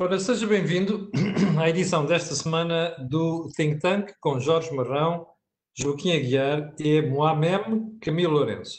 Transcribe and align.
Ora, 0.00 0.16
seja 0.20 0.46
bem-vindo 0.46 1.10
à 1.58 1.68
edição 1.68 2.06
desta 2.06 2.32
semana 2.32 2.94
do 3.10 3.48
Think 3.56 3.80
Tank 3.80 4.12
com 4.20 4.38
Jorge 4.38 4.72
Marrão, 4.72 5.26
Joaquim 5.76 6.12
Aguiar 6.12 6.72
e 6.78 7.02
Moamem 7.02 7.98
Camilo 8.00 8.34
Lourenço. 8.34 8.78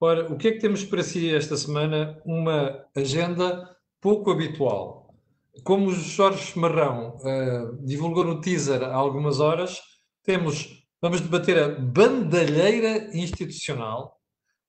Ora, 0.00 0.32
o 0.32 0.36
que 0.36 0.46
é 0.46 0.52
que 0.52 0.60
temos 0.60 0.84
para 0.84 1.02
si 1.02 1.34
esta 1.34 1.56
semana? 1.56 2.22
Uma 2.24 2.86
agenda 2.94 3.68
pouco 4.00 4.30
habitual. 4.30 5.12
Como 5.64 5.88
o 5.88 5.92
Jorge 5.92 6.56
Marrão 6.56 7.16
uh, 7.16 7.84
divulgou 7.84 8.22
no 8.22 8.40
teaser 8.40 8.80
há 8.84 8.94
algumas 8.94 9.40
horas, 9.40 9.80
temos, 10.22 10.86
vamos 11.02 11.20
debater 11.20 11.58
a 11.58 11.68
bandalheira 11.80 13.10
institucional, 13.12 14.20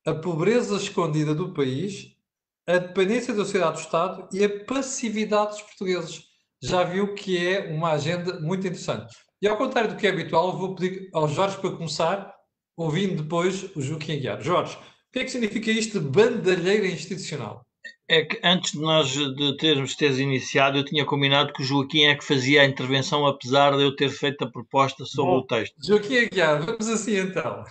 a 0.03 0.15
pobreza 0.15 0.77
escondida 0.77 1.35
do 1.35 1.53
país 1.53 2.19
a 2.67 2.77
dependência 2.77 3.33
da 3.33 3.43
sociedade 3.43 3.77
do 3.77 3.83
Estado 3.83 4.29
e 4.31 4.43
a 4.43 4.65
passividade 4.65 5.51
dos 5.51 5.61
portugueses. 5.61 6.23
Já 6.61 6.83
viu 6.83 7.13
que 7.15 7.37
é 7.37 7.71
uma 7.71 7.91
agenda 7.91 8.39
muito 8.39 8.67
interessante. 8.67 9.15
E 9.41 9.47
ao 9.47 9.57
contrário 9.57 9.89
do 9.89 9.97
que 9.97 10.05
é 10.05 10.11
habitual, 10.11 10.57
vou 10.57 10.75
pedir 10.75 11.09
ao 11.13 11.27
Jorge 11.27 11.57
para 11.57 11.71
começar, 11.71 12.31
ouvindo 12.77 13.23
depois 13.23 13.75
o 13.75 13.81
Joaquim 13.81 14.13
Aguiar. 14.13 14.41
Jorge, 14.41 14.75
o 14.75 15.11
que 15.11 15.19
é 15.19 15.23
que 15.23 15.31
significa 15.31 15.71
isto 15.71 15.99
de 15.99 16.07
bandalheira 16.07 16.85
institucional? 16.85 17.65
É 18.07 18.23
que 18.23 18.39
antes 18.43 18.73
de 18.73 18.79
nós 18.79 19.09
de 19.09 19.57
termos 19.57 19.95
tese 19.95 20.21
iniciado, 20.21 20.77
eu 20.77 20.85
tinha 20.85 21.05
combinado 21.05 21.53
que 21.53 21.63
o 21.63 21.65
Joaquim 21.65 22.03
é 22.03 22.15
que 22.15 22.23
fazia 22.23 22.61
a 22.61 22.65
intervenção, 22.65 23.25
apesar 23.25 23.75
de 23.75 23.81
eu 23.81 23.95
ter 23.95 24.09
feito 24.09 24.43
a 24.43 24.51
proposta 24.51 25.03
sobre 25.05 25.31
Bom, 25.31 25.39
o 25.39 25.47
texto. 25.47 25.75
Joaquim 25.83 26.17
Aguiar, 26.19 26.63
vamos 26.63 26.87
assim 26.87 27.17
então. 27.17 27.63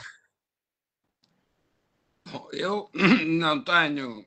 Bom, 2.33 2.49
eu 2.53 2.91
não 3.27 3.63
tenho 3.63 4.25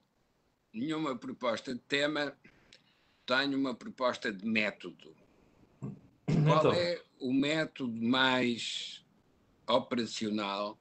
nenhuma 0.74 1.16
proposta 1.16 1.74
de 1.74 1.82
tema, 1.82 2.36
tenho 3.26 3.58
uma 3.58 3.76
proposta 3.76 4.32
de 4.34 4.46
método. 4.46 5.16
Qual 5.80 6.58
então. 6.58 6.74
é 6.74 7.02
o 7.20 7.32
método 7.32 8.02
mais 8.02 9.06
operacional 9.68 10.78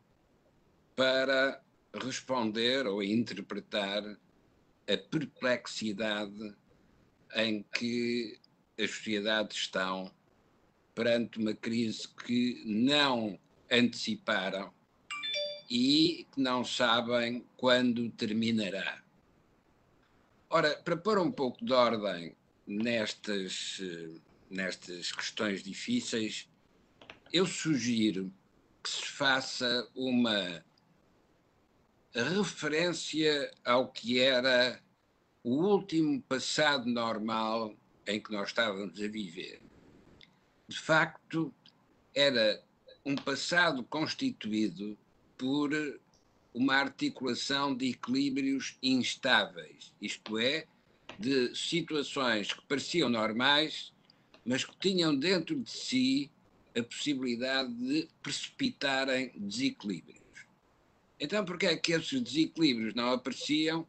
para 0.96 1.62
responder 2.02 2.86
ou 2.86 3.02
interpretar 3.02 4.02
a 4.04 4.96
perplexidade 5.10 6.54
em 7.34 7.62
que 7.74 8.38
as 8.78 8.90
sociedades 8.90 9.56
estão 9.58 10.10
perante 10.94 11.38
uma 11.38 11.54
crise 11.54 12.08
que 12.08 12.62
não 12.66 13.38
anteciparam 13.70 14.72
e 15.70 16.26
que 16.32 16.40
não 16.40 16.64
sabem 16.64 17.46
quando 17.56 18.10
terminará. 18.10 19.01
Ora, 20.54 20.76
para 20.84 20.98
pôr 20.98 21.18
um 21.18 21.32
pouco 21.32 21.64
de 21.64 21.72
ordem 21.72 22.36
nestas, 22.66 23.80
nestas 24.50 25.10
questões 25.10 25.62
difíceis, 25.62 26.46
eu 27.32 27.46
sugiro 27.46 28.30
que 28.84 28.90
se 28.90 29.06
faça 29.06 29.88
uma 29.94 30.62
referência 32.14 33.50
ao 33.64 33.90
que 33.90 34.20
era 34.20 34.78
o 35.42 35.54
último 35.54 36.20
passado 36.20 36.84
normal 36.84 37.74
em 38.06 38.22
que 38.22 38.30
nós 38.30 38.48
estávamos 38.48 39.00
a 39.00 39.08
viver. 39.08 39.62
De 40.68 40.78
facto, 40.78 41.50
era 42.14 42.62
um 43.06 43.16
passado 43.16 43.82
constituído 43.84 44.98
por 45.38 45.70
uma 46.54 46.74
articulação 46.76 47.74
de 47.74 47.90
equilíbrios 47.90 48.76
instáveis, 48.82 49.92
isto 50.00 50.38
é, 50.38 50.66
de 51.18 51.54
situações 51.54 52.52
que 52.52 52.62
pareciam 52.66 53.08
normais, 53.08 53.92
mas 54.44 54.64
que 54.64 54.76
tinham 54.78 55.14
dentro 55.16 55.58
de 55.58 55.70
si 55.70 56.30
a 56.76 56.82
possibilidade 56.82 57.72
de 57.74 58.08
precipitarem 58.22 59.30
desequilíbrios. 59.36 60.22
Então, 61.20 61.44
por 61.44 61.58
que 61.58 61.66
é 61.66 61.76
que 61.76 61.92
esses 61.92 62.20
desequilíbrios 62.20 62.94
não 62.94 63.12
apareciam? 63.12 63.86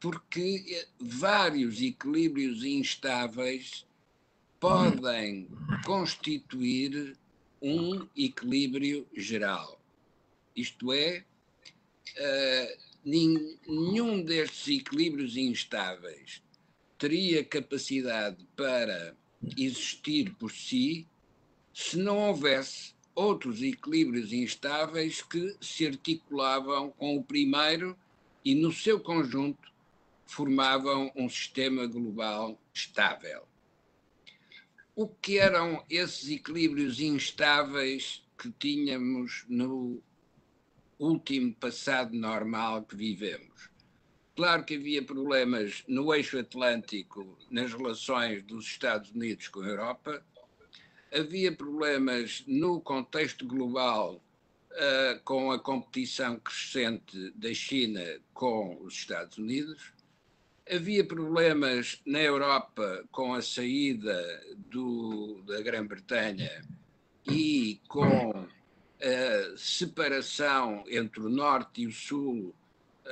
Porque 0.00 0.86
vários 0.98 1.80
equilíbrios 1.80 2.64
instáveis 2.64 3.86
podem 4.58 5.48
constituir 5.84 7.16
um 7.60 8.08
equilíbrio 8.16 9.06
geral. 9.14 9.80
Isto 10.56 10.92
é, 10.92 11.24
nenhum 13.04 14.22
destes 14.22 14.68
equilíbrios 14.68 15.36
instáveis 15.36 16.42
teria 16.98 17.44
capacidade 17.44 18.46
para 18.56 19.16
existir 19.56 20.34
por 20.36 20.52
si 20.52 21.08
se 21.72 21.96
não 21.96 22.18
houvesse 22.18 22.94
outros 23.14 23.62
equilíbrios 23.62 24.32
instáveis 24.32 25.22
que 25.22 25.56
se 25.60 25.86
articulavam 25.86 26.90
com 26.90 27.16
o 27.16 27.24
primeiro 27.24 27.96
e, 28.44 28.54
no 28.54 28.72
seu 28.72 29.00
conjunto, 29.00 29.72
formavam 30.26 31.12
um 31.16 31.28
sistema 31.28 31.86
global 31.86 32.58
estável. 32.72 33.46
O 34.94 35.08
que 35.08 35.38
eram 35.38 35.84
esses 35.90 36.30
equilíbrios 36.30 37.00
instáveis 37.00 38.22
que 38.38 38.50
tínhamos 38.52 39.44
no 39.48 40.02
último 40.98 41.54
passado 41.54 42.14
normal 42.14 42.84
que 42.84 42.96
vivemos. 42.96 43.70
Claro 44.34 44.64
que 44.64 44.76
havia 44.76 45.04
problemas 45.04 45.84
no 45.86 46.14
eixo 46.14 46.38
atlântico 46.38 47.36
nas 47.50 47.72
relações 47.72 48.42
dos 48.44 48.66
Estados 48.66 49.10
Unidos 49.10 49.48
com 49.48 49.60
a 49.60 49.68
Europa, 49.68 50.24
havia 51.12 51.54
problemas 51.54 52.42
no 52.46 52.80
contexto 52.80 53.46
global 53.46 54.22
uh, 54.70 55.20
com 55.24 55.52
a 55.52 55.58
competição 55.58 56.38
crescente 56.38 57.30
da 57.34 57.52
China 57.52 58.02
com 58.32 58.78
os 58.82 58.94
Estados 58.94 59.36
Unidos, 59.36 59.92
havia 60.70 61.04
problemas 61.04 62.00
na 62.06 62.20
Europa 62.20 63.04
com 63.10 63.34
a 63.34 63.42
saída 63.42 64.42
do, 64.70 65.42
da 65.46 65.60
Grã-Bretanha 65.60 66.64
e 67.26 67.80
com 67.86 68.48
a 69.02 69.56
separação 69.56 70.84
entre 70.88 71.20
o 71.20 71.28
norte 71.28 71.82
e 71.82 71.86
o 71.88 71.92
sul, 71.92 72.54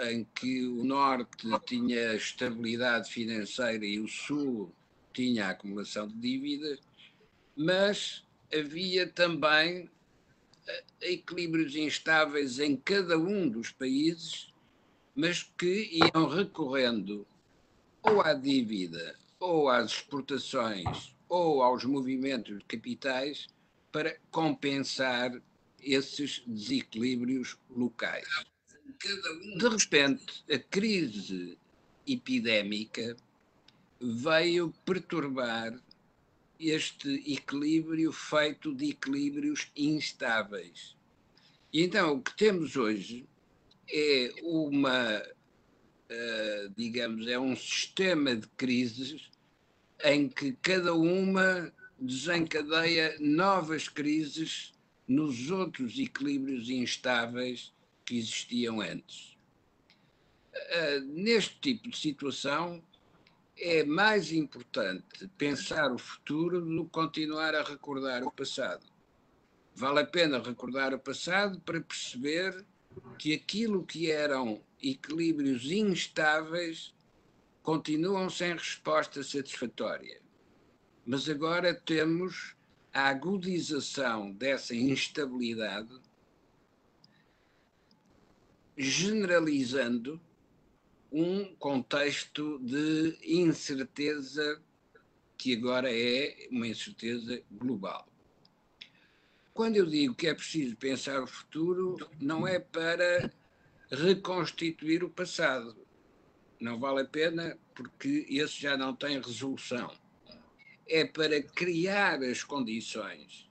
em 0.08 0.24
que 0.34 0.64
o 0.64 0.84
norte 0.84 1.48
tinha 1.66 2.14
estabilidade 2.14 3.10
financeira 3.10 3.84
e 3.84 3.98
o 3.98 4.06
sul 4.06 4.72
tinha 5.12 5.48
acumulação 5.48 6.06
de 6.06 6.14
dívidas, 6.14 6.78
mas 7.56 8.24
havia 8.54 9.08
também 9.08 9.90
eh, 10.68 10.84
equilíbrios 11.00 11.74
instáveis 11.74 12.60
em 12.60 12.76
cada 12.76 13.18
um 13.18 13.48
dos 13.48 13.72
países, 13.72 14.54
mas 15.14 15.42
que 15.42 15.90
iam 15.92 16.28
recorrendo 16.28 17.26
ou 18.00 18.20
à 18.20 18.32
dívida, 18.32 19.18
ou 19.40 19.68
às 19.68 19.90
exportações, 19.90 21.16
ou 21.28 21.62
aos 21.62 21.84
movimentos 21.84 22.58
de 22.58 22.64
capitais 22.64 23.48
para 23.90 24.16
compensar 24.30 25.32
esses 25.82 26.42
desequilíbrios 26.46 27.56
locais. 27.68 28.26
De 29.56 29.68
repente, 29.68 30.44
a 30.52 30.58
crise 30.58 31.58
epidémica 32.06 33.16
veio 34.00 34.72
perturbar 34.84 35.78
este 36.58 37.08
equilíbrio 37.32 38.12
feito 38.12 38.74
de 38.74 38.90
equilíbrios 38.90 39.70
instáveis. 39.76 40.96
E 41.72 41.82
então 41.82 42.16
o 42.16 42.22
que 42.22 42.36
temos 42.36 42.76
hoje 42.76 43.26
é 43.88 44.32
uma, 44.42 45.18
uh, 45.18 46.74
digamos, 46.76 47.26
é 47.26 47.38
um 47.38 47.56
sistema 47.56 48.36
de 48.36 48.46
crises 48.48 49.30
em 50.04 50.28
que 50.28 50.52
cada 50.60 50.94
uma 50.94 51.72
desencadeia 51.98 53.16
novas 53.20 53.88
crises 53.88 54.72
nos 55.10 55.50
outros 55.50 55.98
equilíbrios 55.98 56.70
instáveis 56.70 57.74
que 58.04 58.16
existiam 58.16 58.80
antes. 58.80 59.36
Uh, 60.54 61.00
neste 61.00 61.58
tipo 61.58 61.90
de 61.90 61.98
situação, 61.98 62.80
é 63.58 63.82
mais 63.82 64.30
importante 64.30 65.26
pensar 65.36 65.92
o 65.92 65.98
futuro 65.98 66.60
do 66.60 66.84
que 66.84 66.90
continuar 66.92 67.56
a 67.56 67.64
recordar 67.64 68.22
o 68.22 68.30
passado. 68.30 68.86
Vale 69.74 69.98
a 69.98 70.06
pena 70.06 70.40
recordar 70.40 70.94
o 70.94 70.98
passado 70.98 71.60
para 71.62 71.80
perceber 71.80 72.64
que 73.18 73.34
aquilo 73.34 73.84
que 73.84 74.12
eram 74.12 74.62
equilíbrios 74.80 75.72
instáveis 75.72 76.94
continuam 77.64 78.30
sem 78.30 78.52
resposta 78.52 79.24
satisfatória. 79.24 80.20
Mas 81.04 81.28
agora 81.28 81.74
temos 81.74 82.54
a 82.92 83.08
agudização 83.08 84.32
dessa 84.32 84.74
instabilidade, 84.74 85.94
generalizando 88.76 90.20
um 91.12 91.54
contexto 91.56 92.58
de 92.60 93.18
incerteza 93.22 94.62
que 95.36 95.56
agora 95.56 95.92
é 95.92 96.48
uma 96.50 96.66
incerteza 96.66 97.42
global. 97.50 98.06
Quando 99.52 99.76
eu 99.76 99.86
digo 99.86 100.14
que 100.14 100.26
é 100.26 100.34
preciso 100.34 100.76
pensar 100.76 101.22
o 101.22 101.26
futuro, 101.26 101.96
não 102.20 102.46
é 102.46 102.58
para 102.58 103.32
reconstituir 103.90 105.02
o 105.02 105.10
passado. 105.10 105.76
Não 106.60 106.78
vale 106.78 107.00
a 107.00 107.04
pena, 107.04 107.58
porque 107.74 108.26
esse 108.28 108.60
já 108.60 108.76
não 108.76 108.94
tem 108.94 109.20
resolução. 109.20 109.90
É 110.92 111.04
para 111.04 111.40
criar 111.40 112.20
as 112.20 112.42
condições 112.42 113.48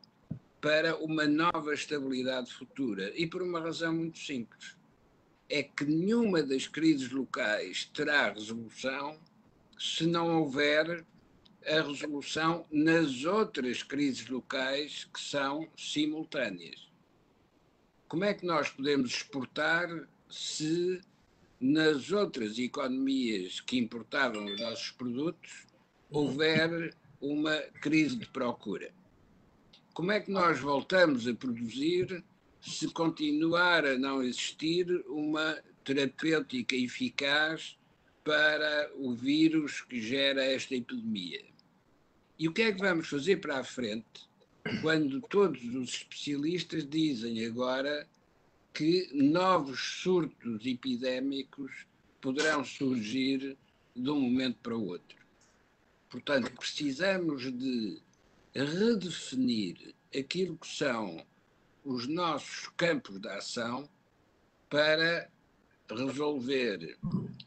para 0.59 0.97
uma 0.97 1.25
nova 1.25 1.73
estabilidade 1.73 2.51
futura. 2.53 3.13
E 3.15 3.25
por 3.25 3.41
uma 3.41 3.61
razão 3.61 3.93
muito 3.93 4.19
simples. 4.19 4.75
É 5.47 5.63
que 5.63 5.85
nenhuma 5.85 6.43
das 6.43 6.67
crises 6.67 7.09
locais 7.09 7.85
terá 7.93 8.29
resolução 8.31 9.17
se 9.77 10.05
não 10.05 10.41
houver 10.41 11.05
a 11.65 11.81
resolução 11.81 12.65
nas 12.69 13.23
outras 13.23 13.83
crises 13.83 14.27
locais 14.27 15.07
que 15.13 15.19
são 15.21 15.67
simultâneas. 15.77 16.91
Como 18.09 18.25
é 18.25 18.33
que 18.33 18.45
nós 18.45 18.69
podemos 18.69 19.11
exportar 19.11 19.87
se 20.29 21.01
nas 21.59 22.11
outras 22.11 22.59
economias 22.59 23.61
que 23.61 23.77
importavam 23.77 24.45
os 24.45 24.59
nossos 24.59 24.91
produtos 24.91 25.67
houver 26.09 26.93
uma 27.21 27.57
crise 27.81 28.15
de 28.15 28.25
procura? 28.27 28.91
Como 29.93 30.11
é 30.11 30.19
que 30.19 30.31
nós 30.31 30.59
voltamos 30.59 31.27
a 31.27 31.33
produzir 31.33 32.23
se 32.61 32.87
continuar 32.87 33.85
a 33.85 33.97
não 33.97 34.21
existir 34.23 34.85
uma 35.07 35.61
terapêutica 35.83 36.75
eficaz 36.75 37.77
para 38.23 38.91
o 38.95 39.13
vírus 39.13 39.81
que 39.81 40.01
gera 40.01 40.43
esta 40.43 40.75
epidemia? 40.75 41.43
E 42.37 42.47
o 42.47 42.53
que 42.53 42.61
é 42.61 42.71
que 42.71 42.79
vamos 42.79 43.07
fazer 43.07 43.41
para 43.41 43.59
a 43.59 43.63
frente 43.63 44.29
quando 44.81 45.19
todos 45.21 45.61
os 45.75 45.89
especialistas 45.89 46.87
dizem 46.87 47.45
agora 47.45 48.07
que 48.73 49.09
novos 49.13 49.79
surtos 50.01 50.65
epidémicos 50.65 51.85
poderão 52.21 52.63
surgir 52.63 53.57
de 53.93 54.09
um 54.09 54.21
momento 54.21 54.59
para 54.61 54.77
o 54.77 54.87
outro? 54.87 55.18
Portanto, 56.09 56.51
precisamos 56.57 57.51
de 57.53 58.01
redefinir 58.53 59.93
aquilo 60.17 60.57
que 60.57 60.67
são 60.67 61.23
os 61.83 62.07
nossos 62.07 62.67
campos 62.75 63.19
de 63.19 63.27
ação 63.29 63.87
para 64.69 65.29
resolver 65.89 66.97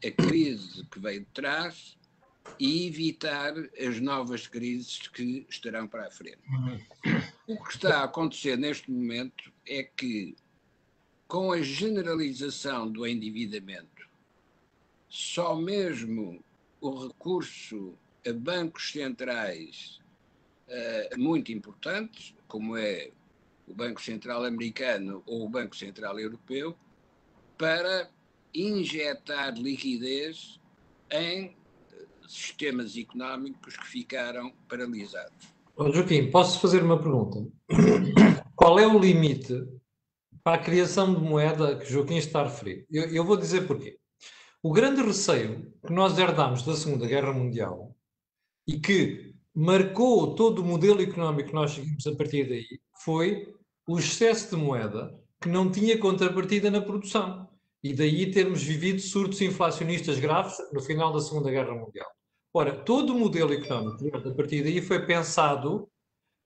a 0.05 0.11
crise 0.11 0.85
que 0.85 0.99
veio 0.99 1.21
de 1.21 1.27
trás 1.27 1.97
e 2.59 2.87
evitar 2.87 3.53
as 3.79 3.99
novas 3.99 4.47
crises 4.47 5.07
que 5.07 5.45
estarão 5.49 5.87
para 5.87 6.07
a 6.07 6.11
frente. 6.11 6.41
O 7.47 7.61
que 7.63 7.71
está 7.73 7.99
a 7.99 8.03
acontecer 8.03 8.57
neste 8.57 8.91
momento 8.91 9.51
é 9.65 9.83
que, 9.83 10.35
com 11.27 11.51
a 11.51 11.61
generalização 11.61 12.91
do 12.91 13.07
endividamento, 13.07 14.09
só 15.09 15.55
mesmo 15.55 16.43
o 16.81 17.07
recurso 17.07 17.97
bancos 18.31 18.91
centrais 18.91 19.99
uh, 20.67 21.19
muito 21.19 21.51
importantes, 21.51 22.33
como 22.47 22.77
é 22.77 23.11
o 23.67 23.73
Banco 23.73 24.01
Central 24.01 24.45
Americano 24.45 25.23
ou 25.25 25.45
o 25.45 25.49
Banco 25.49 25.75
Central 25.75 26.19
Europeu, 26.19 26.77
para 27.57 28.09
injetar 28.53 29.53
liquidez 29.55 30.59
em 31.09 31.55
sistemas 32.27 32.97
económicos 32.97 33.75
que 33.77 33.87
ficaram 33.87 34.51
paralisados. 34.67 35.53
Oh, 35.75 35.91
Joaquim, 35.91 36.29
posso 36.29 36.59
fazer 36.59 36.83
uma 36.83 37.01
pergunta? 37.01 37.47
Qual 38.55 38.79
é 38.79 38.87
o 38.87 38.99
limite 38.99 39.65
para 40.43 40.55
a 40.57 40.63
criação 40.63 41.13
de 41.13 41.21
moeda 41.21 41.77
que 41.77 41.91
Joaquim 41.91 42.17
está 42.17 42.41
a 42.41 42.43
referir? 42.43 42.85
Eu, 42.91 43.05
eu 43.05 43.25
vou 43.25 43.37
dizer 43.37 43.65
porquê. 43.65 43.97
O 44.61 44.71
grande 44.71 45.01
receio 45.01 45.73
que 45.85 45.91
nós 45.91 46.17
herdamos 46.17 46.63
da 46.63 46.75
Segunda 46.75 47.07
Guerra 47.07 47.33
Mundial 47.33 47.92
e 48.67 48.79
que 48.79 49.33
marcou 49.53 50.35
todo 50.35 50.59
o 50.59 50.65
modelo 50.65 51.01
económico 51.01 51.49
que 51.49 51.55
nós 51.55 51.71
seguimos 51.71 52.05
a 52.07 52.15
partir 52.15 52.47
daí 52.47 52.79
foi 53.03 53.53
o 53.87 53.99
excesso 53.99 54.55
de 54.55 54.61
moeda 54.61 55.13
que 55.41 55.49
não 55.49 55.69
tinha 55.69 55.97
contrapartida 55.97 56.71
na 56.71 56.81
produção. 56.81 57.49
E 57.83 57.93
daí 57.93 58.31
termos 58.31 58.63
vivido 58.63 59.01
surtos 59.01 59.41
inflacionistas 59.41 60.17
graves 60.17 60.55
no 60.71 60.81
final 60.81 61.11
da 61.11 61.19
Segunda 61.19 61.51
Guerra 61.51 61.75
Mundial. 61.75 62.07
Ora, 62.53 62.71
todo 62.71 63.13
o 63.13 63.19
modelo 63.19 63.51
económico 63.51 64.15
a 64.15 64.33
partir 64.33 64.63
daí 64.63 64.81
foi 64.81 65.05
pensado 65.05 65.89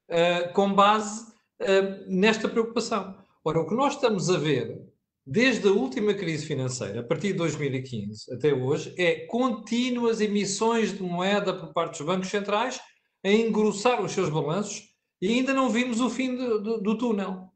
uh, 0.10 0.54
com 0.54 0.74
base 0.74 1.32
uh, 1.62 2.06
nesta 2.08 2.50
preocupação. 2.50 3.16
Ora, 3.44 3.60
o 3.60 3.68
que 3.68 3.76
nós 3.76 3.94
estamos 3.94 4.30
a 4.32 4.38
ver 4.38 4.82
desde 5.30 5.68
a 5.68 5.74
última 5.74 6.14
crise 6.14 6.46
financeira, 6.46 7.02
a 7.02 7.04
partir 7.04 7.34
de 7.34 7.40
2015 7.40 8.34
até 8.34 8.54
hoje, 8.54 8.96
é 8.98 9.26
contínuas 9.26 10.22
emissões 10.22 10.94
de 10.94 11.04
moeda 11.04 11.54
por 11.54 11.74
parte 11.74 11.98
dos 11.98 12.08
bancos 12.08 12.30
centrais 12.30 12.80
a 13.22 13.30
engrossar 13.30 14.02
os 14.02 14.14
seus 14.14 14.30
balanços 14.30 14.88
e 15.22 15.28
ainda 15.28 15.54
não 15.54 15.70
vimos 15.70 16.00
o 16.00 16.10
fim 16.10 16.34
do, 16.34 16.62
do, 16.62 16.82
do 16.82 16.98
túnel. 16.98 17.52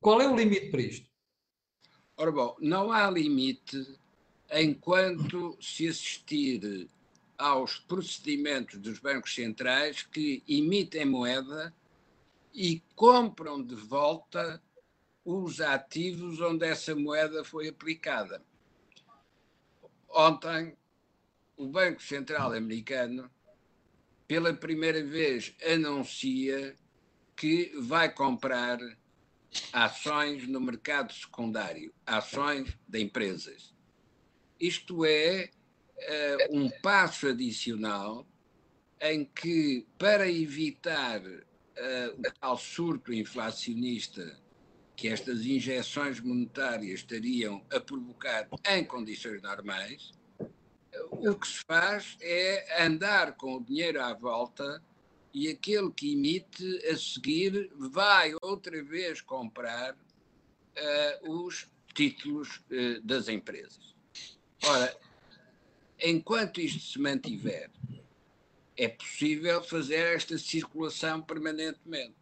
Qual 0.00 0.22
é 0.22 0.28
o 0.28 0.36
limite 0.36 0.70
para 0.70 0.80
isto? 0.80 1.08
Ora 2.16 2.30
bom, 2.30 2.56
não 2.60 2.92
há 2.92 3.10
limite 3.10 3.98
enquanto 4.52 5.58
se 5.60 5.88
assistir 5.88 6.88
aos 7.36 7.80
procedimentos 7.80 8.78
dos 8.78 9.00
bancos 9.00 9.34
centrais 9.34 10.02
que 10.02 10.44
emitem 10.48 11.04
moeda 11.04 11.74
e 12.54 12.80
compram 12.94 13.60
de 13.60 13.74
volta 13.74 14.62
os 15.30 15.60
ativos 15.60 16.40
onde 16.40 16.64
essa 16.64 16.96
moeda 16.96 17.44
foi 17.44 17.68
aplicada. 17.68 18.42
Ontem, 20.08 20.74
o 21.54 21.66
Banco 21.66 22.02
Central 22.02 22.54
Americano, 22.54 23.30
pela 24.26 24.54
primeira 24.54 25.04
vez, 25.04 25.54
anuncia 25.62 26.74
que 27.36 27.70
vai 27.78 28.10
comprar 28.10 28.78
ações 29.70 30.48
no 30.48 30.62
mercado 30.62 31.12
secundário, 31.12 31.92
ações 32.06 32.74
de 32.88 32.98
empresas. 32.98 33.74
Isto 34.58 35.04
é 35.04 35.50
uh, 36.50 36.58
um 36.58 36.70
passo 36.80 37.26
adicional 37.26 38.26
em 38.98 39.26
que, 39.26 39.86
para 39.98 40.26
evitar 40.26 41.20
uh, 41.20 42.18
o 42.18 42.22
tal 42.40 42.56
surto 42.56 43.12
inflacionista 43.12 44.47
que 44.98 45.06
estas 45.06 45.46
injeções 45.46 46.18
monetárias 46.18 46.98
estariam 47.00 47.64
a 47.70 47.78
provocar 47.78 48.48
em 48.68 48.84
condições 48.84 49.40
normais, 49.40 50.10
o 51.12 51.36
que 51.36 51.46
se 51.46 51.60
faz 51.64 52.16
é 52.20 52.84
andar 52.84 53.36
com 53.36 53.54
o 53.54 53.64
dinheiro 53.64 54.02
à 54.02 54.12
volta 54.12 54.82
e 55.32 55.46
aquele 55.46 55.92
que 55.92 56.14
emite 56.14 56.84
a 56.88 56.96
seguir 56.96 57.70
vai 57.76 58.34
outra 58.42 58.82
vez 58.82 59.20
comprar 59.20 59.94
uh, 59.94 61.44
os 61.44 61.70
títulos 61.94 62.56
uh, 62.56 63.00
das 63.04 63.28
empresas. 63.28 63.94
Ora, 64.64 64.98
enquanto 66.02 66.60
isto 66.60 66.80
se 66.80 66.98
mantiver, 66.98 67.70
é 68.76 68.88
possível 68.88 69.62
fazer 69.62 70.16
esta 70.16 70.36
circulação 70.38 71.22
permanentemente. 71.22 72.17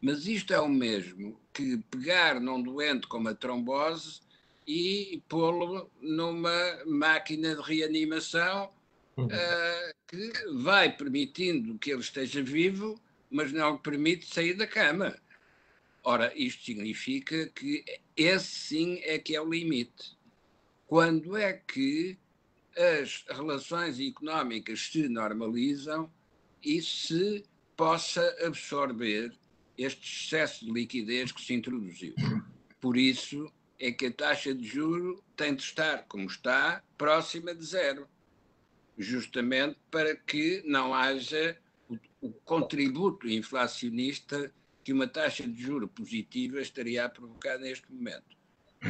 Mas 0.00 0.26
isto 0.26 0.52
é 0.52 0.60
o 0.60 0.68
mesmo 0.68 1.40
que 1.52 1.78
pegar 1.90 2.40
num 2.40 2.62
doente 2.62 3.06
com 3.08 3.18
uma 3.18 3.34
trombose 3.34 4.20
e 4.66 5.22
pô-lo 5.28 5.90
numa 6.00 6.84
máquina 6.86 7.56
de 7.56 7.62
reanimação 7.62 8.70
uh, 9.16 9.94
que 10.06 10.32
vai 10.62 10.94
permitindo 10.94 11.78
que 11.78 11.90
ele 11.90 12.00
esteja 12.00 12.42
vivo, 12.42 13.00
mas 13.30 13.52
não 13.52 13.76
permite 13.76 14.32
sair 14.32 14.54
da 14.54 14.66
cama. 14.66 15.18
Ora, 16.04 16.32
isto 16.36 16.64
significa 16.64 17.48
que 17.48 17.84
esse 18.16 18.46
sim 18.46 19.00
é 19.02 19.18
que 19.18 19.34
é 19.34 19.40
o 19.40 19.50
limite. 19.50 20.16
Quando 20.86 21.36
é 21.36 21.52
que 21.52 22.16
as 22.76 23.24
relações 23.28 23.98
económicas 23.98 24.80
se 24.80 25.08
normalizam 25.08 26.10
e 26.62 26.80
se 26.80 27.44
possa 27.76 28.22
absorver 28.46 29.36
este 29.78 30.02
excesso 30.02 30.66
de 30.66 30.72
liquidez 30.72 31.30
que 31.30 31.40
se 31.40 31.54
introduziu. 31.54 32.14
Por 32.80 32.96
isso 32.96 33.50
é 33.78 33.92
que 33.92 34.06
a 34.06 34.12
taxa 34.12 34.52
de 34.52 34.66
juro 34.66 35.22
tem 35.36 35.54
de 35.54 35.62
estar, 35.62 36.04
como 36.08 36.26
está, 36.26 36.82
próxima 36.98 37.54
de 37.54 37.64
zero, 37.64 38.08
justamente 38.98 39.78
para 39.90 40.16
que 40.16 40.62
não 40.66 40.92
haja 40.92 41.56
o, 41.88 41.96
o 42.20 42.32
contributo 42.32 43.28
inflacionista 43.28 44.52
que 44.82 44.92
uma 44.92 45.06
taxa 45.06 45.46
de 45.46 45.62
juro 45.62 45.86
positiva 45.86 46.60
estaria 46.60 47.04
a 47.04 47.08
provocar 47.08 47.58
neste 47.58 47.92
momento. 47.92 48.36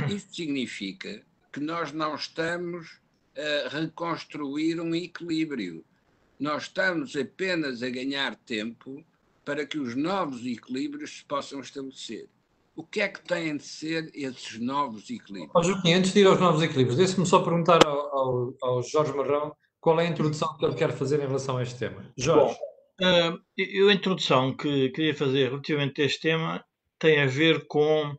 Isto 0.09 0.35
significa 0.35 1.25
que 1.53 1.61
nós 1.61 1.93
não 1.93 2.15
estamos 2.15 3.01
a 3.37 3.69
reconstruir 3.69 4.81
um 4.81 4.95
equilíbrio. 4.95 5.85
nós 6.39 6.65
estamos 6.65 7.15
apenas 7.17 7.83
a 7.83 7.91
ganhar 7.91 8.37
tempo 8.37 9.05
para 9.49 9.65
que 9.65 9.79
os 9.79 9.97
novos 9.97 10.45
equilíbrios 10.45 11.17
se 11.17 11.25
possam 11.25 11.61
estabelecer. 11.61 12.29
O 12.77 12.85
que 12.85 13.01
é 13.01 13.09
que 13.09 13.23
têm 13.23 13.57
de 13.57 13.63
ser 13.63 14.11
esses 14.15 14.61
novos 14.61 15.09
equilíbrios? 15.09 15.53
Oh, 15.55 15.63
Joaquim, 15.63 15.95
antes 15.95 16.13
de 16.13 16.21
ir 16.21 16.27
aos 16.27 16.39
novos 16.39 16.63
equilíbrios, 16.63 16.99
deixe-me 16.99 17.25
só 17.25 17.43
perguntar 17.43 17.79
ao, 17.87 17.99
ao, 18.15 18.55
ao, 18.61 18.83
Jorge 18.83 19.15
Marrão 19.15 19.57
qual 19.81 19.99
é 20.01 20.07
a 20.07 20.11
introdução 20.11 20.55
que 20.59 20.67
ele 20.67 20.75
quer 20.75 20.93
fazer 20.93 21.21
em 21.21 21.27
relação 21.27 21.57
a 21.57 21.63
este 21.63 21.79
tema. 21.79 22.13
Jorge. 22.15 22.59
Bom, 23.01 23.07
uh, 23.07 23.41
eu, 23.57 23.89
a 23.89 23.95
introdução 23.95 24.55
que 24.55 24.91
queria 24.91 25.15
fazer 25.15 25.49
relativamente 25.49 26.03
a 26.03 26.05
este 26.05 26.21
tema 26.21 26.63
tem 26.99 27.19
a 27.19 27.27
ver 27.27 27.67
com 27.69 28.15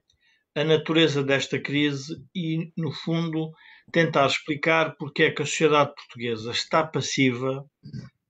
a 0.56 0.64
natureza 0.64 1.22
desta 1.22 1.60
crise 1.60 2.16
e, 2.34 2.74
no 2.76 2.92
fundo, 2.92 3.52
tentar 3.92 4.26
explicar 4.26 4.96
porque 4.98 5.26
é 5.26 5.32
que 5.32 5.44
a 5.44 5.46
sociedade 5.46 5.94
portuguesa 5.94 6.50
está 6.50 6.84
passiva, 6.84 7.64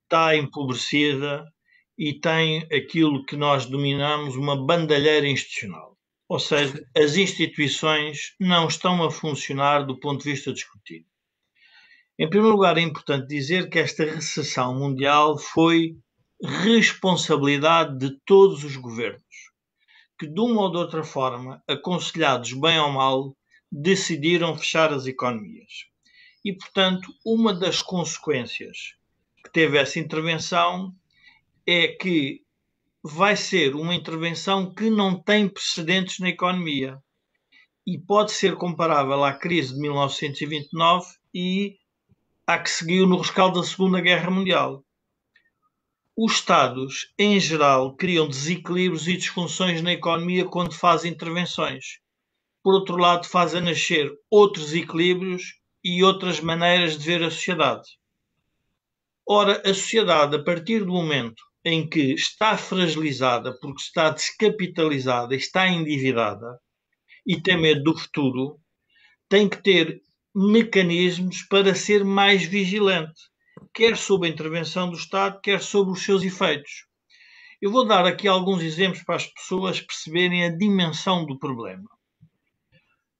está 0.03 0.36
empobrecida 0.36 1.46
e 2.00 2.13
tem 2.13 2.65
aquilo 2.72 3.25
que 3.25 3.36
nós 3.36 3.65
dominamos 3.65 4.38
uma 4.38 4.56
bandalheira 4.56 5.27
institucional. 5.27 5.98
Ou 6.29 6.39
seja, 6.39 6.82
as 6.96 7.18
instituições 7.18 8.36
não 8.39 8.70
estão 8.70 9.03
a 9.03 9.12
funcionar 9.12 9.86
do 9.86 10.00
ponto 10.00 10.24
de 10.24 10.32
vista 10.32 10.53
discutido. 10.53 11.06
Em 12.18 12.29
primeiro 12.29 12.56
lugar, 12.56 12.77
é 12.77 12.82
importante 12.82 13.27
dizer 13.27 13.70
que 13.70 13.79
esta 13.79 14.06
recessão 14.06 14.79
mundial 14.79 15.38
foi 15.38 15.98
responsabilidade 16.41 17.98
de 17.98 18.18
todos 18.25 18.63
os 18.63 18.77
governos, 18.77 19.51
que 20.18 20.25
de 20.25 20.39
uma 20.39 20.62
ou 20.62 20.72
de 20.72 20.77
outra 20.77 21.03
forma, 21.03 21.62
aconselhados 21.68 22.53
bem 22.53 22.79
ou 22.79 22.94
mal, 22.94 23.36
decidiram 23.70 24.58
fechar 24.58 24.94
as 24.94 25.06
economias. 25.06 25.86
E, 26.46 26.53
portanto, 26.53 27.12
uma 27.25 27.53
das 27.53 27.82
consequências 27.82 28.96
que 29.44 29.51
teve 29.51 29.77
essa 29.77 30.00
intervenção 30.00 30.96
é 31.72 31.88
que 31.88 32.42
vai 33.04 33.36
ser 33.36 33.76
uma 33.76 33.94
intervenção 33.94 34.74
que 34.74 34.90
não 34.90 35.22
tem 35.22 35.48
precedentes 35.48 36.18
na 36.18 36.30
economia 36.30 36.98
e 37.86 37.96
pode 37.96 38.32
ser 38.32 38.56
comparável 38.56 39.24
à 39.24 39.34
crise 39.34 39.76
de 39.76 39.80
1929 39.80 41.06
e 41.32 41.78
à 42.48 42.58
que 42.58 42.72
seguiu 42.72 43.06
no 43.06 43.20
rescaldo 43.20 43.62
da 43.62 43.68
Segunda 43.68 44.02
Guerra 44.02 44.32
Mundial. 44.32 44.84
Os 46.18 46.34
Estados, 46.34 47.14
em 47.20 47.40
geral, 47.40 47.96
criam 47.96 48.28
desequilíbrios 48.28 49.08
e 49.08 49.16
disfunções 49.16 49.84
na 49.84 49.94
economia 49.94 50.46
quando 50.46 50.74
fazem 50.74 51.12
intervenções. 51.12 52.00
Por 52.64 52.74
outro 52.74 52.98
lado, 52.98 53.28
fazem 53.28 53.62
nascer 53.62 54.12
outros 54.28 54.74
equilíbrios 54.74 55.60
e 55.84 56.04
outras 56.04 56.40
maneiras 56.40 56.98
de 56.98 57.06
ver 57.06 57.22
a 57.22 57.30
sociedade. 57.30 58.00
Ora, 59.24 59.62
a 59.64 59.68
sociedade, 59.72 60.36
a 60.36 60.44
partir 60.44 60.80
do 60.84 60.92
momento 60.92 61.49
em 61.63 61.88
que 61.88 62.13
está 62.13 62.58
fragilizada 62.58 63.58
porque 63.60 63.82
está 63.82 64.10
descapitalizada, 64.10 65.36
está 65.36 65.68
endividada 65.68 66.60
e 67.25 67.42
tem 67.42 67.60
medo 67.60 67.84
do 67.84 67.98
futuro, 67.98 68.60
tem 69.28 69.48
que 69.48 69.62
ter 69.62 70.01
mecanismos 70.34 71.42
para 71.44 71.75
ser 71.75 72.04
mais 72.04 72.44
vigilante, 72.44 73.20
quer 73.74 73.98
sob 73.98 74.25
a 74.25 74.30
intervenção 74.30 74.89
do 74.89 74.96
Estado, 74.96 75.39
quer 75.42 75.62
sobre 75.62 75.94
os 75.94 76.04
seus 76.04 76.24
efeitos. 76.24 76.86
Eu 77.62 77.72
vou 77.72 77.86
dar 77.86 78.06
aqui 78.06 78.28
alguns 78.28 78.63
exemplos 78.63 79.04
para 79.04 79.18
as 79.18 79.25
pessoas 79.25 79.82
perceberem 79.82 80.46
a 80.46 80.50
dimensão 80.50 81.25
do 81.25 81.38
problema. 81.38 81.89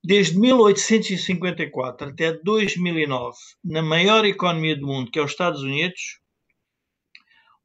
Desde 0.02 0.38
1854 0.38 2.08
até 2.08 2.32
2009, 2.32 3.36
na 3.62 3.82
maior 3.82 4.24
economia 4.24 4.74
do 4.74 4.86
mundo, 4.86 5.10
que 5.10 5.18
é 5.18 5.22
os 5.22 5.30
Estados 5.30 5.60
Unidos, 5.60 6.19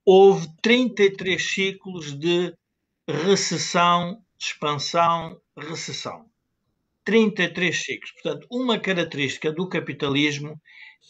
houve 0.05 0.47
33 0.62 1.41
ciclos 1.41 2.17
de 2.17 2.53
recessão, 3.07 4.21
expansão, 4.39 5.41
recessão. 5.57 6.29
33 7.03 7.83
ciclos. 7.83 8.12
Portanto, 8.12 8.47
uma 8.51 8.79
característica 8.79 9.51
do 9.51 9.67
capitalismo 9.67 10.59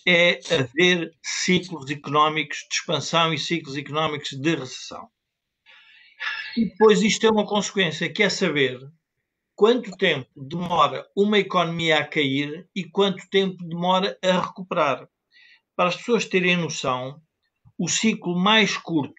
é 0.05 0.39
haver 0.53 1.13
ciclos 1.21 1.89
económicos 1.89 2.59
de 2.69 2.75
expansão 2.75 3.33
e 3.33 3.39
ciclos 3.39 3.75
económicos 3.75 4.31
de 4.31 4.55
recessão. 4.55 5.09
E 6.55 6.65
depois 6.65 7.01
isto 7.01 7.25
é 7.25 7.29
uma 7.29 7.45
consequência, 7.45 8.11
que 8.11 8.23
é 8.23 8.29
saber 8.29 8.79
quanto 9.55 9.91
tempo 9.97 10.29
demora 10.35 11.07
uma 11.15 11.39
economia 11.39 11.99
a 11.99 12.07
cair 12.07 12.67
e 12.75 12.83
quanto 12.83 13.27
tempo 13.29 13.63
demora 13.65 14.17
a 14.21 14.39
recuperar. 14.39 15.07
Para 15.75 15.89
as 15.89 15.95
pessoas 15.95 16.25
terem 16.25 16.57
noção, 16.57 17.21
o 17.77 17.88
ciclo 17.88 18.36
mais 18.36 18.77
curto 18.77 19.13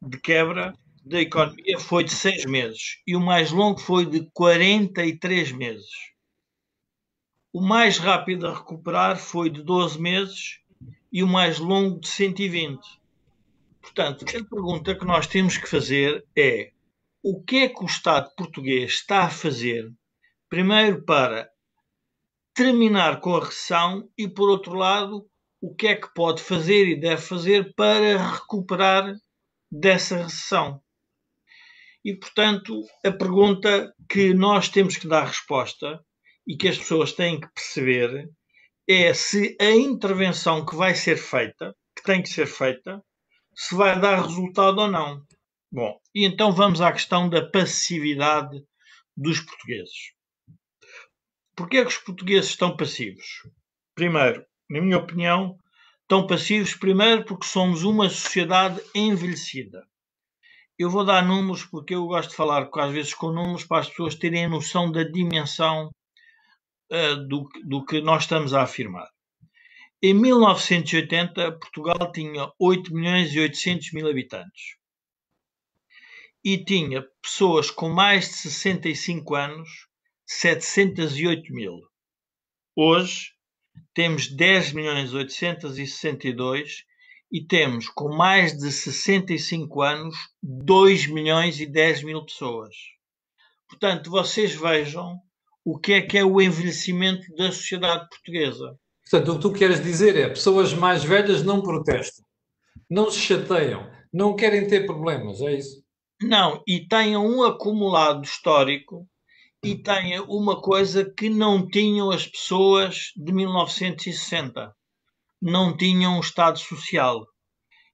de 0.00 0.18
quebra 0.18 0.72
da 1.04 1.20
economia 1.20 1.78
foi 1.78 2.04
de 2.04 2.12
seis 2.12 2.44
meses 2.44 3.00
e 3.06 3.16
o 3.16 3.20
mais 3.20 3.50
longo 3.50 3.80
foi 3.80 4.06
de 4.06 4.28
43 4.32 5.52
meses. 5.52 5.90
O 7.52 7.60
mais 7.60 7.98
rápido 7.98 8.46
a 8.46 8.54
recuperar 8.54 9.18
foi 9.18 9.50
de 9.50 9.62
12 9.62 10.00
meses 10.00 10.60
e 11.12 11.22
o 11.22 11.26
mais 11.26 11.58
longo 11.58 12.00
de 12.00 12.08
120. 12.08 12.80
Portanto, 13.80 14.24
a 14.28 14.44
pergunta 14.44 14.94
que 14.94 15.04
nós 15.04 15.26
temos 15.26 15.56
que 15.58 15.68
fazer 15.68 16.24
é 16.36 16.70
o 17.22 17.42
que 17.42 17.56
é 17.56 17.68
que 17.68 17.82
o 17.82 17.86
Estado 17.86 18.32
português 18.36 18.92
está 18.92 19.24
a 19.24 19.30
fazer, 19.30 19.92
primeiro 20.48 21.02
para 21.02 21.50
terminar 22.54 23.20
com 23.20 23.36
a 23.36 23.44
recessão 23.44 24.08
e, 24.16 24.28
por 24.28 24.48
outro 24.48 24.74
lado, 24.74 25.28
o 25.62 25.72
que 25.72 25.86
é 25.86 25.94
que 25.94 26.12
pode 26.12 26.42
fazer 26.42 26.88
e 26.88 27.00
deve 27.00 27.22
fazer 27.22 27.72
para 27.76 28.32
recuperar 28.32 29.14
dessa 29.70 30.24
recessão. 30.24 30.82
E, 32.04 32.16
portanto, 32.16 32.82
a 33.06 33.12
pergunta 33.12 33.94
que 34.08 34.34
nós 34.34 34.68
temos 34.68 34.96
que 34.96 35.06
dar 35.06 35.24
resposta 35.24 36.04
e 36.44 36.56
que 36.56 36.66
as 36.66 36.76
pessoas 36.76 37.12
têm 37.12 37.40
que 37.40 37.46
perceber 37.54 38.28
é 38.88 39.14
se 39.14 39.56
a 39.60 39.70
intervenção 39.70 40.66
que 40.66 40.74
vai 40.74 40.96
ser 40.96 41.16
feita, 41.16 41.76
que 41.96 42.02
tem 42.02 42.20
que 42.20 42.28
ser 42.28 42.46
feita, 42.46 43.00
se 43.54 43.76
vai 43.76 44.00
dar 44.00 44.20
resultado 44.20 44.80
ou 44.80 44.90
não. 44.90 45.24
Bom, 45.70 45.96
e 46.12 46.26
então 46.26 46.50
vamos 46.50 46.80
à 46.80 46.90
questão 46.90 47.28
da 47.28 47.48
passividade 47.48 48.60
dos 49.16 49.40
portugueses. 49.40 50.12
Porquê 51.54 51.76
é 51.76 51.82
que 51.82 51.90
os 51.90 51.98
portugueses 51.98 52.50
estão 52.50 52.76
passivos? 52.76 53.48
Primeiro, 53.94 54.44
na 54.72 54.80
minha 54.80 54.96
opinião, 54.96 55.58
estão 56.00 56.26
passivos, 56.26 56.74
primeiro 56.74 57.24
porque 57.26 57.46
somos 57.46 57.82
uma 57.82 58.08
sociedade 58.08 58.80
envelhecida. 58.94 59.86
Eu 60.78 60.88
vou 60.88 61.04
dar 61.04 61.22
números 61.22 61.64
porque 61.66 61.94
eu 61.94 62.06
gosto 62.06 62.30
de 62.30 62.36
falar 62.36 62.70
às 62.74 62.92
vezes 62.92 63.12
com 63.12 63.30
números 63.30 63.64
para 63.64 63.80
as 63.82 63.88
pessoas 63.90 64.14
terem 64.14 64.48
noção 64.48 64.90
da 64.90 65.02
dimensão 65.02 65.90
uh, 66.90 67.28
do, 67.28 67.46
do 67.64 67.84
que 67.84 68.00
nós 68.00 68.22
estamos 68.22 68.54
a 68.54 68.62
afirmar. 68.62 69.08
Em 70.02 70.14
1980, 70.14 71.52
Portugal 71.52 72.10
tinha 72.10 72.50
8 72.58 72.94
milhões 72.94 73.32
e 73.34 73.40
800 73.40 73.92
mil 73.92 74.08
habitantes 74.08 74.76
e 76.42 76.64
tinha 76.64 77.06
pessoas 77.22 77.70
com 77.70 77.90
mais 77.90 78.28
de 78.28 78.34
65 78.36 79.34
anos 79.34 79.68
708 80.26 81.52
mil. 81.52 81.78
Hoje, 82.74 83.32
temos 83.94 84.28
10 84.28 84.72
milhões 84.72 85.12
862 85.12 86.84
e 87.30 87.44
temos 87.44 87.88
com 87.88 88.14
mais 88.14 88.56
de 88.56 88.70
65 88.70 89.82
anos 89.82 90.14
2 90.42 91.06
milhões 91.06 91.60
e 91.60 91.66
10 91.66 92.04
mil 92.04 92.24
pessoas. 92.24 92.74
Portanto, 93.68 94.10
vocês 94.10 94.54
vejam 94.54 95.18
o 95.64 95.78
que 95.78 95.94
é 95.94 96.02
que 96.02 96.18
é 96.18 96.24
o 96.24 96.40
envelhecimento 96.40 97.34
da 97.34 97.50
sociedade 97.52 98.08
portuguesa. 98.10 98.78
Portanto, 99.10 99.32
o 99.32 99.36
que 99.36 99.42
tu 99.42 99.52
queres 99.52 99.82
dizer 99.82 100.16
é 100.16 100.28
pessoas 100.28 100.74
mais 100.74 101.04
velhas 101.04 101.42
não 101.42 101.62
protestam, 101.62 102.24
não 102.88 103.10
se 103.10 103.18
chateiam, 103.18 103.90
não 104.12 104.36
querem 104.36 104.66
ter 104.66 104.86
problemas, 104.86 105.40
é 105.40 105.54
isso? 105.54 105.82
Não, 106.20 106.62
e 106.66 106.86
têm 106.86 107.16
um 107.16 107.42
acumulado 107.42 108.24
histórico 108.24 109.08
e 109.64 109.76
tem 109.76 110.18
uma 110.20 110.60
coisa 110.60 111.04
que 111.04 111.30
não 111.30 111.68
tinham 111.68 112.10
as 112.10 112.26
pessoas 112.26 113.12
de 113.16 113.32
1960. 113.32 114.74
Não 115.40 115.76
tinham 115.76 116.16
um 116.16 116.20
Estado 116.20 116.58
Social 116.58 117.24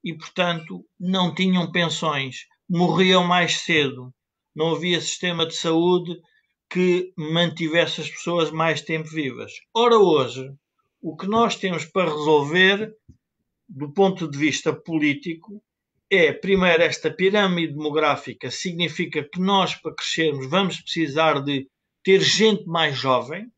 e, 0.02 0.16
portanto, 0.16 0.82
não 0.98 1.34
tinham 1.34 1.70
pensões, 1.70 2.46
morriam 2.68 3.22
mais 3.22 3.60
cedo, 3.60 4.12
não 4.54 4.74
havia 4.74 5.00
sistema 5.00 5.44
de 5.44 5.54
saúde 5.54 6.16
que 6.70 7.12
mantivesse 7.16 8.00
as 8.00 8.08
pessoas 8.08 8.50
mais 8.50 8.80
tempo 8.80 9.08
vivas. 9.08 9.52
Ora, 9.74 9.98
hoje, 9.98 10.50
o 11.02 11.16
que 11.16 11.26
nós 11.26 11.56
temos 11.56 11.84
para 11.84 12.10
resolver, 12.10 12.94
do 13.68 13.92
ponto 13.92 14.30
de 14.30 14.38
vista 14.38 14.72
político, 14.72 15.62
é, 16.10 16.32
primeiro, 16.32 16.82
esta 16.82 17.10
pirâmide 17.10 17.74
demográfica 17.74 18.50
significa 18.50 19.22
que 19.22 19.40
nós, 19.40 19.74
para 19.74 19.94
crescermos, 19.94 20.48
vamos 20.48 20.80
precisar 20.80 21.40
de 21.40 21.68
ter 22.02 22.20
gente 22.20 22.66
mais 22.66 22.96
jovem 22.96 23.52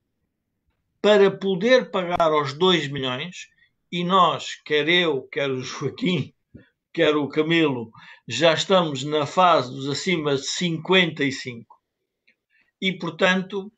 para 1.00 1.30
poder 1.30 1.90
pagar 1.90 2.32
aos 2.32 2.52
2 2.52 2.88
milhões 2.88 3.48
e 3.90 4.02
nós, 4.04 4.56
quer 4.64 4.88
eu, 4.88 5.22
quer 5.22 5.50
o 5.50 5.62
Joaquim, 5.62 6.34
quer 6.92 7.14
o 7.16 7.28
Camilo, 7.28 7.92
já 8.26 8.52
estamos 8.52 9.04
na 9.04 9.26
fase 9.26 9.70
dos 9.70 9.88
acima 9.88 10.34
de 10.34 10.46
55. 10.46 11.80
E, 12.80 12.92
portanto, 12.92 13.72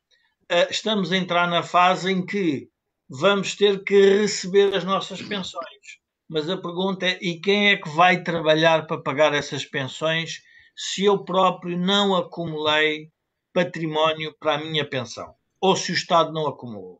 eh, 0.49 0.67
estamos 0.71 1.11
a 1.11 1.17
entrar 1.17 1.47
na 1.47 1.61
fase 1.61 2.11
em 2.11 2.25
que 2.25 2.69
vamos 3.07 3.55
ter 3.55 3.83
que 3.83 4.21
receber 4.21 4.73
as 4.73 4.83
nossas 4.83 5.21
pensões. 5.21 6.02
Mas 6.33 6.49
a 6.49 6.57
pergunta 6.57 7.05
é: 7.05 7.19
e 7.21 7.39
quem 7.39 7.69
é 7.69 7.77
que 7.77 7.87
vai 7.89 8.23
trabalhar 8.23 8.87
para 8.87 8.99
pagar 8.99 9.35
essas 9.35 9.65
pensões 9.65 10.41
se 10.75 11.05
eu 11.05 11.23
próprio 11.23 11.77
não 11.77 12.15
acumulei 12.15 13.11
património 13.53 14.35
para 14.39 14.55
a 14.55 14.57
minha 14.57 14.83
pensão? 14.83 15.35
Ou 15.61 15.75
se 15.75 15.91
o 15.91 15.93
Estado 15.93 16.33
não 16.33 16.47
acumulou? 16.47 16.99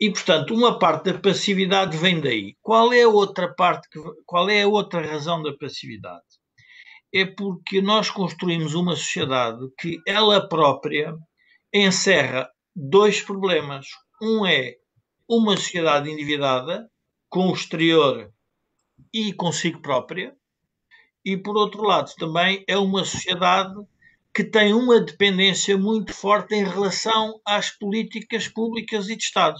E, 0.00 0.10
portanto, 0.10 0.54
uma 0.54 0.78
parte 0.78 1.12
da 1.12 1.18
passividade 1.18 1.94
vem 1.98 2.22
daí. 2.22 2.56
Qual 2.62 2.90
é 2.90 3.02
a 3.02 3.08
outra 3.08 3.52
parte, 3.54 3.86
que, 3.90 4.00
qual 4.24 4.48
é 4.48 4.62
a 4.62 4.68
outra 4.68 5.06
razão 5.06 5.42
da 5.42 5.52
passividade? 5.52 6.24
É 7.12 7.26
porque 7.26 7.82
nós 7.82 8.08
construímos 8.08 8.72
uma 8.72 8.96
sociedade 8.96 9.60
que 9.78 10.00
ela 10.06 10.48
própria 10.48 11.14
encerra 11.70 12.48
dois 12.74 13.20
problemas. 13.20 13.88
Um 14.22 14.46
é 14.46 14.76
uma 15.28 15.54
sociedade 15.54 16.10
endividada 16.10 16.90
com 17.30 17.48
o 17.48 17.54
exterior 17.54 18.30
e 19.14 19.32
consigo 19.32 19.80
própria, 19.80 20.36
e 21.24 21.36
por 21.36 21.56
outro 21.56 21.82
lado 21.82 22.12
também 22.16 22.64
é 22.66 22.76
uma 22.76 23.04
sociedade 23.04 23.74
que 24.34 24.42
tem 24.44 24.74
uma 24.74 25.00
dependência 25.00 25.78
muito 25.78 26.12
forte 26.12 26.54
em 26.54 26.64
relação 26.64 27.40
às 27.46 27.70
políticas 27.70 28.48
públicas 28.48 29.08
e 29.08 29.16
de 29.16 29.22
Estado. 29.22 29.58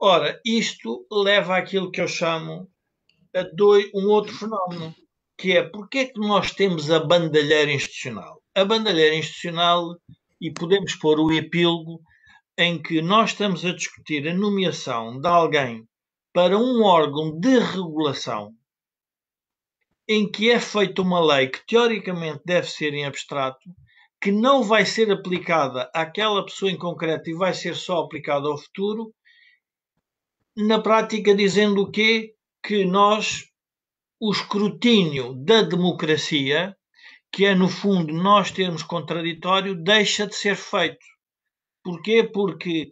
Ora, 0.00 0.40
isto 0.44 1.06
leva 1.10 1.56
àquilo 1.56 1.90
que 1.90 2.00
eu 2.00 2.08
chamo 2.08 2.70
a 3.34 3.42
dois, 3.42 3.90
um 3.94 4.08
outro 4.08 4.34
fenómeno, 4.34 4.94
que 5.36 5.52
é 5.52 5.62
porque 5.62 5.98
é 5.98 6.06
que 6.06 6.20
nós 6.20 6.52
temos 6.52 6.90
a 6.90 7.00
bandalheira 7.00 7.72
institucional? 7.72 8.42
A 8.54 8.64
bandalheira 8.64 9.14
institucional, 9.14 9.96
e 10.40 10.50
podemos 10.52 10.94
pôr 10.94 11.18
o 11.18 11.32
epílogo, 11.32 12.00
em 12.56 12.80
que 12.80 13.02
nós 13.02 13.30
estamos 13.30 13.64
a 13.64 13.74
discutir 13.74 14.28
a 14.28 14.34
nomeação 14.34 15.20
de 15.20 15.26
alguém 15.26 15.86
para 16.34 16.58
um 16.58 16.82
órgão 16.82 17.38
de 17.38 17.60
regulação 17.60 18.52
em 20.06 20.28
que 20.28 20.50
é 20.50 20.58
feita 20.58 21.00
uma 21.00 21.24
lei 21.24 21.46
que 21.46 21.64
teoricamente 21.64 22.42
deve 22.44 22.68
ser 22.68 22.92
em 22.92 23.06
abstrato, 23.06 23.70
que 24.20 24.32
não 24.32 24.64
vai 24.64 24.84
ser 24.84 25.12
aplicada 25.12 25.88
àquela 25.94 26.44
pessoa 26.44 26.72
em 26.72 26.76
concreto 26.76 27.30
e 27.30 27.34
vai 27.34 27.54
ser 27.54 27.76
só 27.76 28.00
aplicada 28.00 28.48
ao 28.48 28.58
futuro, 28.58 29.14
na 30.56 30.80
prática 30.80 31.32
dizendo 31.36 31.82
o 31.82 31.90
quê? 31.90 32.34
Que 32.60 32.84
nós, 32.84 33.44
o 34.18 34.32
escrutínio 34.32 35.34
da 35.34 35.62
democracia, 35.62 36.76
que 37.30 37.44
é 37.44 37.54
no 37.54 37.68
fundo 37.68 38.12
nós 38.12 38.50
termos 38.50 38.82
contraditório, 38.82 39.76
deixa 39.76 40.26
de 40.26 40.34
ser 40.34 40.56
feito. 40.56 41.06
Porquê? 41.84 42.24
Porque 42.24 42.90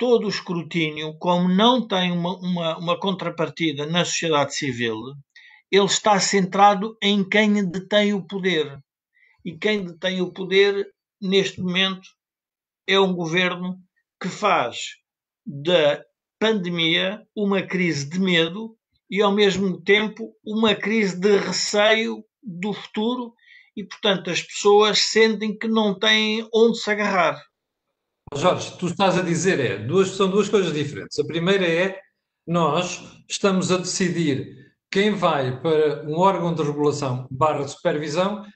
todo 0.00 0.24
o 0.24 0.30
escrutínio, 0.30 1.14
como 1.18 1.46
não 1.46 1.86
tem 1.86 2.10
uma, 2.10 2.34
uma, 2.38 2.78
uma 2.78 2.98
contrapartida 2.98 3.84
na 3.84 4.02
sociedade 4.02 4.54
civil, 4.54 4.96
ele 5.70 5.84
está 5.84 6.18
centrado 6.18 6.96
em 7.02 7.22
quem 7.22 7.62
detém 7.70 8.14
o 8.14 8.26
poder. 8.26 8.82
E 9.44 9.58
quem 9.58 9.84
detém 9.84 10.22
o 10.22 10.32
poder, 10.32 10.90
neste 11.20 11.60
momento, 11.60 12.08
é 12.88 12.98
um 12.98 13.12
governo 13.12 13.78
que 14.18 14.28
faz 14.28 14.78
da 15.44 16.02
pandemia, 16.38 17.22
uma 17.36 17.60
crise 17.60 18.08
de 18.08 18.18
medo 18.18 18.74
e, 19.10 19.20
ao 19.20 19.32
mesmo 19.32 19.82
tempo, 19.82 20.34
uma 20.42 20.74
crise 20.74 21.20
de 21.20 21.36
receio 21.36 22.24
do 22.42 22.72
futuro 22.72 23.34
e, 23.76 23.84
portanto, 23.84 24.30
as 24.30 24.40
pessoas 24.40 24.98
sentem 24.98 25.56
que 25.56 25.68
não 25.68 25.98
têm 25.98 26.48
onde 26.54 26.78
se 26.78 26.90
agarrar. 26.90 27.49
Jorge, 28.36 28.76
tu 28.78 28.86
estás 28.86 29.18
a 29.18 29.22
dizer 29.22 29.58
é, 29.58 29.76
duas, 29.76 30.10
são 30.10 30.30
duas 30.30 30.48
coisas 30.48 30.72
diferentes. 30.72 31.18
A 31.18 31.24
primeira 31.24 31.66
é, 31.66 32.00
nós 32.46 33.02
estamos 33.28 33.72
a 33.72 33.76
decidir 33.76 34.72
quem 34.88 35.12
vai 35.12 35.60
para 35.60 36.04
um 36.08 36.16
órgão 36.16 36.54
de 36.54 36.62
regulação 36.62 37.26
barra 37.28 37.64
de 37.64 37.72
supervisão 37.72 38.46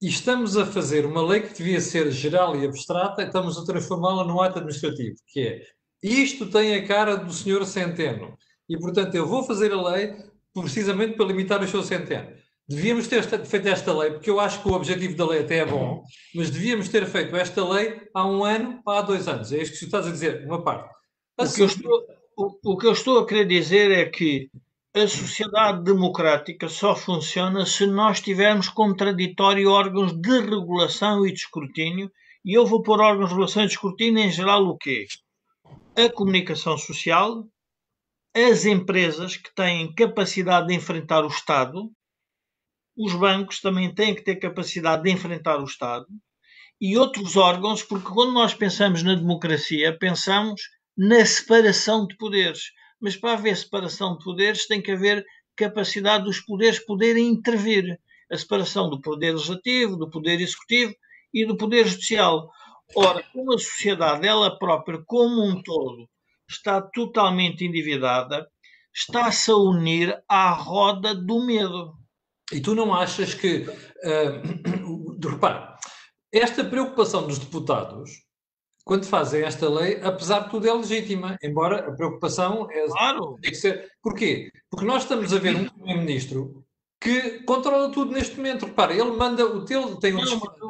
e 0.00 0.08
estamos 0.08 0.56
a 0.56 0.64
fazer 0.64 1.04
uma 1.04 1.22
lei 1.22 1.42
que 1.42 1.52
devia 1.52 1.82
ser 1.82 2.10
geral 2.10 2.56
e 2.56 2.64
abstrata, 2.64 3.22
estamos 3.22 3.58
a 3.58 3.64
transformá-la 3.64 4.24
num 4.24 4.40
ato 4.40 4.58
administrativo, 4.58 5.16
que 5.26 5.40
é 5.40 5.66
isto 6.02 6.50
tem 6.50 6.74
a 6.74 6.86
cara 6.86 7.16
do 7.16 7.30
senhor 7.30 7.66
Centeno. 7.66 8.38
E, 8.66 8.78
portanto, 8.78 9.14
eu 9.14 9.26
vou 9.26 9.44
fazer 9.44 9.70
a 9.70 9.82
lei 9.82 10.16
precisamente 10.54 11.14
para 11.14 11.26
limitar 11.26 11.62
o 11.62 11.68
seu 11.68 11.82
Centeno. 11.82 12.34
Devíamos 12.70 13.08
ter 13.08 13.24
feito 13.24 13.66
esta 13.66 13.92
lei, 13.92 14.12
porque 14.12 14.30
eu 14.30 14.38
acho 14.38 14.62
que 14.62 14.68
o 14.68 14.74
objetivo 14.74 15.16
da 15.16 15.26
lei 15.26 15.40
até 15.40 15.58
é 15.58 15.66
bom, 15.66 16.04
mas 16.32 16.50
devíamos 16.50 16.88
ter 16.88 17.04
feito 17.06 17.34
esta 17.34 17.68
lei 17.68 18.00
há 18.14 18.24
um 18.24 18.44
ano 18.44 18.80
ou 18.86 18.92
há 18.92 19.02
dois 19.02 19.26
anos. 19.26 19.52
É 19.52 19.60
isto 19.60 19.74
que 19.74 19.80
tu 19.80 19.84
estás 19.86 20.06
a 20.06 20.12
dizer, 20.12 20.46
uma 20.46 20.62
parte. 20.62 20.88
Assim, 21.36 21.50
o, 21.50 21.56
que 21.56 21.62
eu 21.62 21.66
estou, 21.66 22.06
o, 22.36 22.72
o 22.72 22.78
que 22.78 22.86
eu 22.86 22.92
estou 22.92 23.18
a 23.18 23.26
querer 23.26 23.46
dizer 23.46 23.90
é 23.90 24.04
que 24.04 24.48
a 24.94 25.08
sociedade 25.08 25.82
democrática 25.82 26.68
só 26.68 26.94
funciona 26.94 27.66
se 27.66 27.86
nós 27.86 28.20
tivermos 28.20 28.68
contraditório 28.68 29.68
órgãos 29.68 30.12
de 30.12 30.40
regulação 30.40 31.26
e 31.26 31.32
de 31.32 31.40
escrutínio, 31.40 32.08
e 32.44 32.56
eu 32.56 32.64
vou 32.64 32.82
pôr 32.82 33.00
órgãos 33.00 33.30
de 33.30 33.34
regulação 33.34 33.64
e 33.64 33.66
de 33.66 33.72
escrutínio 33.72 34.22
em 34.22 34.30
geral 34.30 34.62
o 34.64 34.78
quê? 34.78 35.06
a 35.96 36.10
comunicação 36.12 36.78
social, 36.78 37.46
as 38.34 38.64
empresas 38.64 39.36
que 39.36 39.52
têm 39.54 39.92
capacidade 39.92 40.68
de 40.68 40.74
enfrentar 40.74 41.24
o 41.24 41.28
Estado, 41.28 41.90
os 42.96 43.14
bancos 43.14 43.60
também 43.60 43.94
têm 43.94 44.14
que 44.14 44.22
ter 44.22 44.36
capacidade 44.36 45.02
de 45.02 45.10
enfrentar 45.10 45.58
o 45.58 45.64
Estado 45.64 46.06
e 46.80 46.96
outros 46.96 47.36
órgãos, 47.36 47.82
porque 47.82 48.08
quando 48.08 48.32
nós 48.32 48.54
pensamos 48.54 49.02
na 49.02 49.14
democracia, 49.14 49.96
pensamos 49.98 50.62
na 50.96 51.24
separação 51.26 52.06
de 52.06 52.16
poderes. 52.16 52.72
Mas 52.98 53.16
para 53.16 53.34
haver 53.34 53.56
separação 53.56 54.16
de 54.16 54.24
poderes, 54.24 54.66
tem 54.66 54.80
que 54.80 54.92
haver 54.92 55.24
capacidade 55.54 56.24
dos 56.24 56.40
poderes 56.40 56.78
poderem 56.78 57.28
intervir. 57.28 57.98
A 58.30 58.36
separação 58.36 58.88
do 58.88 59.00
poder 59.00 59.32
legislativo, 59.32 59.96
do 59.96 60.08
poder 60.08 60.40
executivo 60.40 60.94
e 61.34 61.44
do 61.44 61.56
poder 61.56 61.86
judicial. 61.86 62.48
Ora, 62.96 63.24
uma 63.34 63.58
sociedade, 63.58 64.26
ela 64.26 64.58
própria, 64.58 65.02
como 65.04 65.44
um 65.44 65.60
todo, 65.62 66.08
está 66.48 66.80
totalmente 66.80 67.64
endividada, 67.64 68.48
está-se 68.94 69.50
a 69.50 69.56
unir 69.56 70.16
à 70.28 70.50
roda 70.50 71.14
do 71.14 71.44
medo. 71.44 71.92
E 72.52 72.60
tu 72.60 72.74
não 72.74 72.94
achas 72.94 73.34
que. 73.34 73.66
Uh, 74.04 75.18
repara, 75.28 75.76
esta 76.32 76.64
preocupação 76.64 77.26
dos 77.26 77.38
deputados, 77.38 78.10
quando 78.84 79.04
fazem 79.04 79.42
esta 79.42 79.68
lei, 79.68 80.00
apesar 80.02 80.40
de 80.40 80.50
tudo, 80.50 80.68
é 80.68 80.72
legítima, 80.72 81.36
embora 81.42 81.88
a 81.88 81.92
preocupação 81.92 82.68
é. 82.70 82.86
Claro! 82.86 83.38
Tem 83.40 83.50
que 83.50 83.56
ser. 83.56 83.90
Porquê? 84.02 84.50
Porque 84.70 84.86
nós 84.86 85.02
estamos 85.02 85.32
a 85.32 85.38
ver 85.38 85.56
um 85.56 85.68
primeiro-ministro 85.68 86.64
que 87.00 87.42
controla 87.44 87.90
tudo 87.90 88.12
neste 88.12 88.36
momento. 88.36 88.66
Repara, 88.66 88.92
ele 88.92 89.12
manda 89.12 89.44
o 89.46 89.64
teu, 89.64 89.96
tem 89.96 90.14
um 90.14 90.20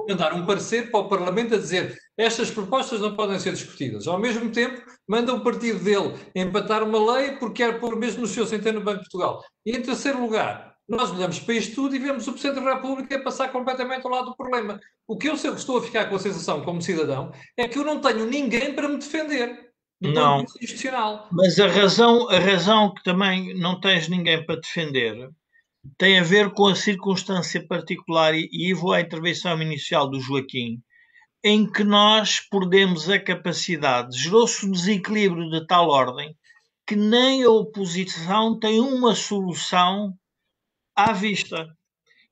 mandar 0.08 0.32
um 0.32 0.46
parecer 0.46 0.90
para 0.90 1.00
o 1.00 1.08
Parlamento 1.08 1.54
a 1.54 1.58
dizer 1.58 1.98
estas 2.16 2.50
propostas 2.50 3.00
não 3.00 3.16
podem 3.16 3.38
ser 3.38 3.52
discutidas. 3.52 4.06
Ao 4.06 4.18
mesmo 4.18 4.50
tempo, 4.50 4.80
manda 5.08 5.34
o 5.34 5.42
partido 5.42 5.82
dele 5.82 6.14
empatar 6.34 6.82
uma 6.82 7.12
lei 7.12 7.32
porque 7.32 7.64
quer 7.64 7.80
pôr 7.80 7.96
mesmo 7.96 8.24
o 8.24 8.28
seu 8.28 8.46
centeno 8.46 8.78
no 8.78 8.84
Banco 8.84 9.02
de 9.02 9.10
Portugal. 9.10 9.42
E 9.66 9.76
em 9.76 9.82
terceiro 9.82 10.20
lugar, 10.20 10.69
nós 10.90 11.12
olhamos 11.12 11.38
para 11.38 11.54
isto 11.54 11.76
tudo 11.76 11.94
e 11.94 11.98
vemos 12.00 12.26
o 12.26 12.32
Presidente 12.32 12.64
da 12.64 12.74
República 12.74 13.22
passar 13.22 13.48
completamente 13.52 14.04
ao 14.04 14.10
lado 14.10 14.30
do 14.30 14.36
problema. 14.36 14.80
O 15.06 15.16
que 15.16 15.28
eu 15.28 15.34
estou 15.34 15.78
a 15.78 15.82
ficar 15.82 16.06
com 16.06 16.16
a 16.16 16.18
sensação, 16.18 16.62
como 16.62 16.82
cidadão, 16.82 17.32
é 17.56 17.68
que 17.68 17.78
eu 17.78 17.84
não 17.84 18.00
tenho 18.00 18.26
ninguém 18.26 18.74
para 18.74 18.88
me 18.88 18.98
defender. 18.98 19.70
Não. 20.00 20.42
Institucional. 20.42 21.28
Mas 21.30 21.60
a 21.60 21.68
razão, 21.68 22.28
a 22.28 22.38
razão 22.38 22.92
que 22.92 23.04
também 23.04 23.54
não 23.54 23.78
tens 23.78 24.08
ninguém 24.08 24.44
para 24.44 24.60
defender 24.60 25.30
tem 25.96 26.18
a 26.18 26.24
ver 26.24 26.50
com 26.50 26.66
a 26.66 26.74
circunstância 26.74 27.64
particular, 27.66 28.34
e 28.34 28.74
vou 28.74 28.92
à 28.92 29.00
intervenção 29.00 29.60
inicial 29.62 30.10
do 30.10 30.20
Joaquim, 30.20 30.82
em 31.42 31.70
que 31.70 31.84
nós 31.84 32.40
perdemos 32.40 33.08
a 33.08 33.18
capacidade, 33.18 34.18
gerou-se 34.18 34.66
um 34.66 34.72
desequilíbrio 34.72 35.48
de 35.50 35.66
tal 35.66 35.88
ordem 35.88 36.36
que 36.86 36.96
nem 36.96 37.44
a 37.44 37.50
oposição 37.50 38.58
tem 38.58 38.80
uma 38.80 39.14
solução 39.14 40.12
à 40.94 41.12
vista. 41.12 41.68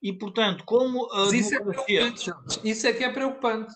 E, 0.01 0.13
portanto, 0.13 0.63
como 0.63 1.11
a 1.11 1.35
isso, 1.35 1.53
é 1.55 1.59
democracia... 1.59 2.01
é 2.01 2.67
isso 2.69 2.87
é 2.87 2.93
que 2.93 3.03
é 3.03 3.11
preocupante. 3.11 3.73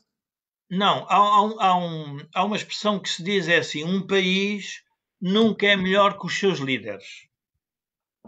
Não, 0.70 1.06
há, 1.10 1.18
há, 1.18 1.68
há, 1.68 1.78
um, 1.78 2.18
há 2.34 2.46
uma 2.46 2.56
expressão 2.56 3.00
que 3.00 3.10
se 3.10 3.24
diz 3.24 3.48
é 3.48 3.58
assim: 3.58 3.84
um 3.84 4.06
país 4.06 4.82
nunca 5.22 5.68
é 5.68 5.76
melhor 5.76 6.18
que 6.18 6.26
os 6.26 6.38
seus 6.38 6.60
líderes. 6.60 7.28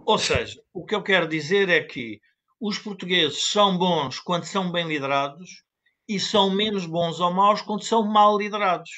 Ou 0.06 0.18
seja, 0.18 0.62
o 0.74 0.86
que 0.86 0.94
eu 0.94 1.02
quero 1.02 1.28
dizer 1.28 1.70
é 1.70 1.84
que 1.84 2.20
os 2.60 2.78
portugueses 2.78 3.44
são 3.44 3.78
bons 3.78 4.20
quando 4.20 4.44
são 4.44 4.72
bem 4.72 4.88
liderados 4.88 5.64
e 6.08 6.20
são 6.20 6.50
menos 6.50 6.86
bons 6.86 7.20
ou 7.20 7.34
maus 7.34 7.62
quando 7.62 7.84
são 7.84 8.04
mal 8.04 8.38
liderados. 8.38 8.92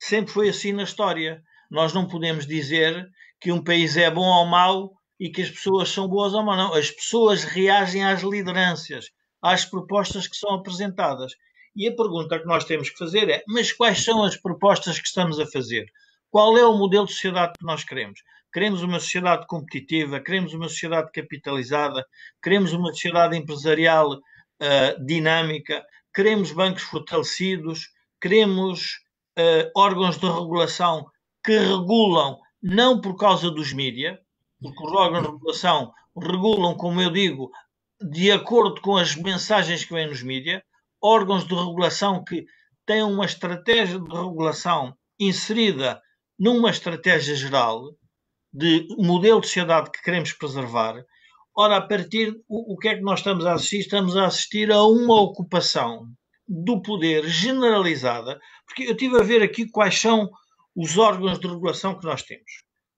Sempre 0.00 0.32
foi 0.32 0.48
assim 0.48 0.72
na 0.72 0.84
história. 0.84 1.42
Nós 1.70 1.92
não 1.92 2.08
podemos 2.08 2.46
dizer 2.46 3.08
que 3.40 3.52
um 3.52 3.62
país 3.62 3.96
é 3.96 4.10
bom 4.10 4.26
ou 4.26 4.46
mau 4.46 4.99
e 5.20 5.28
que 5.28 5.42
as 5.42 5.50
pessoas 5.50 5.90
são 5.90 6.08
boas 6.08 6.32
ou 6.32 6.42
não. 6.42 6.72
As 6.72 6.90
pessoas 6.90 7.44
reagem 7.44 8.02
às 8.02 8.22
lideranças, 8.22 9.10
às 9.42 9.66
propostas 9.66 10.26
que 10.26 10.36
são 10.36 10.54
apresentadas. 10.54 11.34
E 11.76 11.86
a 11.86 11.94
pergunta 11.94 12.38
que 12.38 12.46
nós 12.46 12.64
temos 12.64 12.88
que 12.88 12.96
fazer 12.98 13.28
é: 13.28 13.44
mas 13.46 13.70
quais 13.70 14.02
são 14.02 14.24
as 14.24 14.36
propostas 14.36 14.98
que 14.98 15.06
estamos 15.06 15.38
a 15.38 15.46
fazer? 15.46 15.86
Qual 16.30 16.56
é 16.56 16.64
o 16.64 16.76
modelo 16.76 17.04
de 17.04 17.12
sociedade 17.12 17.52
que 17.58 17.66
nós 17.66 17.84
queremos? 17.84 18.20
Queremos 18.52 18.82
uma 18.82 18.98
sociedade 18.98 19.46
competitiva, 19.46 20.20
queremos 20.20 20.54
uma 20.54 20.68
sociedade 20.68 21.12
capitalizada, 21.12 22.04
queremos 22.42 22.72
uma 22.72 22.88
sociedade 22.88 23.36
empresarial 23.36 24.14
uh, 24.14 25.04
dinâmica, 25.04 25.84
queremos 26.14 26.50
bancos 26.50 26.82
fortalecidos, 26.82 27.90
queremos 28.20 29.00
uh, 29.38 29.70
órgãos 29.76 30.18
de 30.18 30.26
regulação 30.26 31.06
que 31.44 31.56
regulam 31.58 32.40
não 32.60 33.00
por 33.00 33.16
causa 33.16 33.50
dos 33.50 33.72
mídias, 33.72 34.18
porque 34.60 34.84
os 34.84 34.92
órgãos 34.92 35.22
de 35.22 35.30
regulação 35.30 35.92
regulam, 36.16 36.76
como 36.76 37.00
eu 37.00 37.10
digo, 37.10 37.50
de 38.00 38.30
acordo 38.30 38.80
com 38.80 38.96
as 38.96 39.14
mensagens 39.14 39.84
que 39.84 39.92
vêm 39.92 40.08
nos 40.08 40.22
mídias, 40.22 40.62
órgãos 41.02 41.46
de 41.46 41.54
regulação 41.54 42.22
que 42.24 42.44
têm 42.86 43.02
uma 43.02 43.24
estratégia 43.24 43.98
de 43.98 44.10
regulação 44.10 44.94
inserida 45.18 46.00
numa 46.38 46.70
estratégia 46.70 47.34
geral 47.34 47.94
de 48.52 48.86
modelo 48.98 49.40
de 49.40 49.46
sociedade 49.46 49.90
que 49.90 50.02
queremos 50.02 50.32
preservar. 50.32 51.04
Ora, 51.54 51.76
a 51.76 51.86
partir 51.86 52.34
o, 52.48 52.74
o 52.74 52.78
que 52.78 52.88
é 52.88 52.94
que 52.96 53.02
nós 53.02 53.20
estamos 53.20 53.44
a 53.46 53.52
assistir? 53.52 53.80
Estamos 53.80 54.16
a 54.16 54.26
assistir 54.26 54.72
a 54.72 54.82
uma 54.82 55.20
ocupação 55.20 56.06
do 56.48 56.82
poder 56.82 57.28
generalizada, 57.28 58.40
porque 58.66 58.84
eu 58.84 58.96
tive 58.96 59.18
a 59.18 59.22
ver 59.22 59.42
aqui 59.42 59.68
quais 59.68 60.00
são 60.00 60.28
os 60.74 60.98
órgãos 60.98 61.38
de 61.38 61.46
regulação 61.46 61.98
que 61.98 62.04
nós 62.04 62.22
temos. 62.22 62.50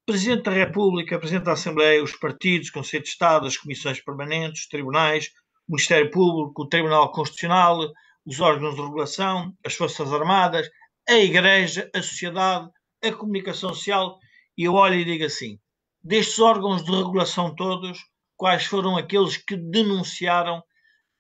Presidente 0.05 0.43
da 0.43 0.51
República, 0.51 1.19
Presidente 1.19 1.45
da 1.45 1.53
Assembleia, 1.53 2.03
os 2.03 2.17
partidos, 2.17 2.71
Conselho 2.71 3.05
de 3.05 3.11
Estado, 3.11 3.47
as 3.47 3.57
comissões 3.57 4.01
permanentes, 4.01 4.63
os 4.63 4.69
tribunais, 4.69 5.27
o 5.69 5.73
Ministério 5.73 6.11
Público, 6.11 6.63
o 6.63 6.69
Tribunal 6.69 7.13
Constitucional, 7.13 7.79
os 8.27 8.41
órgãos 8.41 8.75
de 8.75 8.81
regulação, 8.81 9.57
as 9.65 9.75
Forças 9.75 10.13
Armadas, 10.13 10.69
a 11.09 11.15
Igreja, 11.15 11.89
a 11.95 12.03
sociedade, 12.03 12.69
a 13.01 13.13
comunicação 13.13 13.73
social. 13.73 14.19
E 14.59 14.65
eu 14.65 14.75
olho 14.75 14.97
e 14.97 15.05
digo 15.05 15.25
assim: 15.25 15.57
destes 16.03 16.41
órgãos 16.41 16.85
de 16.85 16.91
regulação 16.91 17.55
todos, 17.55 18.01
quais 18.37 18.67
foram 18.67 18.97
aqueles 18.97 19.37
que 19.37 19.57
denunciaram 19.57 20.65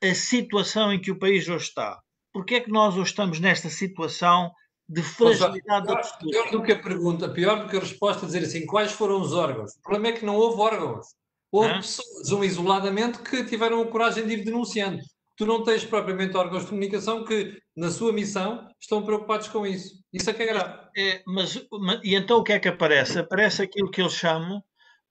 a 0.02 0.12
situação 0.12 0.92
em 0.92 1.00
que 1.00 1.12
o 1.12 1.18
país 1.20 1.48
hoje 1.48 1.66
está? 1.66 2.00
Porque 2.32 2.56
é 2.56 2.60
que 2.60 2.70
nós 2.70 2.96
hoje 2.96 3.10
estamos 3.10 3.38
nesta 3.38 3.70
situação 3.70 4.50
de 4.88 5.02
fragilidade 5.02 5.86
pior, 5.86 6.02
da 6.02 6.18
Pior 6.18 6.50
do 6.50 6.62
que 6.62 6.72
a 6.72 6.78
pergunta, 6.78 7.28
pior 7.28 7.62
do 7.62 7.68
que 7.68 7.76
a 7.76 7.80
resposta, 7.80 8.26
dizer 8.26 8.42
assim, 8.42 8.66
quais 8.66 8.92
foram 8.92 9.20
os 9.20 9.32
órgãos? 9.32 9.72
O 9.72 9.82
problema 9.82 10.08
é 10.08 10.18
que 10.18 10.24
não 10.24 10.36
houve 10.36 10.60
órgãos. 10.60 11.06
Houve 11.50 11.74
pessoas, 11.74 12.32
um 12.32 12.42
isoladamente, 12.42 13.18
que 13.18 13.44
tiveram 13.44 13.82
a 13.82 13.86
coragem 13.86 14.26
de 14.26 14.34
ir 14.34 14.44
denunciando. 14.44 14.98
Tu 15.36 15.46
não 15.46 15.62
tens 15.62 15.84
propriamente 15.84 16.36
órgãos 16.36 16.62
de 16.62 16.68
comunicação 16.68 17.24
que, 17.24 17.58
na 17.76 17.90
sua 17.90 18.12
missão, 18.12 18.68
estão 18.80 19.02
preocupados 19.02 19.48
com 19.48 19.66
isso. 19.66 20.02
Isso 20.12 20.30
é 20.30 20.34
que 20.34 20.42
é 20.42 20.46
grave. 20.46 20.88
É, 20.96 21.22
mas, 21.26 21.66
mas, 21.72 22.00
e 22.02 22.14
então 22.14 22.38
o 22.38 22.44
que 22.44 22.52
é 22.52 22.58
que 22.58 22.68
aparece? 22.68 23.18
Aparece 23.18 23.62
aquilo 23.62 23.90
que 23.90 24.00
eles 24.00 24.14
chamam 24.14 24.62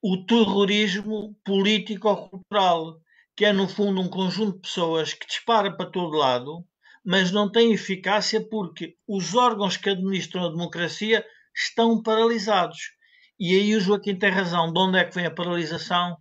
o 0.01 0.25
terrorismo 0.25 1.35
político-cultural, 1.45 2.99
que 3.35 3.45
é, 3.45 3.53
no 3.53 3.67
fundo, 3.67 4.01
um 4.01 4.09
conjunto 4.09 4.55
de 4.55 4.61
pessoas 4.61 5.13
que 5.13 5.27
dispara 5.27 5.75
para 5.75 5.89
todo 5.89 6.17
lado 6.17 6.65
mas 7.03 7.31
não 7.31 7.51
tem 7.51 7.73
eficácia 7.73 8.45
porque 8.47 8.95
os 9.07 9.33
órgãos 9.35 9.77
que 9.77 9.89
administram 9.89 10.45
a 10.45 10.49
democracia 10.49 11.25
estão 11.55 12.01
paralisados. 12.01 12.77
E 13.39 13.55
aí 13.55 13.75
o 13.75 13.79
Joaquim 13.79 14.15
tem 14.15 14.29
razão. 14.29 14.71
De 14.71 14.79
onde 14.79 14.99
é 14.99 15.03
que 15.03 15.15
vem 15.15 15.25
a 15.25 15.33
paralisação? 15.33 16.15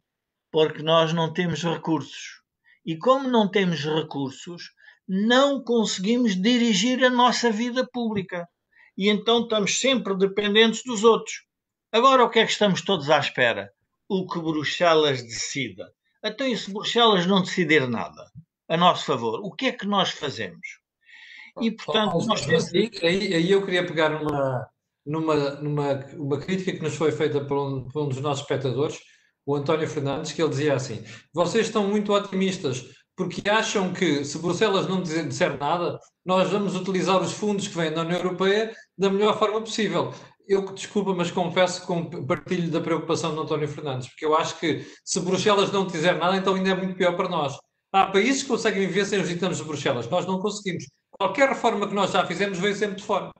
Porque 0.50 0.82
nós 0.82 1.12
não 1.12 1.32
temos 1.32 1.62
recursos. 1.62 2.40
E 2.84 2.96
como 2.96 3.28
não 3.28 3.50
temos 3.50 3.84
recursos, 3.84 4.70
não 5.06 5.62
conseguimos 5.62 6.34
dirigir 6.34 7.04
a 7.04 7.10
nossa 7.10 7.50
vida 7.50 7.86
pública. 7.92 8.48
E 8.96 9.08
então 9.08 9.42
estamos 9.42 9.78
sempre 9.78 10.16
dependentes 10.16 10.82
dos 10.84 11.04
outros. 11.04 11.44
Agora 11.92 12.24
o 12.24 12.30
que 12.30 12.38
é 12.38 12.46
que 12.46 12.52
estamos 12.52 12.82
todos 12.82 13.10
à 13.10 13.18
espera? 13.18 13.70
O 14.08 14.26
que 14.26 14.38
Bruxelas 14.38 15.22
decida. 15.22 15.92
E 16.22 16.56
se 16.56 16.72
Bruxelas 16.72 17.26
não 17.26 17.42
decidir 17.42 17.88
nada? 17.88 18.30
A 18.70 18.76
nosso 18.76 19.04
favor. 19.04 19.40
O 19.42 19.50
que 19.50 19.66
é 19.66 19.72
que 19.72 19.86
nós 19.86 20.10
fazemos? 20.10 20.78
E, 21.60 21.72
portanto, 21.72 22.12
oh, 22.14 22.24
nós 22.24 22.46
temos... 22.46 22.72
aí, 22.72 23.34
aí, 23.34 23.50
eu 23.50 23.64
queria 23.64 23.84
pegar 23.84 24.08
numa, 24.10 24.68
numa, 25.04 25.34
numa 25.56 26.06
uma 26.16 26.38
crítica 26.38 26.72
que 26.72 26.82
nos 26.82 26.94
foi 26.94 27.10
feita 27.10 27.44
por 27.44 27.58
um, 27.58 27.88
por 27.88 28.04
um 28.04 28.08
dos 28.08 28.20
nossos 28.20 28.42
espectadores, 28.42 29.00
o 29.44 29.56
António 29.56 29.88
Fernandes, 29.88 30.30
que 30.30 30.40
ele 30.40 30.50
dizia 30.50 30.74
assim: 30.74 31.02
vocês 31.34 31.66
estão 31.66 31.88
muito 31.88 32.12
otimistas 32.12 32.86
porque 33.16 33.50
acham 33.50 33.92
que 33.92 34.24
se 34.24 34.38
Bruxelas 34.38 34.86
não 34.86 35.02
disser 35.02 35.58
nada, 35.58 35.98
nós 36.24 36.48
vamos 36.50 36.76
utilizar 36.76 37.20
os 37.20 37.32
fundos 37.32 37.66
que 37.66 37.76
vêm 37.76 37.92
da 37.92 38.02
União 38.02 38.18
Europeia 38.18 38.72
da 38.96 39.10
melhor 39.10 39.36
forma 39.36 39.60
possível. 39.60 40.14
Eu, 40.48 40.64
desculpa, 40.72 41.12
mas 41.12 41.30
confesso 41.30 41.86
que 41.86 42.24
partilho 42.24 42.70
da 42.70 42.80
preocupação 42.80 43.34
do 43.34 43.42
António 43.42 43.68
Fernandes, 43.68 44.08
porque 44.08 44.24
eu 44.24 44.36
acho 44.36 44.58
que 44.58 44.86
se 45.04 45.20
Bruxelas 45.20 45.70
não 45.70 45.86
disser 45.86 46.16
nada, 46.16 46.36
então 46.36 46.54
ainda 46.54 46.70
é 46.70 46.74
muito 46.74 46.94
pior 46.94 47.16
para 47.16 47.28
nós. 47.28 47.56
Há 47.92 48.06
países 48.06 48.42
que 48.42 48.48
conseguem 48.48 48.86
viver 48.86 49.04
sem 49.04 49.20
os 49.20 49.28
ditames 49.28 49.58
de 49.58 49.64
Bruxelas. 49.64 50.08
Nós 50.08 50.26
não 50.26 50.38
conseguimos. 50.38 50.84
Qualquer 51.10 51.48
reforma 51.48 51.88
que 51.88 51.94
nós 51.94 52.12
já 52.12 52.24
fizemos 52.24 52.58
veio 52.58 52.74
sempre 52.74 52.96
de 52.96 53.02
fora. 53.02 53.30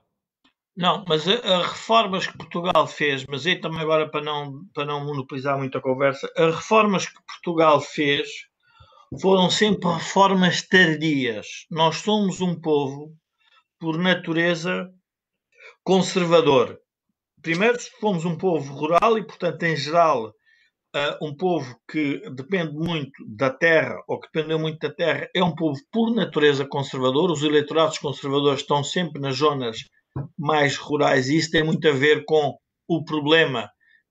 Não, 0.75 1.03
mas 1.07 1.27
as 1.27 1.67
reformas 1.67 2.27
que 2.27 2.37
Portugal 2.37 2.87
fez, 2.87 3.25
mas 3.25 3.45
aí 3.45 3.59
também 3.59 3.81
agora 3.81 4.09
para 4.09 4.21
não, 4.23 4.63
para 4.73 4.85
não 4.85 5.05
monopolizar 5.05 5.57
muito 5.57 5.77
a 5.77 5.81
conversa, 5.81 6.31
as 6.37 6.55
reformas 6.55 7.07
que 7.07 7.23
Portugal 7.25 7.81
fez 7.81 8.29
foram 9.21 9.49
sempre 9.49 9.89
reformas 9.89 10.61
tardias. 10.67 11.65
Nós 11.69 11.97
somos 11.97 12.39
um 12.39 12.59
povo, 12.59 13.13
por 13.79 13.97
natureza, 13.97 14.89
conservador. 15.83 16.79
Primeiro, 17.41 17.77
fomos 17.99 18.23
um 18.23 18.37
povo 18.37 18.73
rural 18.73 19.17
e, 19.17 19.25
portanto, 19.25 19.63
em 19.63 19.75
geral, 19.75 20.33
uh, 20.95 21.25
um 21.25 21.35
povo 21.35 21.79
que 21.89 22.21
depende 22.31 22.73
muito 22.73 23.25
da 23.27 23.49
terra, 23.49 24.01
ou 24.07 24.19
que 24.19 24.27
dependeu 24.33 24.59
muito 24.59 24.79
da 24.79 24.93
terra, 24.93 25.29
é 25.35 25.43
um 25.43 25.55
povo 25.55 25.79
por 25.91 26.13
natureza 26.13 26.65
conservador. 26.65 27.31
Os 27.31 27.43
eleitorados 27.43 27.97
conservadores 27.97 28.61
estão 28.61 28.83
sempre 28.83 29.21
nas 29.21 29.37
zonas 29.37 29.77
mais 30.37 30.75
rurais 30.77 31.29
e 31.29 31.37
isso 31.37 31.51
tem 31.51 31.63
muito 31.63 31.87
a 31.87 31.91
ver 31.91 32.25
com 32.25 32.57
o 32.87 33.03
problema 33.03 33.69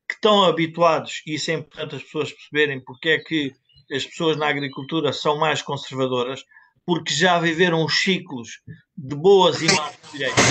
que 0.08 0.14
estão 0.14 0.44
habituados, 0.44 1.22
e 1.26 1.34
isso 1.34 1.50
é 1.52 1.54
importante 1.54 1.96
as 1.96 2.02
pessoas 2.02 2.32
perceberem 2.32 2.82
porque 2.82 3.10
é 3.10 3.18
que 3.18 3.52
as 3.92 4.04
pessoas 4.04 4.36
na 4.36 4.48
agricultura 4.48 5.12
são 5.12 5.38
mais 5.38 5.62
conservadoras, 5.62 6.42
porque 6.84 7.12
já 7.12 7.38
viveram 7.38 7.84
os 7.84 8.00
ciclos 8.00 8.60
de 8.96 9.14
boas 9.14 9.60
e 9.62 9.66
más 9.66 9.96
direitas. 10.12 10.50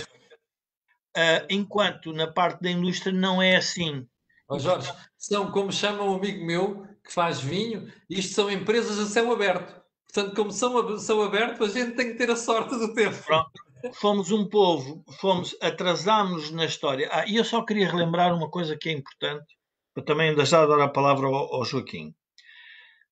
Uh, 1.17 1.43
enquanto 1.49 2.13
na 2.13 2.27
parte 2.27 2.61
da 2.61 2.69
indústria 2.69 3.11
não 3.11 3.41
é 3.41 3.55
assim. 3.55 4.07
Oh, 4.49 4.57
Jorge, 4.57 4.91
são 5.15 5.51
como 5.51 5.71
chama 5.71 6.03
um 6.03 6.15
amigo 6.15 6.43
meu 6.43 6.83
que 7.03 7.13
faz 7.13 7.39
vinho, 7.39 7.91
isto 8.09 8.33
são 8.33 8.49
empresas 8.49 8.97
a 8.97 9.05
céu 9.05 9.31
aberto. 9.31 9.79
Portanto, 10.11 10.35
como 10.35 10.51
são 10.51 10.75
a 10.75 10.97
céu 10.97 11.21
aberto, 11.21 11.63
a 11.63 11.69
gente 11.69 11.95
tem 11.95 12.11
que 12.11 12.17
ter 12.17 12.31
a 12.31 12.35
sorte 12.35 12.75
do 12.75 12.93
tempo. 12.95 13.15
Pronto. 13.23 13.51
Fomos 13.93 14.31
um 14.31 14.49
povo, 14.49 15.05
fomos, 15.19 15.55
atrasámos 15.61 16.49
na 16.49 16.65
história. 16.65 17.07
Ah, 17.11 17.25
e 17.27 17.35
eu 17.35 17.45
só 17.45 17.63
queria 17.63 17.89
relembrar 17.89 18.35
uma 18.35 18.49
coisa 18.49 18.75
que 18.75 18.89
é 18.89 18.91
importante, 18.91 19.45
eu 19.95 20.03
também 20.03 20.29
ainda 20.29 20.43
já 20.43 20.65
dar 20.65 20.81
a 20.81 20.89
palavra 20.89 21.27
ao, 21.27 21.53
ao 21.53 21.63
Joaquim. 21.63 22.13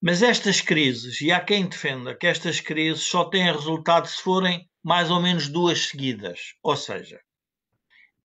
Mas 0.01 0.23
estas 0.23 0.59
crises, 0.59 1.21
e 1.21 1.31
há 1.31 1.39
quem 1.39 1.67
defenda 1.67 2.15
que 2.15 2.25
estas 2.25 2.59
crises 2.59 3.03
só 3.03 3.25
têm 3.25 3.51
resultado 3.51 4.07
se 4.07 4.21
forem 4.21 4.67
mais 4.83 5.11
ou 5.11 5.21
menos 5.21 5.47
duas 5.47 5.87
seguidas. 5.87 6.55
Ou 6.63 6.75
seja, 6.75 7.19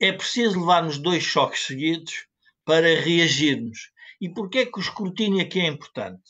é 0.01 0.13
preciso 0.13 0.61
levarmos 0.61 0.97
dois 0.97 1.23
choques 1.23 1.67
seguidos 1.67 2.27
para 2.65 3.01
reagirmos. 3.01 3.91
E 4.21 4.29
porquê 4.29 4.61
é 4.61 4.67
que 4.67 4.79
o 4.79 4.83
escrutínio 4.83 5.43
aqui 5.43 5.61
é 5.61 5.67
importante? 5.67 6.23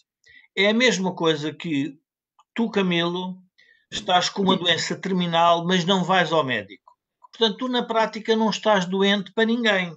É 0.57 0.69
a 0.69 0.75
mesma 0.75 1.15
coisa 1.15 1.53
que 1.53 1.99
tu, 2.55 2.71
Camilo, 2.71 3.37
estás 3.91 4.29
com 4.29 4.43
uma 4.43 4.57
doença 4.57 4.97
terminal, 4.97 5.67
mas 5.67 5.85
não 5.85 6.05
vais 6.05 6.33
ao 6.33 6.45
médico. 6.45 6.93
Portanto, 7.21 7.59
tu 7.59 7.69
na 7.69 7.83
prática 7.83 8.37
não 8.37 8.51
estás 8.51 8.87
doente 8.87 9.33
para 9.33 9.47
ninguém. 9.47 9.95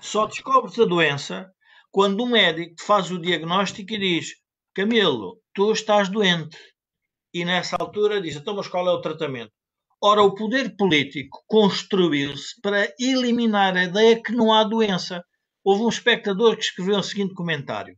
Só 0.00 0.26
descobres 0.26 0.78
a 0.78 0.84
doença 0.84 1.50
quando 1.90 2.22
um 2.22 2.30
médico 2.30 2.76
te 2.76 2.82
faz 2.82 3.10
o 3.10 3.18
diagnóstico 3.18 3.92
e 3.94 3.98
diz: 3.98 4.34
Camilo, 4.74 5.40
tu 5.54 5.72
estás 5.72 6.08
doente. 6.08 6.56
E 7.32 7.44
nessa 7.44 7.76
altura 7.78 8.20
diz: 8.20 8.36
então, 8.36 8.54
mas 8.54 8.68
qual 8.68 8.86
é 8.86 8.92
o 8.92 9.00
tratamento? 9.00 9.52
Ora, 10.00 10.22
o 10.22 10.34
poder 10.34 10.76
político 10.76 11.42
construiu-se 11.46 12.60
para 12.60 12.92
eliminar 13.00 13.76
a 13.76 13.84
ideia 13.84 14.22
que 14.22 14.32
não 14.32 14.52
há 14.52 14.62
doença 14.62 15.24
houve 15.64 15.82
um 15.82 15.88
espectador 15.88 16.56
que 16.56 16.62
escreveu 16.62 16.98
o 16.98 17.02
seguinte 17.02 17.34
comentário: 17.34 17.96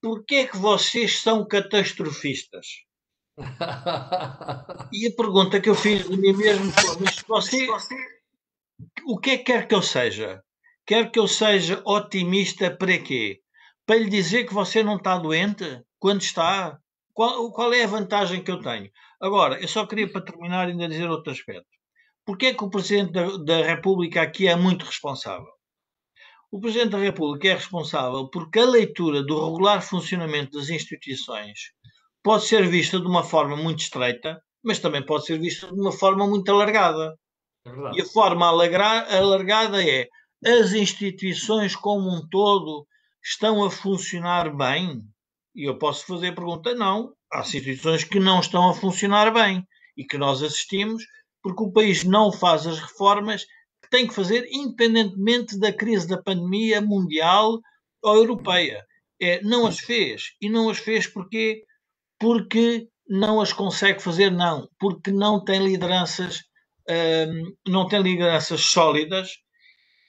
Porquê 0.00 0.36
é 0.36 0.46
que 0.46 0.56
vocês 0.56 1.20
são 1.20 1.46
catastrofistas? 1.46 2.66
e 4.92 5.06
a 5.06 5.16
pergunta 5.16 5.60
que 5.60 5.68
eu 5.68 5.74
fiz 5.74 6.08
de 6.08 6.16
mim 6.16 6.32
mesmo 6.32 6.70
foi: 6.72 6.96
mas 7.00 7.22
você, 7.26 7.68
o 9.06 9.18
que 9.18 9.30
é 9.30 9.38
que 9.38 9.44
quer 9.44 9.68
que 9.68 9.74
eu 9.74 9.82
seja? 9.82 10.42
Quer 10.86 11.10
que 11.10 11.18
eu 11.18 11.26
seja 11.26 11.82
otimista 11.84 12.70
para 12.70 12.98
quê? 12.98 13.40
para 13.86 14.00
lhe 14.00 14.10
dizer 14.10 14.44
que 14.44 14.52
você 14.52 14.82
não 14.82 14.96
está 14.96 15.16
doente 15.16 15.64
quando 15.98 16.20
está? 16.20 16.76
Qual, 17.14 17.50
qual 17.52 17.72
é 17.72 17.84
a 17.84 17.86
vantagem 17.86 18.42
que 18.42 18.50
eu 18.50 18.60
tenho? 18.60 18.90
Agora, 19.20 19.58
eu 19.60 19.68
só 19.68 19.86
queria 19.86 20.10
para 20.10 20.20
terminar 20.20 20.66
ainda 20.66 20.88
dizer 20.88 21.08
outro 21.08 21.32
aspecto. 21.32 21.68
Porquê 22.26 22.46
é 22.46 22.54
que 22.54 22.64
o 22.64 22.68
Presidente 22.68 23.12
da, 23.12 23.36
da 23.38 23.64
República 23.64 24.20
aqui 24.20 24.48
é 24.48 24.56
muito 24.56 24.84
responsável? 24.84 25.46
O 26.56 26.58
Presidente 26.58 26.92
da 26.92 26.98
República 26.98 27.48
é 27.48 27.54
responsável 27.54 28.30
porque 28.30 28.58
a 28.58 28.64
leitura 28.64 29.22
do 29.22 29.44
regular 29.44 29.82
funcionamento 29.82 30.56
das 30.56 30.70
instituições 30.70 31.70
pode 32.22 32.46
ser 32.46 32.66
vista 32.66 32.98
de 32.98 33.06
uma 33.06 33.22
forma 33.22 33.54
muito 33.58 33.80
estreita, 33.80 34.42
mas 34.64 34.78
também 34.78 35.04
pode 35.04 35.26
ser 35.26 35.38
vista 35.38 35.66
de 35.66 35.78
uma 35.78 35.92
forma 35.92 36.26
muito 36.26 36.50
alargada. 36.50 37.14
É 37.66 37.98
e 37.98 38.00
a 38.00 38.06
forma 38.06 38.46
alargada 38.46 39.86
é 39.86 40.08
as 40.46 40.72
instituições 40.72 41.76
como 41.76 42.08
um 42.08 42.26
todo 42.26 42.86
estão 43.22 43.62
a 43.62 43.70
funcionar 43.70 44.48
bem? 44.56 45.02
E 45.54 45.68
eu 45.68 45.76
posso 45.76 46.06
fazer 46.06 46.28
a 46.28 46.34
pergunta: 46.34 46.74
não. 46.74 47.12
Há 47.30 47.40
instituições 47.40 48.02
que 48.02 48.18
não 48.18 48.40
estão 48.40 48.70
a 48.70 48.74
funcionar 48.74 49.30
bem 49.30 49.62
e 49.94 50.06
que 50.06 50.16
nós 50.16 50.42
assistimos 50.42 51.04
porque 51.42 51.62
o 51.62 51.70
país 51.70 52.02
não 52.02 52.32
faz 52.32 52.66
as 52.66 52.80
reformas 52.80 53.44
que 53.86 53.90
tem 53.90 54.06
que 54.06 54.14
fazer, 54.14 54.46
independentemente 54.50 55.58
da 55.58 55.72
crise 55.72 56.08
da 56.08 56.20
pandemia 56.20 56.80
mundial 56.80 57.60
ou 58.02 58.16
europeia. 58.16 58.84
É, 59.20 59.40
não 59.42 59.66
as 59.66 59.78
fez. 59.78 60.34
E 60.40 60.48
não 60.48 60.68
as 60.68 60.78
fez 60.78 61.06
porque, 61.06 61.64
porque 62.18 62.88
não 63.08 63.40
as 63.40 63.52
consegue 63.52 64.02
fazer, 64.02 64.30
não. 64.30 64.68
Porque 64.78 65.10
não 65.10 65.42
tem 65.42 65.64
lideranças, 65.64 66.42
hum, 66.88 67.54
não 67.66 67.88
tem 67.88 68.02
lideranças 68.02 68.60
sólidas 68.60 69.38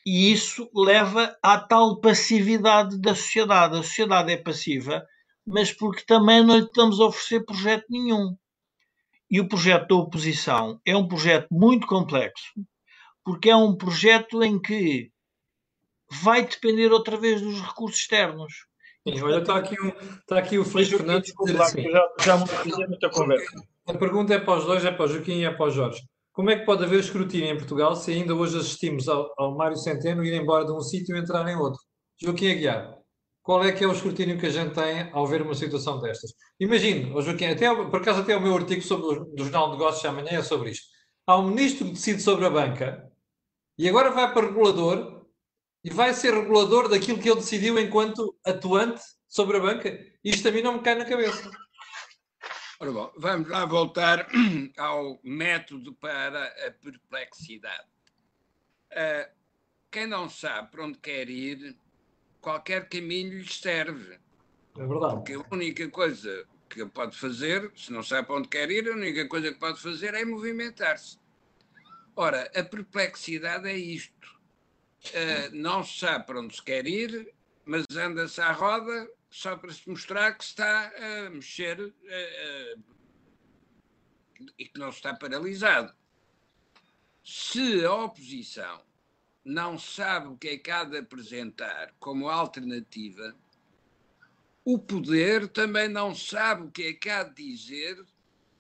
e 0.06 0.32
isso 0.32 0.70
leva 0.74 1.38
à 1.44 1.60
tal 1.60 2.00
passividade 2.00 2.98
da 2.98 3.13
sociedade. 3.13 3.78
A 3.78 3.84
sociedade 3.84 4.32
é 4.32 4.38
passiva, 4.38 5.06
mas 5.46 5.72
porque 5.72 6.04
também 6.06 6.44
não 6.44 6.58
lhe 6.58 6.66
estamos 6.66 7.00
a 7.00 7.06
oferecer 7.06 7.46
projeto 7.46 7.86
nenhum. 7.90 8.36
E 9.30 9.42
o 9.42 9.48
projeto 9.48 9.90
da 9.90 9.96
oposição 9.96 10.80
é 10.86 10.96
um 10.96 11.08
projeto 11.08 11.48
muito 11.52 11.86
complexo, 11.86 12.54
porque 13.28 13.50
é 13.50 13.56
um 13.58 13.76
projeto 13.76 14.42
em 14.42 14.58
que 14.58 15.12
vai 16.24 16.48
depender 16.48 16.94
outra 16.94 17.18
vez 17.18 17.42
dos 17.42 17.60
recursos 17.60 18.00
externos. 18.00 18.54
Sim, 19.06 19.22
olha, 19.22 19.40
está 19.40 19.58
aqui, 19.58 19.76
um, 19.82 19.90
está 19.90 20.38
aqui 20.38 20.58
o 20.58 20.63
Felipe 20.63 20.96
Fernandes. 20.96 21.34
Assim, 21.60 21.92
já, 21.92 22.10
já 22.22 22.38
muita 22.38 23.10
conversa. 23.10 23.52
A 23.86 23.94
pergunta 23.96 24.34
é 24.34 24.40
para 24.40 24.60
os 24.60 24.63
dois, 24.63 24.86
é 24.86 24.92
para 24.92 25.04
o 25.04 25.08
Joaquim 25.10 25.40
e 25.40 25.44
é 25.44 25.52
para 25.52 25.66
o 25.66 25.70
Jorge. 25.70 26.02
Como 26.32 26.50
é 26.50 26.58
que 26.58 26.66
pode 26.66 26.86
haver 26.86 27.02
escrutínio 27.02 27.50
em 27.50 27.58
Portugal 27.58 27.98
se 27.98 28.13
ainda 28.13 28.34
hoje 28.34 28.60
assistimos 28.60 29.10
ao, 29.10 29.30
ao 29.38 29.58
Mário 29.58 29.76
Centeno 29.76 30.24
ir 30.24 30.34
embora 30.34 30.63
de 30.63 30.72
um 30.72 30.80
sítio 30.80 31.13
e 31.13 31.20
entrar 31.20 31.46
em 31.50 31.58
outro? 31.58 31.82
Joaquim 32.22 32.50
Aguiar, 32.50 32.98
qual 33.44 33.62
é 33.62 33.74
que 33.74 33.84
é 33.84 33.88
o 33.88 33.92
escrutínio 33.92 34.40
que 34.40 34.46
a 34.46 34.52
gente 34.52 34.74
tem 34.74 35.10
ao 35.12 35.28
ver 35.28 35.42
uma 35.42 35.54
situação 35.54 36.00
destas? 36.00 36.32
Imagino, 36.62 37.22
Joaquim, 37.22 37.48
até, 37.48 37.76
por 37.76 38.00
acaso 38.00 38.22
até 38.22 38.38
o 38.38 38.42
meu 38.42 38.56
artigo 38.56 38.82
sobre 38.82 39.20
o, 39.20 39.26
do 39.26 39.44
Jornal 39.44 39.66
de 39.66 39.72
Negócios 39.74 40.06
amanhã 40.06 40.40
é 40.40 40.42
sobre 40.42 40.70
isto. 40.70 40.86
Há 41.26 41.38
um 41.38 41.50
ministro 41.50 41.88
que 41.88 41.92
decide 41.92 42.22
sobre 42.22 42.46
a 42.46 42.50
banca 42.50 43.07
e 43.78 43.88
agora 43.88 44.12
vai 44.12 44.34
para 44.34 44.48
regulador 44.48 45.26
e 45.84 45.90
vai 45.90 46.13
ser 46.13 46.34
regulador 46.34 46.90
daquilo 46.90 47.20
que 47.20 47.30
ele 47.30 47.40
decidiu 47.40 47.80
enquanto 47.80 48.36
atuante 48.46 49.02
sobre 49.28 49.58
a 49.58 49.60
banca. 49.60 49.98
Isto 50.24 50.48
a 50.48 50.52
mim 50.52 50.62
não 50.62 50.74
me 50.74 50.82
cai 50.82 50.96
na 50.96 51.06
cabeça. 51.06 51.50
Ora 52.80 52.92
bom, 52.92 53.12
vamos 53.18 53.50
lá 53.50 53.66
voltar 53.66 54.28
ao 54.78 55.20
método 55.24 55.94
para 55.96 56.46
a 56.68 56.72
perplexidade. 56.72 57.88
Uh, 58.92 59.32
quem 59.90 60.08
não 60.08 60.30
sabe 60.30 60.72
para 60.72 60.86
onde 60.86 60.98
quer 61.00 61.30
ir, 61.30 61.78
qualquer 62.42 62.88
caminho 62.90 63.40
lhe 63.40 63.52
serve. 63.52 64.20
É 64.78 64.86
verdade. 64.86 65.16
Porque 65.16 65.34
a 65.34 65.46
única 65.52 65.90
coisa 65.90 66.46
que 66.70 66.86
pode 66.86 67.18
fazer, 67.18 67.72
se 67.76 67.92
não 67.92 68.04
sabe 68.04 68.28
para 68.28 68.38
onde 68.38 68.48
quer 68.48 68.70
ir, 68.70 68.88
a 68.88 68.94
única 68.96 69.28
coisa 69.28 69.52
que 69.52 69.60
pode 69.60 69.82
fazer 69.82 70.13
é 70.13 70.24
movimentar-se. 70.24 71.18
Ora, 72.20 72.52
a 72.56 72.64
perplexidade 72.64 73.70
é 73.70 73.78
isto. 73.78 74.40
Uh, 75.06 75.54
não 75.56 75.84
se 75.84 76.00
sabe 76.00 76.26
para 76.26 76.40
onde 76.40 76.56
se 76.56 76.64
quer 76.64 76.88
ir, 76.88 77.32
mas 77.64 77.86
anda-se 77.96 78.42
à 78.42 78.52
roda 78.52 79.08
só 79.30 79.56
para 79.56 79.72
se 79.72 79.88
mostrar 79.88 80.36
que 80.36 80.44
se 80.44 80.50
está 80.50 80.92
a 80.98 81.30
mexer 81.30 81.80
uh, 81.80 81.86
uh, 81.86 82.84
e 84.58 84.66
que 84.66 84.80
não 84.80 84.90
está 84.90 85.14
paralisado. 85.14 85.94
Se 87.24 87.86
a 87.86 87.94
oposição 87.94 88.82
não 89.46 89.78
sabe 89.78 90.30
o 90.30 90.38
que 90.38 90.48
é 90.48 90.58
que 90.58 90.72
há 90.72 90.86
de 90.86 90.98
apresentar 90.98 91.94
como 92.00 92.30
alternativa, 92.30 93.36
o 94.66 94.80
poder 94.80 95.48
também 95.50 95.88
não 95.88 96.16
sabe 96.16 96.64
o 96.64 96.72
que 96.72 96.82
é 96.82 96.94
que 96.94 97.12
há 97.12 97.22
de 97.22 97.36
dizer 97.36 98.04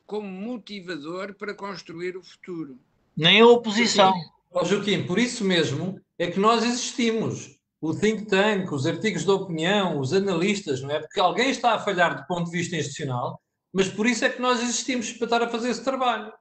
como 0.05 0.29
motivador 0.29 1.33
para 1.33 1.55
construir 1.55 2.15
o 2.15 2.21
futuro. 2.21 2.79
Nem 3.17 3.41
a 3.41 3.47
oposição. 3.47 4.13
Oh, 4.51 4.63
Joaquim, 4.63 5.03
por 5.03 5.17
isso 5.17 5.43
mesmo 5.43 5.99
é 6.19 6.27
que 6.27 6.39
nós 6.39 6.63
existimos 6.63 7.57
o 7.81 7.93
think 7.95 8.25
tank, 8.25 8.71
os 8.71 8.85
artigos 8.85 9.23
de 9.23 9.31
opinião, 9.31 9.99
os 9.99 10.13
analistas, 10.13 10.81
não 10.81 10.91
é? 10.91 10.99
Porque 10.99 11.19
alguém 11.19 11.49
está 11.49 11.73
a 11.73 11.79
falhar 11.79 12.15
do 12.15 12.27
ponto 12.27 12.45
de 12.49 12.57
vista 12.57 12.75
institucional, 12.75 13.41
mas 13.73 13.87
por 13.87 14.05
isso 14.05 14.23
é 14.23 14.29
que 14.29 14.41
nós 14.41 14.61
existimos 14.61 15.11
para 15.13 15.25
estar 15.25 15.41
a 15.41 15.49
fazer 15.49 15.69
esse 15.69 15.83
trabalho. 15.83 16.31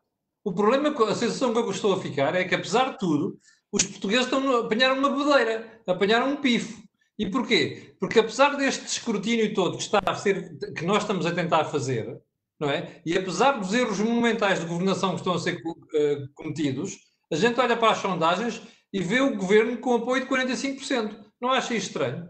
O 0.45 0.53
problema, 0.53 0.91
a 0.91 1.15
sensação 1.15 1.53
que 1.53 1.59
eu 1.59 1.71
estou 1.71 1.95
a 1.95 2.01
ficar 2.01 2.35
é 2.35 2.45
que, 2.45 2.55
apesar 2.55 2.93
de 2.93 2.99
tudo, 2.99 3.39
os 3.73 3.83
portugueses 3.83 4.27
estão, 4.27 4.59
apanharam 4.59 4.99
uma 4.99 5.11
bodeira, 5.11 5.81
apanharam 5.87 6.31
um 6.31 6.37
pifo. 6.37 6.83
E 7.19 7.29
porquê? 7.29 7.95
Porque 7.99 8.19
apesar 8.19 8.57
deste 8.57 8.87
escrutínio 8.87 9.53
todo 9.55 9.77
que, 9.77 9.83
está 9.83 10.01
a 10.05 10.15
ser, 10.15 10.57
que 10.75 10.85
nós 10.85 11.03
estamos 11.03 11.25
a 11.27 11.33
tentar 11.33 11.65
fazer, 11.65 12.21
não 12.59 12.71
é? 12.71 13.01
E 13.05 13.16
apesar 13.16 13.53
dos 13.53 13.73
erros 13.73 13.99
monumentais 13.99 14.61
de 14.61 14.66
governação 14.66 15.11
que 15.11 15.16
estão 15.16 15.35
a 15.35 15.38
ser 15.38 15.61
uh, 15.64 16.29
cometidos, 16.35 16.99
a 17.31 17.37
gente 17.37 17.61
olha 17.61 17.77
para 17.77 17.92
as 17.92 17.99
sondagens 17.99 18.62
e 18.92 19.03
vê 19.03 19.21
o 19.21 19.37
governo 19.37 19.77
com 19.79 19.95
apoio 19.95 20.23
de 20.23 20.29
45%. 20.29 21.25
Não 21.40 21.51
acha 21.51 21.75
isso 21.75 21.88
estranho? 21.88 22.29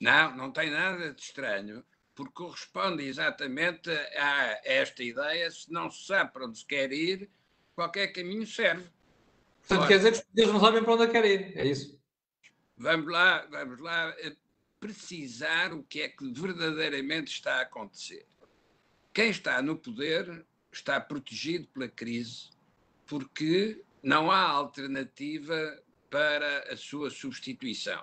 Não, 0.00 0.36
não 0.36 0.52
tem 0.52 0.70
nada 0.70 1.12
de 1.12 1.20
estranho, 1.20 1.84
porque 2.14 2.32
corresponde 2.34 3.04
exatamente 3.04 3.90
a 3.90 4.60
esta 4.64 5.02
ideia. 5.02 5.50
Se 5.50 5.72
não 5.72 5.90
se 5.90 6.06
sabe 6.06 6.32
para 6.32 6.46
onde 6.46 6.58
se 6.58 6.66
quer 6.66 6.92
ir, 6.92 7.28
qualquer 7.74 8.08
caminho 8.08 8.46
serve. 8.46 8.86
Portanto, 9.60 9.80
Ora, 9.80 9.88
quer 9.88 9.96
dizer 9.98 10.12
que 10.12 10.18
os 10.18 10.22
portugueses 10.24 10.52
não 10.52 10.60
sabem 10.60 10.84
para 10.84 10.94
onde 10.94 11.08
querem 11.08 11.32
ir, 11.32 11.58
é 11.58 11.66
isso? 11.66 12.00
Vamos 12.76 13.10
lá, 13.12 13.44
vamos 13.50 13.80
lá 13.80 14.14
eh, 14.18 14.36
precisar 14.78 15.72
o 15.72 15.82
que 15.82 16.02
é 16.02 16.08
que 16.08 16.32
verdadeiramente 16.32 17.32
está 17.32 17.56
a 17.56 17.62
acontecer. 17.62 18.24
Quem 19.18 19.30
está 19.30 19.60
no 19.60 19.76
poder 19.76 20.46
está 20.70 21.00
protegido 21.00 21.66
pela 21.74 21.88
crise 21.88 22.50
porque 23.04 23.82
não 24.00 24.30
há 24.30 24.42
alternativa 24.42 25.82
para 26.08 26.72
a 26.72 26.76
sua 26.76 27.10
substituição. 27.10 28.00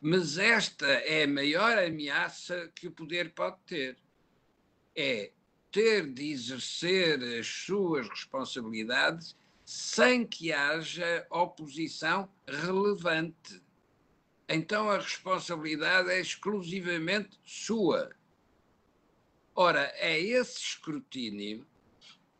Mas 0.00 0.38
esta 0.38 0.88
é 0.88 1.22
a 1.22 1.28
maior 1.28 1.78
ameaça 1.78 2.68
que 2.74 2.88
o 2.88 2.90
poder 2.90 3.32
pode 3.32 3.58
ter. 3.64 3.96
É 4.96 5.30
ter 5.70 6.12
de 6.12 6.32
exercer 6.32 7.22
as 7.38 7.46
suas 7.46 8.08
responsabilidades 8.08 9.36
sem 9.64 10.26
que 10.26 10.52
haja 10.52 11.24
oposição 11.30 12.28
relevante. 12.44 13.62
Então 14.48 14.90
a 14.90 14.98
responsabilidade 14.98 16.10
é 16.10 16.20
exclusivamente 16.20 17.38
sua. 17.44 18.10
Ora, 19.58 19.90
é 19.96 20.20
esse 20.20 20.58
escrutínio 20.58 21.66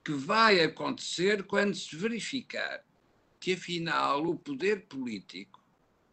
que 0.04 0.12
vai 0.12 0.60
acontecer 0.60 1.44
quando 1.44 1.74
se 1.74 1.96
verificar 1.96 2.84
que, 3.40 3.54
afinal, 3.54 4.22
o 4.26 4.38
poder 4.38 4.82
político 4.82 5.64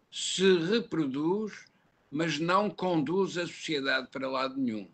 se 0.09 0.59
reproduz, 0.59 1.65
mas 2.09 2.39
não 2.39 2.69
conduz 2.69 3.37
a 3.37 3.45
sociedade 3.45 4.07
para 4.11 4.29
lado 4.29 4.57
nenhum. 4.57 4.89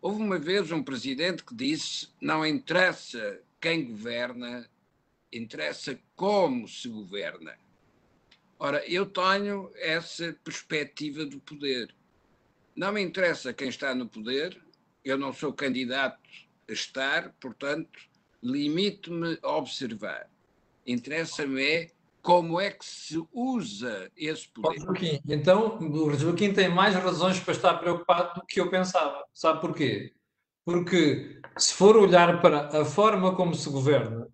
Houve 0.00 0.22
uma 0.22 0.38
vez 0.38 0.72
um 0.72 0.82
presidente 0.82 1.44
que 1.44 1.54
disse: 1.54 2.08
não 2.18 2.46
interessa 2.46 3.38
quem 3.60 3.84
governa, 3.84 4.66
interessa 5.30 6.00
como 6.16 6.66
se 6.66 6.88
governa. 6.88 7.58
Ora, 8.58 8.82
eu 8.86 9.04
tenho 9.04 9.70
essa 9.74 10.34
perspectiva 10.42 11.26
do 11.26 11.38
poder. 11.38 11.94
Não 12.74 12.92
me 12.92 13.02
interessa 13.02 13.52
quem 13.52 13.68
está 13.68 13.94
no 13.94 14.08
poder, 14.08 14.58
eu 15.04 15.18
não 15.18 15.32
sou 15.32 15.52
candidato 15.52 16.18
a 16.68 16.72
estar, 16.72 17.32
portanto, 17.40 17.98
limito-me 18.42 19.38
a 19.42 19.56
observar. 19.56 20.28
Interessa-me 20.86 21.62
é 21.62 21.90
como 22.20 22.60
é 22.60 22.70
que 22.70 22.84
se 22.84 23.20
usa 23.32 24.10
esse 24.16 24.48
poder. 24.48 24.80
Joaquim, 24.80 25.20
então, 25.28 25.78
o 25.78 26.14
Joaquim 26.14 26.52
tem 26.52 26.68
mais 26.68 26.94
razões 26.94 27.40
para 27.40 27.52
estar 27.52 27.74
preocupado 27.74 28.40
do 28.40 28.46
que 28.46 28.60
eu 28.60 28.70
pensava. 28.70 29.24
Sabe 29.34 29.60
porquê? 29.60 30.12
Porque 30.64 31.40
se 31.58 31.74
for 31.74 31.96
olhar 31.96 32.40
para 32.40 32.80
a 32.80 32.84
forma 32.84 33.34
como 33.34 33.54
se 33.54 33.68
governa, 33.68 34.28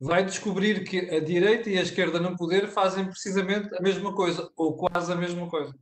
vai 0.00 0.24
descobrir 0.24 0.84
que 0.84 0.98
a 1.10 1.20
direita 1.20 1.68
e 1.68 1.78
a 1.78 1.82
esquerda 1.82 2.18
no 2.18 2.36
poder 2.36 2.68
fazem 2.68 3.04
precisamente 3.04 3.74
a 3.74 3.80
mesma 3.80 4.14
coisa, 4.14 4.50
ou 4.56 4.76
quase 4.76 5.12
a 5.12 5.16
mesma 5.16 5.48
coisa. 5.48 5.74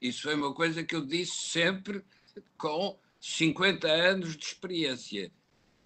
Isso 0.00 0.22
foi 0.22 0.34
uma 0.34 0.52
coisa 0.52 0.82
que 0.82 0.96
eu 0.96 1.06
disse 1.06 1.48
sempre 1.48 2.04
com 2.58 2.98
50 3.22 3.86
anos 3.86 4.36
de 4.36 4.44
experiência. 4.44 5.30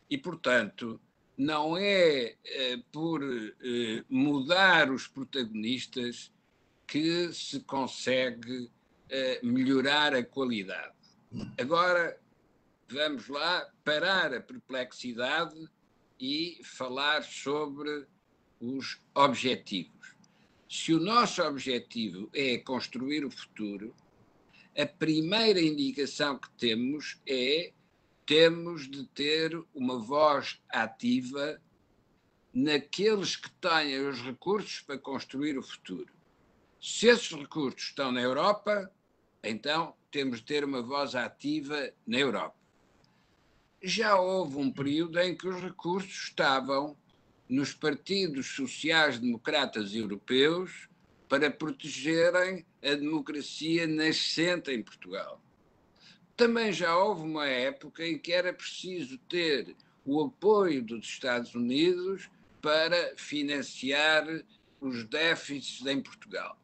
E, 0.08 0.16
portanto, 0.16 0.98
não 1.36 1.76
é 1.76 2.34
eh, 2.42 2.82
por 2.90 3.22
eh, 3.22 4.02
mudar 4.08 4.90
os 4.90 5.06
protagonistas 5.06 6.32
que 6.86 7.30
se 7.34 7.60
consegue 7.60 8.70
eh, 9.10 9.38
melhorar 9.42 10.14
a 10.14 10.24
qualidade. 10.24 10.94
Agora, 11.60 12.18
vamos 12.88 13.28
lá 13.28 13.70
parar 13.84 14.32
a 14.32 14.40
perplexidade 14.40 15.68
e 16.18 16.58
falar 16.64 17.22
sobre 17.22 18.06
os 18.58 18.98
objetivos. 19.14 20.16
Se 20.70 20.94
o 20.94 20.98
nosso 20.98 21.42
objetivo 21.42 22.30
é 22.32 22.56
construir 22.56 23.26
o 23.26 23.30
futuro, 23.30 23.94
a 24.76 24.84
primeira 24.84 25.60
indicação 25.60 26.38
que 26.38 26.50
temos 26.58 27.18
é 27.26 27.72
temos 28.26 28.90
de 28.90 29.06
ter 29.06 29.58
uma 29.74 29.98
voz 29.98 30.60
ativa 30.68 31.60
naqueles 32.52 33.36
que 33.36 33.50
tenham 33.52 34.10
os 34.10 34.20
recursos 34.20 34.80
para 34.80 34.98
construir 34.98 35.56
o 35.56 35.62
futuro. 35.62 36.12
Se 36.80 37.06
esses 37.06 37.30
recursos 37.30 37.84
estão 37.84 38.12
na 38.12 38.20
Europa, 38.20 38.90
então 39.42 39.94
temos 40.10 40.40
de 40.40 40.46
ter 40.46 40.64
uma 40.64 40.82
voz 40.82 41.14
ativa 41.14 41.90
na 42.06 42.18
Europa. 42.18 42.56
Já 43.82 44.18
houve 44.18 44.56
um 44.56 44.70
período 44.70 45.18
em 45.20 45.36
que 45.36 45.48
os 45.48 45.60
recursos 45.62 46.24
estavam 46.24 46.96
nos 47.48 47.72
partidos 47.72 48.48
sociais-democratas 48.48 49.94
europeus 49.94 50.88
para 51.28 51.50
protegerem 51.50 52.64
a 52.82 52.94
democracia 52.94 53.86
nascente 53.86 54.70
em 54.70 54.82
Portugal. 54.82 55.40
Também 56.36 56.72
já 56.72 56.96
houve 56.96 57.22
uma 57.22 57.46
época 57.46 58.06
em 58.06 58.18
que 58.18 58.32
era 58.32 58.52
preciso 58.52 59.18
ter 59.28 59.74
o 60.04 60.22
apoio 60.22 60.82
dos 60.82 61.06
Estados 61.06 61.54
Unidos 61.54 62.28
para 62.60 63.14
financiar 63.16 64.24
os 64.80 65.04
déficits 65.04 65.84
em 65.86 66.00
Portugal. 66.00 66.58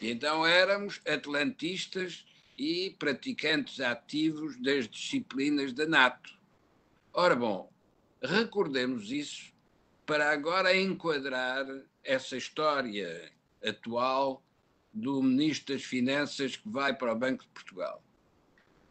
Então 0.00 0.46
éramos 0.46 1.00
atlantistas 1.06 2.24
e 2.56 2.94
praticantes 2.98 3.80
ativos 3.80 4.60
das 4.60 4.88
disciplinas 4.88 5.72
da 5.72 5.86
NATO. 5.86 6.30
Ora 7.12 7.34
bom, 7.34 7.72
recordemos 8.22 9.10
isso 9.10 9.52
para 10.06 10.30
agora 10.30 10.76
enquadrar 10.76 11.66
essa 12.02 12.36
história 12.36 13.32
atual 13.64 14.44
do 14.92 15.22
Ministro 15.22 15.74
das 15.74 15.84
Finanças 15.84 16.56
que 16.56 16.68
vai 16.68 16.94
para 16.94 17.12
o 17.12 17.18
Banco 17.18 17.42
de 17.42 17.50
Portugal. 17.50 18.02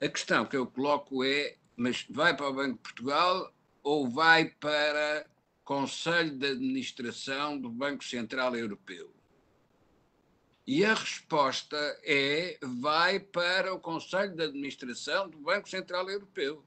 A 0.01 0.09
questão 0.09 0.45
que 0.45 0.57
eu 0.57 0.67
coloco 0.67 1.23
é: 1.23 1.55
mas 1.77 2.05
vai 2.09 2.36
para 2.36 2.49
o 2.49 2.53
Banco 2.53 2.73
de 2.73 2.79
Portugal 2.79 3.53
ou 3.81 4.09
vai 4.09 4.45
para 4.45 5.25
Conselho 5.63 6.38
de 6.38 6.47
Administração 6.47 7.57
do 7.57 7.69
Banco 7.69 8.03
Central 8.03 8.55
Europeu? 8.55 9.13
E 10.67 10.83
a 10.83 10.93
resposta 10.93 11.77
é: 12.03 12.57
vai 12.62 13.19
para 13.19 13.73
o 13.73 13.79
Conselho 13.79 14.36
de 14.36 14.43
Administração 14.43 15.29
do 15.29 15.38
Banco 15.38 15.69
Central 15.69 16.09
Europeu. 16.09 16.65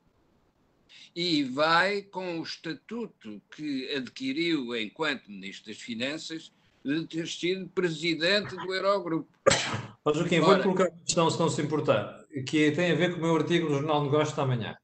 E 1.15 1.43
vai 1.45 2.03
com 2.03 2.39
o 2.39 2.43
estatuto 2.43 3.43
que 3.51 3.91
adquiriu 3.95 4.77
enquanto 4.77 5.31
Ministro 5.31 5.73
das 5.73 5.81
Finanças 5.81 6.53
de 6.87 7.07
ter 7.07 7.27
sido 7.27 7.69
presidente 7.69 8.55
do 8.55 8.73
Eurogrupo. 8.73 9.29
Ó 10.05 10.13
Joaquim, 10.13 10.39
vou 10.39 10.59
colocar 10.61 10.85
uma 10.85 11.01
questão, 11.05 11.29
se 11.29 11.39
não 11.39 11.49
se 11.49 11.61
importar, 11.61 12.25
que 12.47 12.71
tem 12.71 12.93
a 12.93 12.95
ver 12.95 13.13
com 13.13 13.19
o 13.19 13.23
meu 13.23 13.37
artigo 13.37 13.69
no 13.69 13.77
Jornal 13.77 14.05
Negócios 14.05 14.37
da 14.37 14.47
Manhã. 14.47 14.77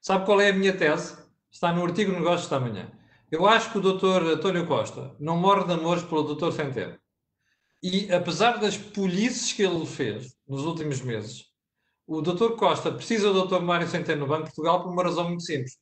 Sabe 0.00 0.26
qual 0.26 0.40
é 0.40 0.50
a 0.50 0.52
minha 0.52 0.76
tese? 0.76 1.16
Está 1.50 1.72
no 1.72 1.82
artigo 1.82 2.12
Negócios 2.12 2.50
da 2.50 2.60
Manhã. 2.60 2.92
Eu 3.30 3.46
acho 3.46 3.72
que 3.72 3.78
o 3.78 3.80
doutor 3.80 4.22
António 4.22 4.66
Costa 4.66 5.14
não 5.18 5.36
morre 5.38 5.64
de 5.64 5.72
amores 5.72 6.02
pelo 6.02 6.22
doutor 6.22 6.52
Centeno. 6.52 6.98
E 7.82 8.12
apesar 8.12 8.58
das 8.58 8.76
polícias 8.76 9.52
que 9.52 9.62
ele 9.62 9.86
fez 9.86 10.34
nos 10.46 10.64
últimos 10.64 11.00
meses, 11.00 11.46
o 12.06 12.20
doutor 12.20 12.56
Costa 12.56 12.90
precisa 12.90 13.28
do 13.28 13.34
doutor 13.34 13.62
Mário 13.62 13.88
Centeno 13.88 14.20
no 14.20 14.26
Banco 14.26 14.48
de 14.48 14.54
Portugal 14.54 14.82
por 14.82 14.92
uma 14.92 15.02
razão 15.02 15.28
muito 15.28 15.42
simples. 15.42 15.78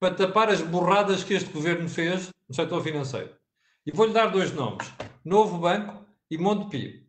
Para 0.00 0.14
tapar 0.14 0.48
as 0.48 0.62
borradas 0.62 1.22
que 1.22 1.34
este 1.34 1.50
governo 1.50 1.88
fez 1.88 2.30
no 2.48 2.54
setor 2.54 2.82
financeiro. 2.82 3.41
E 3.84 3.90
vou-lhe 3.90 4.12
dar 4.12 4.26
dois 4.26 4.52
nomes. 4.52 4.92
Novo 5.24 5.58
Banco 5.58 6.06
e 6.30 6.38
Montepio. 6.38 7.02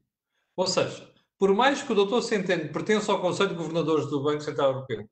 Ou 0.55 0.65
seja, 0.65 1.07
por 1.37 1.53
mais 1.53 1.83
que 1.83 1.91
o 1.91 2.05
Dr. 2.05 2.21
Centeno 2.21 2.71
pertença 2.71 3.11
ao 3.11 3.21
Conselho 3.21 3.49
de 3.49 3.55
Governadores 3.55 4.07
do 4.07 4.23
Banco 4.23 4.41
Central 4.41 4.71
Europeu, 4.71 5.07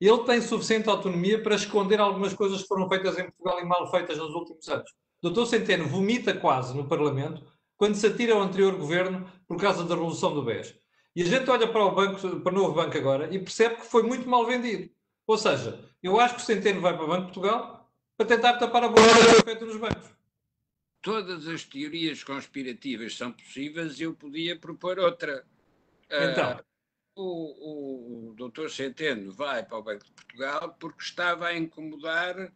ele 0.00 0.24
tem 0.24 0.40
suficiente 0.40 0.88
autonomia 0.88 1.42
para 1.42 1.54
esconder 1.54 2.00
algumas 2.00 2.34
coisas 2.34 2.62
que 2.62 2.66
foram 2.66 2.88
feitas 2.88 3.16
em 3.18 3.24
Portugal 3.24 3.60
e 3.60 3.64
mal 3.64 3.90
feitas 3.90 4.18
nos 4.18 4.34
últimos 4.34 4.68
anos. 4.68 4.90
O 5.22 5.30
Dr. 5.30 5.46
Centeno 5.46 5.86
vomita 5.86 6.34
quase 6.34 6.76
no 6.76 6.88
Parlamento 6.88 7.42
quando 7.76 7.94
se 7.94 8.06
atira 8.06 8.34
ao 8.34 8.42
anterior 8.42 8.76
governo 8.76 9.30
por 9.46 9.60
causa 9.60 9.84
da 9.84 9.94
revolução 9.94 10.34
do 10.34 10.42
BES. 10.42 10.74
E 11.14 11.22
a 11.22 11.24
gente 11.24 11.48
olha 11.48 11.68
para 11.68 11.84
o, 11.84 11.94
banco, 11.94 12.40
para 12.40 12.52
o 12.52 12.54
novo 12.54 12.74
banco 12.74 12.96
agora 12.96 13.32
e 13.32 13.38
percebe 13.38 13.76
que 13.76 13.86
foi 13.86 14.02
muito 14.02 14.28
mal 14.28 14.44
vendido. 14.44 14.90
Ou 15.26 15.38
seja, 15.38 15.80
eu 16.02 16.18
acho 16.20 16.34
que 16.34 16.42
o 16.42 16.44
Centeno 16.44 16.80
vai 16.80 16.94
para 16.94 17.04
o 17.04 17.08
Banco 17.08 17.26
de 17.26 17.32
Portugal 17.32 17.90
para 18.16 18.26
tentar 18.26 18.54
tapar 18.54 18.84
a 18.84 18.88
boca 18.88 19.02
feita 19.44 19.64
nos 19.64 19.76
bancos. 19.76 20.15
Todas 21.06 21.46
as 21.46 21.62
teorias 21.62 22.24
conspirativas 22.24 23.16
são 23.16 23.30
possíveis 23.30 24.00
eu 24.00 24.12
podia 24.12 24.58
propor 24.58 24.98
outra. 24.98 25.46
Então. 26.10 26.58
Uh, 27.14 27.22
o, 27.22 28.30
o 28.30 28.34
doutor 28.34 28.68
Centeno 28.68 29.32
vai 29.32 29.64
para 29.64 29.78
o 29.78 29.82
Banco 29.84 30.04
de 30.04 30.10
Portugal 30.10 30.76
porque 30.80 31.04
estava 31.04 31.46
a 31.46 31.56
incomodar 31.56 32.36
uh, 32.36 32.50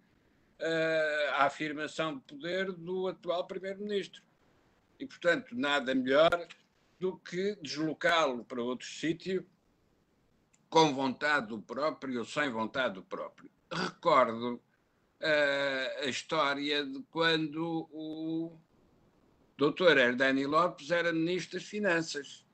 a 1.34 1.44
afirmação 1.44 2.16
de 2.16 2.22
poder 2.22 2.72
do 2.72 3.06
atual 3.06 3.46
Primeiro-Ministro. 3.46 4.20
E, 4.98 5.06
portanto, 5.06 5.54
nada 5.54 5.94
melhor 5.94 6.48
do 6.98 7.18
que 7.18 7.56
deslocá-lo 7.62 8.44
para 8.44 8.60
outro 8.60 8.88
sítio 8.88 9.46
com 10.68 10.92
vontade 10.92 11.46
do 11.46 11.62
próprio 11.62 12.18
ou 12.18 12.24
sem 12.24 12.50
vontade 12.50 12.94
do 12.94 13.04
próprio. 13.04 13.48
Recordo 13.72 14.60
a 16.02 16.06
história 16.06 16.84
de 16.84 17.02
quando 17.10 17.88
o 17.92 18.56
doutor 19.56 19.98
Herdani 19.98 20.46
Lopes 20.46 20.90
era 20.90 21.12
Ministro 21.12 21.58
das 21.58 21.68
Finanças 21.68 22.44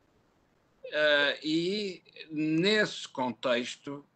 Uh, 0.86 1.34
e, 1.42 2.02
nesse 2.30 3.08
contexto, 3.08 4.06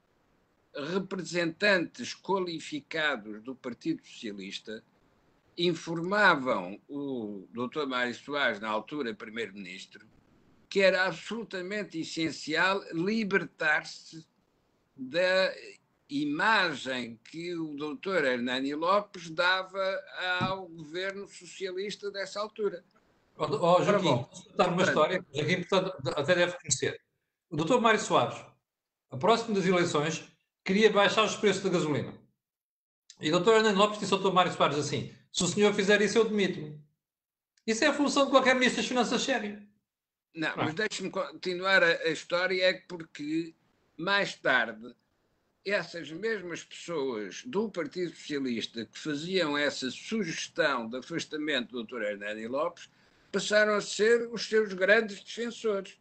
representantes 0.73 2.15
qualificados 2.15 3.43
do 3.43 3.57
Partido 3.57 4.05
Socialista 4.07 4.83
informavam 5.59 6.81
o 6.89 7.49
Dr. 7.51 7.87
Mário 7.87 8.15
Soares, 8.15 8.61
na 8.61 8.69
altura 8.69 9.13
primeiro-ministro, 9.13 10.07
que 10.69 10.81
era 10.81 11.07
absolutamente 11.07 11.99
essencial 11.99 12.81
libertar-se 12.93 14.25
da 14.97 15.53
imagem 16.11 17.19
que 17.31 17.55
o 17.55 17.77
Dr. 17.77 18.25
Hernani 18.25 18.75
Lopes 18.75 19.31
dava 19.31 20.03
ao 20.41 20.67
governo 20.67 21.29
socialista 21.29 22.11
dessa 22.11 22.41
altura. 22.41 22.85
Oh, 23.37 23.45
oh 23.45 23.83
Joaquim, 23.83 24.25
posso 24.25 24.45
contar 24.51 24.69
uma 24.69 24.83
história 24.83 25.23
que 25.23 25.39
Joaquim 25.39 25.63
portanto, 25.63 26.09
até 26.17 26.35
deve 26.35 26.59
conhecer. 26.59 27.01
O 27.49 27.57
doutor 27.57 27.81
Mário 27.81 28.01
Soares, 28.01 28.45
a 29.11 29.17
próximo 29.17 29.55
das 29.55 29.65
eleições, 29.65 30.25
queria 30.65 30.93
baixar 30.93 31.25
os 31.25 31.37
preços 31.37 31.63
da 31.63 31.71
gasolina. 31.71 32.13
E 33.21 33.29
o 33.29 33.33
doutor 33.33 33.57
Hernando 33.57 33.77
Lopes 33.77 33.99
disse 33.99 34.13
ao 34.13 34.19
doutor 34.19 34.35
Mário 34.35 34.53
Soares 34.53 34.79
assim: 34.79 35.15
se 35.33 35.45
o 35.45 35.47
senhor 35.47 35.73
fizer 35.73 36.01
isso, 36.03 36.19
eu 36.19 36.25
demito-me. 36.25 36.79
Isso 37.67 37.85
é 37.85 37.89
a 37.89 37.95
função 37.95 38.25
de 38.25 38.31
qualquer 38.31 38.55
ministro 38.55 38.79
das 38.79 38.89
Finanças 38.89 39.23
sério. 39.23 39.63
Não, 40.35 40.57
mas 40.57 40.75
deixe-me 40.75 41.11
continuar 41.11 41.83
a, 41.83 41.87
a 41.87 42.09
história, 42.09 42.65
é 42.65 42.73
porque 42.89 43.55
mais 43.97 44.35
tarde 44.35 44.95
essas 45.65 46.11
mesmas 46.11 46.65
pessoas 46.65 47.43
do 47.45 47.71
Partido 47.71 48.11
Socialista 48.11 48.87
que 48.87 48.99
faziam 48.99 49.57
essa 49.57 49.91
sugestão 49.91 50.89
de 50.89 50.99
afastamento 50.99 51.73
do 51.73 51.85
Dr. 51.85 52.03
Hernani 52.03 52.47
Lopes 52.47 52.89
passaram 53.31 53.75
a 53.75 53.81
ser 53.81 54.29
os 54.33 54.47
seus 54.47 54.73
grandes 54.73 55.23
defensores. 55.23 55.99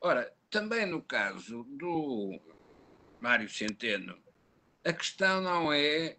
Ora, 0.00 0.32
também 0.50 0.86
no 0.86 1.02
caso 1.02 1.64
do 1.64 2.38
Mário 3.20 3.48
Centeno, 3.48 4.18
a 4.84 4.92
questão 4.92 5.40
não 5.40 5.72
é 5.72 6.16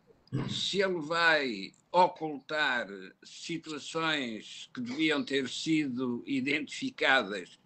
se 0.49 0.81
ele 0.81 0.99
vai 0.99 1.71
ocultar 1.91 2.87
situações 3.23 4.69
que 4.73 4.81
deviam 4.81 5.23
ter 5.23 5.47
sido 5.49 6.23
identificadas 6.27 7.59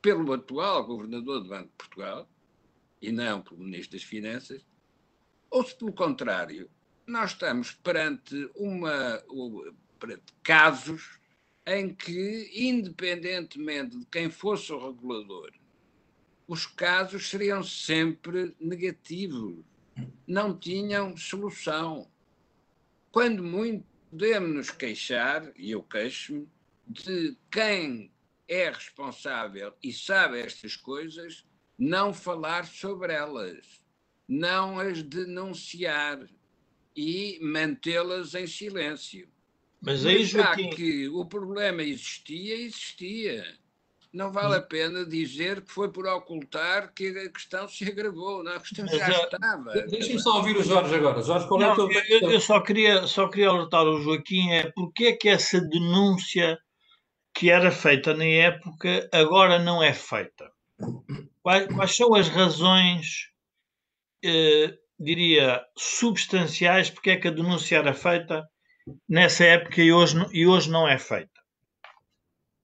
pelo 0.00 0.32
atual 0.32 0.84
governador 0.86 1.42
do 1.42 1.48
Banco 1.48 1.68
de 1.68 1.76
Portugal 1.76 2.28
e 3.00 3.12
não 3.12 3.40
pelo 3.40 3.60
Ministro 3.60 3.96
das 3.96 4.02
Finanças, 4.02 4.64
ou 5.50 5.64
se 5.64 5.74
pelo 5.76 5.92
contrário, 5.92 6.70
nós 7.06 7.32
estamos 7.32 7.72
perante 7.72 8.50
uma 8.54 9.22
perante 9.98 10.32
casos 10.42 11.18
em 11.66 11.94
que, 11.94 12.50
independentemente 12.54 13.98
de 13.98 14.06
quem 14.06 14.30
fosse 14.30 14.72
o 14.72 14.78
regulador, 14.78 15.52
os 16.46 16.66
casos 16.66 17.28
seriam 17.28 17.62
sempre 17.62 18.54
negativos, 18.58 19.64
não 20.26 20.56
tinham 20.58 21.16
solução. 21.16 22.10
Quando 23.10 23.42
muito 23.42 23.84
podemos 24.10 24.54
nos 24.54 24.70
queixar, 24.70 25.52
e 25.56 25.72
eu 25.72 25.82
queixo-me, 25.82 26.48
de 26.86 27.36
quem 27.50 28.10
é 28.48 28.70
responsável 28.70 29.74
e 29.82 29.92
sabe 29.92 30.40
estas 30.40 30.74
coisas, 30.74 31.44
não 31.78 32.14
falar 32.14 32.64
sobre 32.64 33.12
elas, 33.12 33.84
não 34.28 34.78
as 34.78 35.02
denunciar 35.02 36.20
e 36.94 37.38
mantê-las 37.40 38.34
em 38.34 38.46
silêncio. 38.46 39.28
Mas 39.80 40.04
aí, 40.04 40.24
Joaquim... 40.24 40.70
que 40.70 41.08
o 41.08 41.24
problema 41.24 41.82
existia, 41.82 42.56
existia. 42.56 43.44
Não 44.12 44.32
vale 44.32 44.56
a 44.56 44.62
pena 44.62 45.04
dizer 45.04 45.60
que 45.60 45.70
foi 45.70 45.92
por 45.92 46.06
ocultar 46.06 46.92
que 46.92 47.08
a 47.08 47.30
questão 47.30 47.68
se 47.68 47.84
agravou. 47.84 48.42
Não, 48.42 48.52
a 48.52 48.60
questão 48.60 48.84
Mas, 48.86 48.98
já 48.98 49.24
estava. 49.24 49.72
Deixa-me 49.86 50.18
só 50.18 50.38
ouvir 50.38 50.56
o 50.56 50.62
Jorge 50.62 50.94
agora. 50.94 51.22
Jorge, 51.22 51.46
qual 51.46 51.62
é 51.62 51.66
não, 51.66 51.92
eu, 51.92 52.30
eu, 52.30 52.40
só 52.40 52.60
queria, 52.60 53.06
só 53.06 53.28
queria 53.28 53.50
alertar 53.50 53.84
o 53.84 54.02
Joaquim 54.02 54.50
é 54.50 54.72
porque 54.72 55.06
é 55.06 55.12
que 55.12 55.28
essa 55.28 55.60
denúncia 55.60 56.58
que 57.34 57.50
era 57.50 57.70
feita 57.70 58.14
na 58.14 58.24
época 58.24 59.08
agora 59.12 59.58
não 59.58 59.82
é 59.82 59.92
feita. 59.92 60.50
Quais, 61.42 61.66
quais 61.72 61.96
são 61.96 62.14
as 62.14 62.28
razões, 62.28 63.30
eh, 64.24 64.74
diria, 64.98 65.64
substanciais 65.76 66.90
porque 66.90 67.10
é 67.10 67.16
que 67.16 67.28
a 67.28 67.32
denúncia 67.32 67.76
era 67.76 67.94
feita 67.94 68.48
nessa 69.08 69.44
época 69.44 69.80
e 69.80 69.92
hoje, 69.92 70.16
e 70.32 70.46
hoje 70.46 70.70
não 70.70 70.88
é 70.88 70.98
feita? 70.98 71.40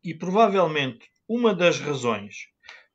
E 0.02 0.14
provavelmente 0.14 1.08
uma 1.28 1.54
das 1.54 1.78
razões 1.80 2.34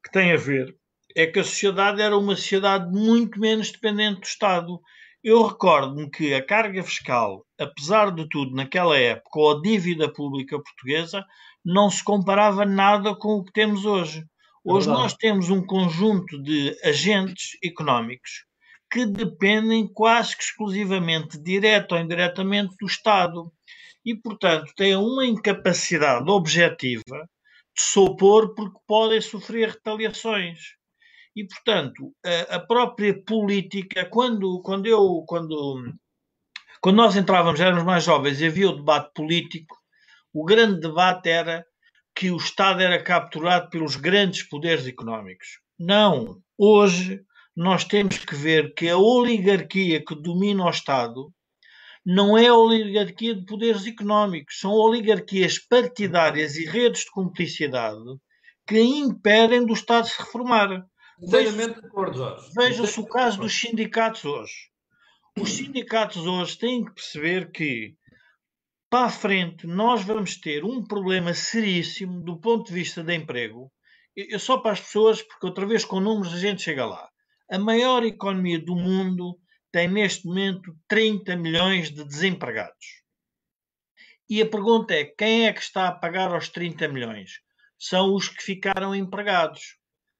que 0.03 0.11
tem 0.11 0.31
a 0.33 0.37
ver 0.37 0.75
é 1.15 1.25
que 1.25 1.39
a 1.39 1.43
sociedade 1.43 2.01
era 2.01 2.17
uma 2.17 2.35
sociedade 2.35 2.91
muito 2.91 3.39
menos 3.39 3.71
dependente 3.71 4.21
do 4.21 4.25
Estado. 4.25 4.79
Eu 5.23 5.45
recordo-me 5.45 6.09
que 6.09 6.33
a 6.33 6.45
carga 6.45 6.83
fiscal, 6.83 7.45
apesar 7.59 8.11
de 8.11 8.27
tudo, 8.29 8.55
naquela 8.55 8.97
época, 8.97 9.39
ou 9.39 9.57
a 9.57 9.61
dívida 9.61 10.11
pública 10.11 10.61
portuguesa, 10.61 11.25
não 11.65 11.89
se 11.89 12.03
comparava 12.03 12.65
nada 12.65 13.15
com 13.15 13.37
o 13.37 13.43
que 13.43 13.51
temos 13.51 13.85
hoje. 13.85 14.23
Hoje 14.63 14.87
é 14.87 14.91
nós 14.91 15.13
temos 15.13 15.49
um 15.49 15.65
conjunto 15.65 16.41
de 16.43 16.77
agentes 16.83 17.57
económicos 17.63 18.48
que 18.89 19.05
dependem 19.05 19.87
quase 19.87 20.35
que 20.35 20.43
exclusivamente, 20.43 21.37
direto 21.37 21.93
ou 21.93 21.99
indiretamente, 22.01 22.75
do 22.79 22.87
Estado. 22.87 23.51
E, 24.03 24.15
portanto, 24.15 24.73
têm 24.75 24.95
uma 24.95 25.25
incapacidade 25.25 26.29
objetiva 26.29 27.29
de 27.75 27.83
se 27.83 27.99
opor 27.99 28.55
porque 28.55 28.79
podem 28.87 29.21
sofrer 29.21 29.69
retaliações. 29.69 30.59
E, 31.35 31.45
portanto, 31.45 32.13
a, 32.25 32.55
a 32.55 32.59
própria 32.59 33.23
política, 33.23 34.05
quando, 34.05 34.61
quando 34.61 34.87
eu, 34.87 35.23
quando, 35.27 35.93
quando 36.81 36.95
nós 36.95 37.15
entrávamos, 37.15 37.59
éramos 37.59 37.83
mais 37.83 38.03
jovens 38.03 38.41
e 38.41 38.47
havia 38.47 38.69
o 38.69 38.75
debate 38.75 39.11
político, 39.13 39.77
o 40.33 40.43
grande 40.43 40.79
debate 40.79 41.29
era 41.29 41.65
que 42.15 42.31
o 42.31 42.37
Estado 42.37 42.81
era 42.81 43.01
capturado 43.01 43.69
pelos 43.69 43.95
grandes 43.95 44.43
poderes 44.43 44.87
económicos. 44.87 45.59
Não. 45.77 46.41
Hoje 46.57 47.21
nós 47.59 47.83
temos 47.83 48.17
que 48.19 48.33
ver 48.35 48.73
que 48.73 48.87
a 48.87 48.97
oligarquia 48.97 50.01
que 50.01 50.15
domina 50.15 50.63
o 50.63 50.69
Estado 50.69 51.29
não 52.05 52.37
é 52.37 52.47
a 52.47 52.55
oligarquia 52.55 53.35
de 53.35 53.43
poderes 53.43 53.85
económicos, 53.85 54.59
são 54.61 54.71
oligarquias 54.71 55.59
partidárias 55.59 56.55
e 56.55 56.63
redes 56.65 57.01
de 57.01 57.11
cumplicidade 57.11 57.99
que 58.65 58.79
impedem 58.79 59.65
do 59.65 59.73
Estado 59.73 60.07
se 60.07 60.17
reformar. 60.17 60.85
Veja-se 62.55 62.97
o 62.97 63.05
caso 63.05 63.41
dos 63.41 63.53
sindicatos 63.53 64.23
hoje. 64.23 64.53
Os 65.37 65.51
sindicatos 65.51 66.25
hoje 66.25 66.57
têm 66.57 66.85
que 66.85 66.93
perceber 66.93 67.51
que 67.51 67.93
para 68.89 69.07
a 69.07 69.09
frente 69.09 69.67
nós 69.67 70.01
vamos 70.05 70.37
ter 70.37 70.63
um 70.63 70.81
problema 70.81 71.33
seríssimo 71.33 72.23
do 72.23 72.39
ponto 72.39 72.67
de 72.67 72.73
vista 72.73 73.03
de 73.03 73.13
emprego. 73.13 73.69
Eu 74.15 74.39
só 74.39 74.59
para 74.59 74.71
as 74.71 74.79
pessoas, 74.79 75.21
porque 75.21 75.45
outra 75.45 75.65
vez 75.65 75.83
com 75.83 75.99
números 75.99 76.33
a 76.33 76.37
gente 76.37 76.61
chega 76.61 76.85
lá. 76.85 77.08
A 77.51 77.57
maior 77.57 78.03
economia 78.03 78.59
do 78.59 78.75
mundo 78.75 79.39
tem 79.71 79.87
neste 79.87 80.25
momento 80.25 80.75
30 80.87 81.35
milhões 81.35 81.91
de 81.91 82.03
desempregados. 82.03 83.03
E 84.29 84.41
a 84.41 84.45
pergunta 84.45 84.93
é: 84.93 85.05
quem 85.05 85.47
é 85.47 85.53
que 85.53 85.61
está 85.61 85.87
a 85.87 85.91
pagar 85.91 86.31
aos 86.31 86.49
30 86.49 86.87
milhões? 86.87 87.41
São 87.77 88.13
os 88.13 88.27
que 88.29 88.43
ficaram 88.43 88.95
empregados. 88.95 89.77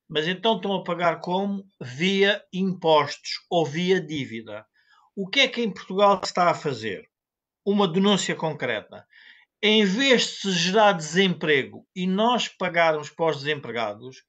Mas 0.07 0.27
então 0.27 0.55
estão 0.55 0.73
a 0.73 0.83
pagar 0.83 1.19
como? 1.19 1.67
Via 1.79 2.43
impostos 2.51 3.45
ou 3.49 3.65
via 3.65 4.01
dívida. 4.01 4.65
O 5.15 5.27
que 5.27 5.41
é 5.41 5.47
que 5.47 5.61
em 5.61 5.71
Portugal 5.71 6.19
está 6.23 6.49
a 6.49 6.55
fazer? 6.55 7.09
uma 7.65 7.87
denúncia 7.87 8.35
concreta. 8.35 9.05
Em 9.61 9.85
vez 9.85 10.23
de 10.23 10.27
se 10.27 10.51
gerar 10.53 10.93
desemprego 10.93 11.85
e 11.95 12.07
nós 12.07 12.47
pagarmos 12.47 13.09
para 13.09 13.31
os 13.31 13.37
desempregados, 13.37 14.23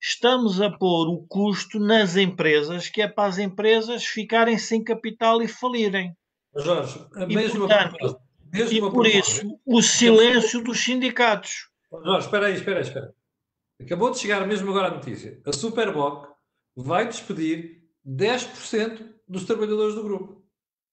estamos 0.00 0.60
a 0.60 0.70
pôr 0.70 1.08
o 1.08 1.26
custo 1.26 1.78
nas 1.78 2.16
empresas, 2.16 2.88
que 2.88 3.02
é 3.02 3.08
para 3.08 3.28
as 3.28 3.38
empresas 3.38 4.04
ficarem 4.04 4.58
sem 4.58 4.82
capital 4.82 5.42
e 5.42 5.48
falirem. 5.48 6.16
Jorge, 6.56 7.04
a 7.14 7.24
e, 7.24 7.34
mesma 7.34 7.68
portanto, 7.68 8.20
e 8.52 8.80
por 8.80 9.06
isso 9.06 9.60
o 9.66 9.82
silêncio 9.82 10.62
dos 10.62 10.80
sindicatos. 10.80 11.68
Jorge, 11.90 12.26
espera 12.26 12.46
aí, 12.46 12.54
espera 12.54 12.78
aí, 12.78 12.82
espera. 12.82 13.06
Aí. 13.06 13.86
Acabou 13.86 14.10
de 14.10 14.18
chegar 14.18 14.46
mesmo 14.46 14.70
agora 14.70 14.88
a 14.88 14.94
notícia. 14.94 15.40
A 15.46 15.52
Superboc 15.52 16.26
vai 16.74 17.06
despedir 17.06 17.82
10% 18.06 19.14
dos 19.28 19.44
trabalhadores 19.44 19.94
do 19.94 20.02
grupo. 20.02 20.44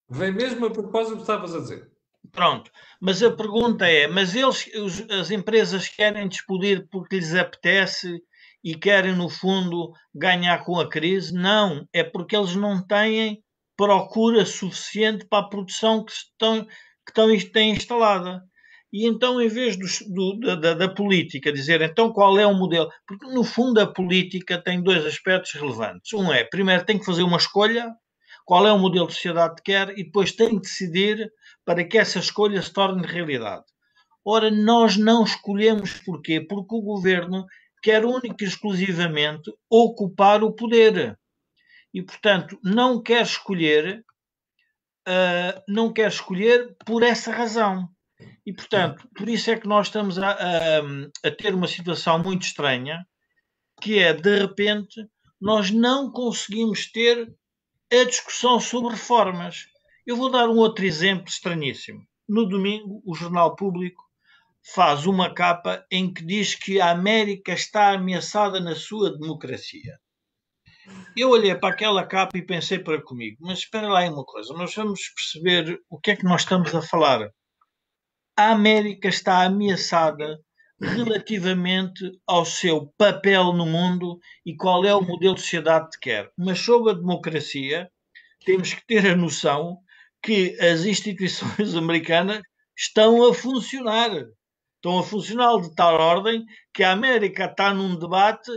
Vem 0.10 0.32
mesmo 0.32 0.66
a 0.66 0.72
propósito 0.72 1.12
do 1.12 1.16
que 1.18 1.22
estavas 1.24 1.56
a 1.56 1.60
dizer. 1.60 1.92
Pronto, 2.32 2.70
mas 3.00 3.24
a 3.24 3.32
pergunta 3.32 3.88
é: 3.88 4.08
mas 4.08 4.36
eles, 4.36 4.70
os, 4.76 5.10
as 5.10 5.32
empresas 5.32 5.88
querem 5.88 6.28
despedir 6.28 6.88
porque 6.90 7.16
lhes 7.16 7.34
apetece 7.34 8.22
e 8.66 8.74
querem, 8.74 9.16
no 9.16 9.30
fundo, 9.30 9.94
ganhar 10.14 10.66
com 10.66 10.80
a 10.80 10.90
crise? 10.90 11.32
Não, 11.32 11.88
é 11.94 12.04
porque 12.04 12.36
eles 12.36 12.56
não 12.56 12.82
têm 12.86 13.44
procura 13.78 14.44
suficiente 14.44 15.24
para 15.26 15.46
a 15.46 15.50
produção 15.50 16.04
que, 16.04 16.12
estão, 16.12 16.66
que 16.66 17.10
estão, 17.10 17.28
têm 17.54 17.72
instalada. 17.74 18.42
E 18.92 19.06
então, 19.06 19.40
em 19.40 19.48
vez 19.48 19.78
do, 19.78 19.86
do, 20.40 20.60
da, 20.60 20.74
da, 20.74 20.90
política 20.90 21.52
dizer 21.54 21.82
então 21.82 22.12
qual 22.12 22.40
é 22.40 22.48
o 22.48 22.56
modelo, 22.56 22.90
porque 23.06 23.28
no 23.28 23.44
fundo 23.44 23.80
a 23.80 23.86
política 23.86 24.60
tem 24.60 24.82
dois 24.82 25.06
aspectos 25.06 25.52
relevantes. 25.52 26.12
Um 26.14 26.34
é, 26.34 26.44
primeiro, 26.44 26.86
tem 26.86 26.98
que 26.98 27.06
fazer 27.06 27.22
uma 27.22 27.38
escolha 27.38 27.94
qual 28.46 28.66
é 28.66 28.72
o 28.72 28.80
modelo 28.80 29.08
de 29.08 29.14
sociedade 29.14 29.56
que 29.58 29.74
quer 29.74 29.90
e 29.92 30.06
depois 30.06 30.32
tem 30.32 30.56
que 30.56 30.62
decidir 30.62 31.32
para 31.64 31.84
que 31.84 31.98
essa 31.98 32.18
escolha 32.18 32.62
se 32.62 32.74
torne 32.74 33.06
realidade. 33.06 33.66
Ora, 34.24 34.50
nós 34.50 34.98
não 34.98 35.24
escolhemos 35.24 36.00
porquê? 36.00 36.42
Porque 36.42 36.74
o 36.74 36.82
governo 36.82 37.46
quer 37.86 38.04
única 38.04 38.44
e 38.44 38.48
exclusivamente 38.48 39.54
ocupar 39.70 40.44
o 40.44 40.52
poder. 40.52 41.16
E, 41.94 42.02
portanto, 42.02 42.60
não 42.64 43.00
quer 43.00 43.22
escolher, 43.22 44.04
uh, 45.08 45.62
não 45.68 45.94
quer 45.94 46.08
escolher 46.08 46.76
por 46.84 47.04
essa 47.04 47.32
razão. 47.32 47.88
E, 48.44 48.52
portanto, 48.52 49.08
por 49.16 49.30
isso 49.30 49.52
é 49.52 49.60
que 49.60 49.68
nós 49.68 49.86
estamos 49.86 50.18
a, 50.18 50.32
a, 50.32 50.80
a 51.28 51.32
ter 51.32 51.54
uma 51.54 51.68
situação 51.68 52.18
muito 52.18 52.42
estranha, 52.42 53.06
que 53.80 54.00
é, 54.00 54.14
de 54.14 54.36
repente, 54.40 55.08
nós 55.40 55.70
não 55.70 56.12
conseguimos 56.12 56.92
ter 56.92 57.32
a 57.92 58.04
discussão 58.04 58.60
sobre 58.60 58.94
reformas. 58.94 59.68
Eu 60.08 60.18
vou 60.18 60.32
dar 60.32 60.50
um 60.50 60.58
outro 60.58 60.84
exemplo 60.84 61.28
estranhíssimo. 61.28 62.04
No 62.28 62.48
domingo, 62.48 63.04
o 63.06 63.14
Jornal 63.14 63.56
Público 63.56 64.05
faz 64.74 65.06
uma 65.06 65.34
capa 65.34 65.86
em 65.92 66.12
que 66.12 66.26
diz 66.26 66.56
que 66.56 66.82
a 66.82 66.90
América 66.90 67.54
está 67.54 67.94
ameaçada 67.94 68.60
na 68.60 68.76
sua 68.76 69.16
democracia. 69.18 70.00
Eu 71.16 71.30
olhei 71.30 71.56
para 71.56 71.74
aquela 71.74 72.06
capa 72.06 72.38
e 72.38 72.46
pensei 72.46 72.80
para 72.80 73.02
comigo, 73.02 73.38
mas 73.42 73.60
espera 73.60 73.88
lá 73.88 74.00
aí 74.00 74.10
uma 74.10 74.24
coisa, 74.24 74.54
nós 74.54 74.74
vamos 74.76 75.02
perceber 75.10 75.80
o 75.90 76.00
que 76.00 76.12
é 76.12 76.16
que 76.16 76.24
nós 76.24 76.42
estamos 76.42 76.74
a 76.74 76.82
falar. 76.82 77.30
A 78.38 78.52
América 78.52 79.08
está 79.08 79.44
ameaçada 79.44 80.40
relativamente 80.80 82.04
ao 82.28 82.46
seu 82.46 82.94
papel 82.98 83.54
no 83.54 83.66
mundo 83.66 84.20
e 84.46 84.56
qual 84.56 84.84
é 84.84 84.94
o 84.94 85.02
modelo 85.02 85.36
de 85.36 85.42
sociedade 85.42 85.90
que 85.92 86.10
quer. 86.10 86.30
Mas 86.38 86.60
sobre 86.60 86.92
a 86.92 86.96
democracia, 86.96 87.90
temos 88.46 88.74
que 88.74 88.86
ter 88.86 89.08
a 89.08 89.16
noção 89.16 89.80
que 90.22 90.60
as 90.60 90.86
instituições 90.86 91.74
americanas 91.76 92.42
estão 92.78 93.28
a 93.30 93.34
funcionar. 93.34 94.12
Estão 94.86 95.00
a 95.00 95.04
funcionar 95.04 95.60
de 95.62 95.74
tal 95.74 96.00
ordem 96.00 96.46
que 96.72 96.84
a 96.84 96.92
América 96.92 97.46
está 97.46 97.74
num 97.74 97.98
debate 97.98 98.52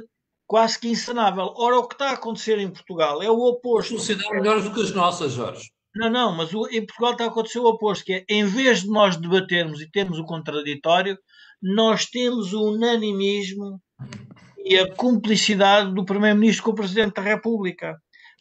quase 0.46 0.78
que 0.78 0.86
insanável. 0.86 1.54
Ora, 1.56 1.78
o 1.78 1.88
que 1.88 1.94
está 1.94 2.10
a 2.10 2.12
acontecer 2.12 2.58
em 2.58 2.70
Portugal 2.70 3.22
é 3.22 3.30
o 3.30 3.40
oposto. 3.40 3.94
Sociedades 3.94 4.30
melhores 4.32 4.64
do 4.64 4.74
que 4.74 4.82
as 4.82 4.92
nossas, 4.92 5.32
Jorge. 5.32 5.70
Não, 5.96 6.10
não, 6.10 6.36
mas 6.36 6.50
em 6.70 6.84
Portugal 6.84 7.12
está 7.12 7.24
a 7.24 7.28
acontecer 7.28 7.60
o 7.60 7.68
oposto, 7.68 8.04
que 8.04 8.12
é, 8.12 8.24
em 8.28 8.44
vez 8.44 8.82
de 8.82 8.88
nós 8.88 9.16
debatermos 9.16 9.80
e 9.80 9.90
termos 9.90 10.18
o 10.18 10.24
contraditório, 10.24 11.18
nós 11.62 12.04
temos 12.04 12.52
o 12.52 12.72
unanimismo 12.74 13.80
e 14.62 14.76
a 14.76 14.94
cumplicidade 14.96 15.94
do 15.94 16.04
Primeiro-Ministro 16.04 16.64
com 16.64 16.70
o 16.72 16.74
Presidente 16.74 17.14
da 17.14 17.22
República. 17.22 17.96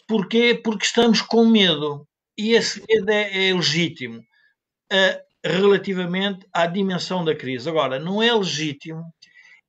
Porquê? 0.10 0.60
Porque 0.62 0.84
estamos 0.84 1.22
com 1.22 1.46
medo. 1.46 2.06
E 2.38 2.52
esse 2.52 2.84
medo 2.86 3.10
é, 3.10 3.48
é 3.48 3.54
legítimo 3.54 4.20
uh, 4.20 5.27
relativamente 5.46 6.46
à 6.54 6.66
dimensão 6.66 7.24
da 7.24 7.36
crise. 7.36 7.70
Agora, 7.70 8.00
não 8.00 8.22
é 8.22 8.34
legítimo 8.34 9.04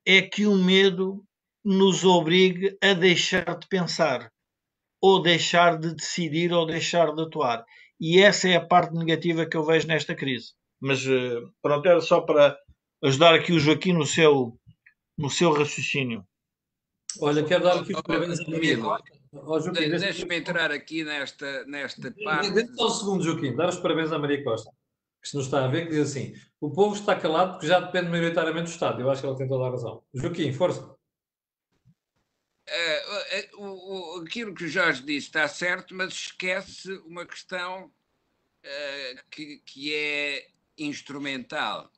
é 0.06 0.22
que 0.22 0.46
o 0.46 0.54
medo 0.54 1.22
nos 1.64 2.04
obrigue 2.04 2.76
a 2.82 2.94
deixar 2.94 3.58
de 3.58 3.66
pensar, 3.68 4.30
ou 5.02 5.20
deixar 5.20 5.78
de 5.78 5.94
decidir, 5.94 6.52
ou 6.52 6.66
deixar 6.66 7.14
de 7.14 7.22
atuar. 7.22 7.64
E 8.00 8.20
essa 8.20 8.48
é 8.48 8.56
a 8.56 8.64
parte 8.64 8.94
negativa 8.94 9.44
que 9.44 9.56
eu 9.56 9.64
vejo 9.64 9.86
nesta 9.86 10.14
crise. 10.14 10.52
Mas 10.80 11.04
uh, 11.06 11.52
pronto, 11.60 11.86
era 11.86 12.00
só 12.00 12.20
para 12.20 12.56
ajudar 13.02 13.34
aqui 13.34 13.52
o 13.52 13.58
Joaquim 13.58 13.92
no 13.92 14.06
seu, 14.06 14.58
no 15.16 15.28
seu 15.28 15.52
raciocínio. 15.52 16.24
Olha, 17.20 17.44
quero 17.44 17.64
dar 17.64 17.78
aqui 17.78 17.94
os 17.94 18.02
parabéns 18.02 18.40
a 18.40 18.50
Maria 18.50 18.78
Costa. 18.78 19.18
Deixa-me 19.72 20.38
entrar 20.38 20.70
aqui 20.70 21.04
nesta, 21.04 21.64
nesta 21.66 22.14
parte. 22.24 22.50
Deixa 22.50 22.72
só 22.74 22.86
um 22.86 22.90
segundo, 22.90 23.24
Joaquim, 23.24 23.54
dar 23.54 23.68
os 23.68 23.76
parabéns 23.76 24.12
à 24.12 24.18
Maria 24.18 24.42
Costa, 24.44 24.70
que 25.20 25.28
se 25.28 25.36
nos 25.36 25.46
está 25.46 25.64
a 25.64 25.68
ver, 25.68 25.84
que 25.84 25.90
diz 25.90 26.10
assim: 26.10 26.34
o 26.60 26.70
povo 26.70 26.94
está 26.94 27.18
calado 27.18 27.52
porque 27.52 27.66
já 27.66 27.80
depende 27.80 28.10
maioritariamente 28.10 28.64
do 28.66 28.72
Estado. 28.72 29.00
Eu 29.00 29.10
acho 29.10 29.20
que 29.20 29.26
ela 29.26 29.36
tem 29.36 29.48
toda 29.48 29.66
a 29.66 29.70
razão. 29.70 30.02
Joaquim, 30.14 30.52
força. 30.52 30.96
É, 32.66 33.38
é, 33.38 33.50
o, 33.56 34.22
aquilo 34.26 34.54
que 34.54 34.64
o 34.64 34.68
Jorge 34.68 35.02
disse 35.02 35.28
está 35.28 35.48
certo, 35.48 35.94
mas 35.94 36.12
esquece 36.12 36.92
uma 37.06 37.24
questão 37.24 37.90
é, 38.62 39.22
que, 39.30 39.62
que 39.64 39.94
é 39.94 40.48
instrumental. 40.76 41.90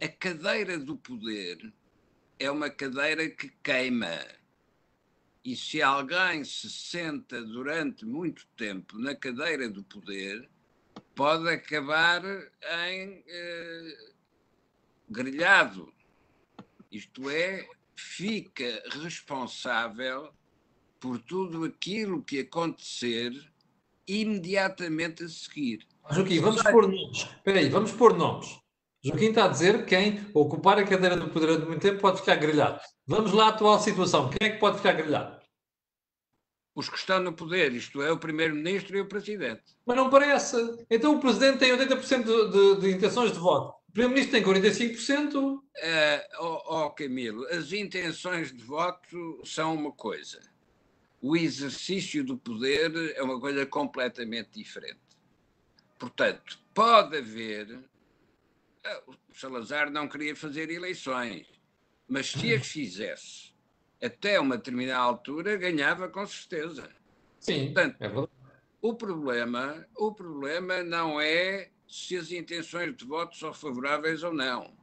A 0.00 0.08
cadeira 0.08 0.78
do 0.78 0.96
poder 0.96 1.72
é 2.38 2.50
uma 2.50 2.68
cadeira 2.68 3.28
que 3.30 3.50
queima. 3.62 4.18
E 5.44 5.54
se 5.54 5.80
alguém 5.80 6.42
se 6.42 6.70
senta 6.70 7.42
durante 7.42 8.04
muito 8.04 8.46
tempo 8.56 8.98
na 8.98 9.14
cadeira 9.14 9.68
do 9.68 9.84
poder, 9.84 10.48
pode 11.14 11.48
acabar 11.48 12.24
em 12.24 13.24
eh, 13.26 13.96
grelhado. 15.08 15.92
Isto 16.90 17.28
é, 17.30 17.66
fica 17.96 18.82
responsável 19.02 20.30
por 21.00 21.18
tudo 21.18 21.64
aquilo 21.64 22.22
que 22.22 22.40
acontecer 22.40 23.32
imediatamente 24.06 25.24
a 25.24 25.28
seguir. 25.28 25.86
Joaquim, 26.10 26.40
vamos 26.40 26.62
pôr 26.62 26.88
nomes. 26.88 27.18
Espera 27.18 27.58
aí, 27.58 27.68
vamos 27.68 27.92
pôr 27.92 28.16
nomes. 28.16 28.58
Joaquim 29.04 29.26
está 29.26 29.44
a 29.44 29.48
dizer 29.48 29.84
que 29.84 29.96
quem 29.96 30.26
ocupar 30.32 30.78
a 30.78 30.84
cadeira 30.84 31.16
do 31.16 31.28
poder 31.28 31.46
durante 31.46 31.66
muito 31.66 31.82
tempo 31.82 32.00
pode 32.00 32.20
ficar 32.20 32.36
grelhado. 32.36 32.80
Vamos 33.06 33.32
lá 33.32 33.46
à 33.46 33.48
atual 33.48 33.78
situação. 33.78 34.30
Quem 34.30 34.48
é 34.48 34.52
que 34.52 34.58
pode 34.58 34.78
ficar 34.78 34.92
grelhado? 34.92 35.43
Os 36.74 36.88
que 36.88 36.98
estão 36.98 37.20
no 37.20 37.32
poder, 37.32 37.72
isto 37.72 38.02
é, 38.02 38.10
o 38.10 38.18
Primeiro-Ministro 38.18 38.96
e 38.96 39.00
o 39.00 39.06
Presidente. 39.06 39.62
Mas 39.86 39.96
não 39.96 40.10
parece. 40.10 40.56
Então 40.90 41.14
o 41.14 41.20
Presidente 41.20 41.58
tem 41.58 41.70
80% 41.70 42.24
de, 42.24 42.50
de, 42.50 42.80
de 42.80 42.96
intenções 42.96 43.32
de 43.32 43.38
voto. 43.38 43.76
O 43.88 43.92
Primeiro-Ministro 43.92 44.32
tem 44.32 44.72
45%. 44.96 45.34
Uh, 45.36 45.60
oh, 46.40 46.62
oh, 46.66 46.90
Camilo, 46.90 47.46
as 47.46 47.72
intenções 47.72 48.52
de 48.52 48.62
voto 48.62 49.40
são 49.44 49.74
uma 49.74 49.92
coisa. 49.92 50.40
O 51.22 51.36
exercício 51.36 52.24
do 52.24 52.36
poder 52.36 53.14
é 53.16 53.22
uma 53.22 53.40
coisa 53.40 53.64
completamente 53.64 54.50
diferente. 54.52 54.98
Portanto, 55.96 56.58
pode 56.74 57.16
haver. 57.16 57.78
Eh, 58.82 59.02
o 59.06 59.14
Salazar 59.32 59.90
não 59.90 60.06
queria 60.06 60.36
fazer 60.36 60.70
eleições, 60.70 61.46
mas 62.06 62.30
se 62.30 62.52
as 62.52 62.66
fizesse 62.66 63.53
até 64.02 64.38
uma 64.38 64.56
determinada 64.56 64.98
altura, 64.98 65.56
ganhava 65.56 66.08
com 66.08 66.26
certeza. 66.26 66.88
Sim, 67.38 67.66
Portanto, 67.66 67.96
é 68.00 68.08
verdade. 68.08 68.32
O 68.80 68.94
problema, 68.94 69.86
o 69.96 70.12
problema 70.12 70.82
não 70.82 71.20
é 71.20 71.70
se 71.88 72.16
as 72.16 72.30
intenções 72.30 72.94
de 72.96 73.04
voto 73.04 73.36
são 73.36 73.52
favoráveis 73.52 74.22
ou 74.22 74.32
não. 74.32 74.76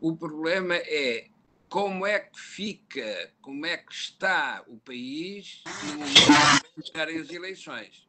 O 0.00 0.16
problema 0.16 0.74
é 0.74 1.28
como 1.68 2.06
é 2.06 2.18
que 2.18 2.38
fica, 2.38 3.32
como 3.40 3.64
é 3.66 3.76
que 3.76 3.92
está 3.92 4.64
o 4.66 4.78
país 4.78 5.62
no 5.80 5.94
momento 5.94 6.62
de 6.76 6.86
chegarem 6.86 7.18
as 7.18 7.30
eleições. 7.30 8.08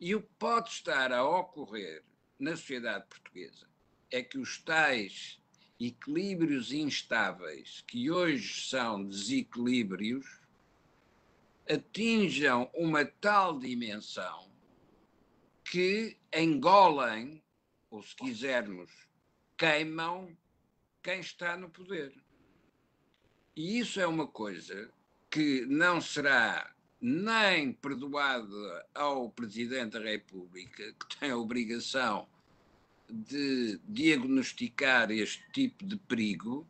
E 0.00 0.14
o 0.14 0.22
que 0.22 0.30
pode 0.38 0.70
estar 0.70 1.12
a 1.12 1.24
ocorrer 1.24 2.02
na 2.38 2.56
sociedade 2.56 3.06
portuguesa 3.06 3.66
é 4.10 4.22
que 4.22 4.38
os 4.38 4.58
tais 4.62 5.40
equilíbrios 5.78 6.72
instáveis, 6.72 7.82
que 7.86 8.10
hoje 8.10 8.68
são 8.68 9.04
desequilíbrios, 9.04 10.26
atinjam 11.68 12.70
uma 12.74 13.04
tal 13.04 13.58
dimensão 13.58 14.50
que 15.64 16.16
engolem, 16.32 17.42
ou 17.90 18.02
se 18.02 18.14
quisermos, 18.14 18.90
queimam 19.56 20.36
quem 21.02 21.20
está 21.20 21.56
no 21.56 21.68
poder. 21.68 22.14
E 23.56 23.78
isso 23.78 24.00
é 24.00 24.06
uma 24.06 24.26
coisa 24.26 24.90
que 25.30 25.64
não 25.66 26.00
será 26.00 26.74
nem 27.00 27.72
perdoada 27.72 28.86
ao 28.94 29.30
Presidente 29.30 29.92
da 29.92 30.00
República, 30.00 30.92
que 30.92 31.18
tem 31.18 31.30
a 31.30 31.36
obrigação 31.36 32.28
de 33.08 33.78
diagnosticar 33.86 35.10
este 35.10 35.42
tipo 35.52 35.84
de 35.84 35.96
perigo, 35.96 36.66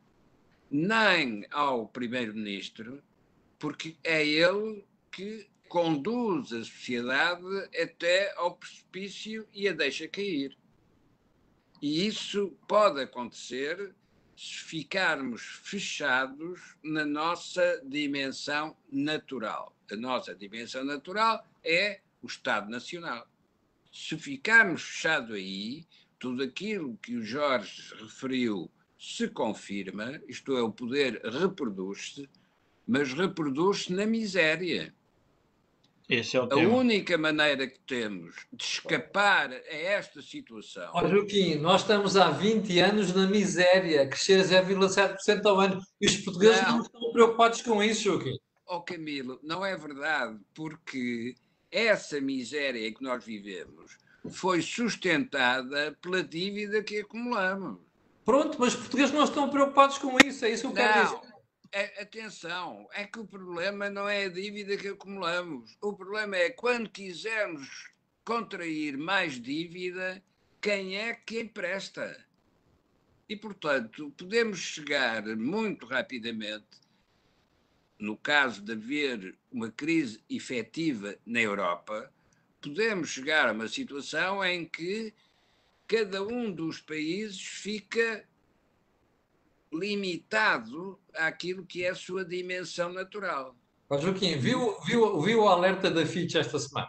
nem 0.70 1.47
ao 1.51 1.87
Primeiro-Ministro, 1.89 3.03
porque 3.59 3.97
é 4.03 4.26
ele 4.26 4.85
que 5.11 5.47
conduz 5.68 6.53
a 6.53 6.59
sociedade 6.59 7.45
até 7.80 8.32
ao 8.37 8.57
precipício 8.57 9.49
e 9.53 9.68
a 9.68 9.72
deixa 9.72 10.07
cair. 10.09 10.57
E 11.80 12.07
isso 12.07 12.57
pode 12.66 13.01
acontecer 13.01 13.95
se 14.37 14.55
ficarmos 14.55 15.43
fechados 15.62 16.76
na 16.82 17.05
nossa 17.05 17.80
dimensão 17.85 18.76
natural. 18.91 19.76
A 19.91 19.97
nossa 19.97 20.35
dimensão 20.35 20.85
natural 20.85 21.47
é 21.62 22.01
o 22.22 22.26
Estado 22.26 22.70
Nacional. 22.70 23.28
Se 23.93 24.18
ficarmos 24.18 24.82
fechados 24.82 25.37
aí, 25.37 25.87
tudo 26.25 26.43
aquilo 26.43 26.97
que 27.03 27.16
o 27.16 27.22
Jorge 27.22 27.95
referiu 28.01 28.70
se 28.99 29.29
confirma, 29.29 30.18
isto 30.27 30.57
é, 30.57 30.62
o 30.62 30.72
poder 30.72 31.20
reproduz-se, 31.22 32.27
mas 32.87 33.12
reproduz-se 33.12 33.93
na 33.93 34.07
miséria. 34.07 34.95
Esse 36.09 36.39
é 36.39 36.41
o 36.41 36.45
a 36.45 36.49
tema. 36.49 36.77
única 36.77 37.18
maneira 37.18 37.66
que 37.66 37.79
temos 37.81 38.35
de 38.51 38.64
escapar 38.64 39.53
a 39.53 39.77
esta 39.77 40.22
situação. 40.22 40.91
Ó 40.95 41.07
Joaquim, 41.07 41.57
nós 41.57 41.83
estamos 41.83 42.16
há 42.16 42.31
20 42.31 42.79
anos 42.79 43.12
na 43.12 43.27
miséria, 43.27 44.09
crescer 44.09 44.43
0,7% 44.43 45.45
ao 45.45 45.61
ano. 45.61 45.83
E 46.01 46.07
os 46.07 46.16
portugueses 46.16 46.62
não. 46.62 46.79
não 46.79 46.81
estão 46.81 47.12
preocupados 47.12 47.61
com 47.61 47.83
isso, 47.83 48.05
Joaquim. 48.05 48.39
Ó 48.66 48.79
oh, 48.79 48.81
Camilo, 48.81 49.39
não 49.43 49.62
é 49.62 49.77
verdade, 49.77 50.41
porque 50.55 51.35
essa 51.70 52.18
miséria 52.18 52.91
que 52.95 53.03
nós 53.03 53.22
vivemos 53.22 54.03
foi 54.31 54.62
sustentada 54.62 55.97
pela 56.01 56.22
dívida 56.22 56.83
que 56.83 57.01
acumulamos. 57.01 57.79
Pronto, 58.25 58.57
mas 58.59 58.75
os 58.75 58.81
portugueses 58.81 59.14
não 59.14 59.25
estão 59.25 59.51
preocupados 59.51 59.99
com 59.99 60.16
isso, 60.25 60.45
é 60.45 60.51
isso 60.51 60.62
que 60.62 60.68
eu 60.68 60.72
quero 60.72 61.05
dizer. 61.05 61.35
É, 61.70 62.03
atenção, 62.03 62.89
é 62.93 63.05
que 63.05 63.18
o 63.18 63.27
problema 63.27 63.91
não 63.91 64.09
é 64.09 64.25
a 64.25 64.29
dívida 64.29 64.77
que 64.77 64.89
acumulamos. 64.89 65.77
O 65.83 65.93
problema 65.93 66.37
é 66.37 66.49
quando 66.49 66.89
quisermos 66.89 67.91
contrair 68.25 68.97
mais 68.97 69.41
dívida, 69.41 70.22
quem 70.61 70.97
é 70.97 71.12
que 71.12 71.41
empresta? 71.41 72.25
E, 73.29 73.37
portanto, 73.37 74.12
podemos 74.16 74.59
chegar 74.59 75.25
muito 75.37 75.85
rapidamente, 75.85 76.81
no 77.99 78.16
caso 78.16 78.62
de 78.62 78.72
haver 78.72 79.37
uma 79.51 79.70
crise 79.70 80.22
efetiva 80.31 81.16
na 81.27 81.41
Europa, 81.41 82.11
podemos 82.65 83.11
chegar 83.11 83.49
a 83.49 83.53
uma 83.53 83.69
situação 83.69 84.43
em 84.43 84.65
que 84.65 85.12
cada 85.87 86.23
um 86.23 86.51
dos 86.51 86.81
países 86.81 87.41
fica 87.41 88.25
limitado 89.73 90.99
àquilo 91.15 91.67
que 91.67 91.85
é 91.85 91.91
a 91.91 91.95
sua 91.95 92.25
dimensão 92.25 92.93
natural. 92.93 93.55
Mas, 93.89 94.01
Joaquim, 94.01 94.39
viu, 94.39 94.81
viu, 94.83 95.21
viu 95.21 95.43
o 95.43 95.49
alerta 95.49 95.91
da 95.91 96.07
Fitch 96.07 96.37
esta 96.37 96.59
semana? 96.59 96.89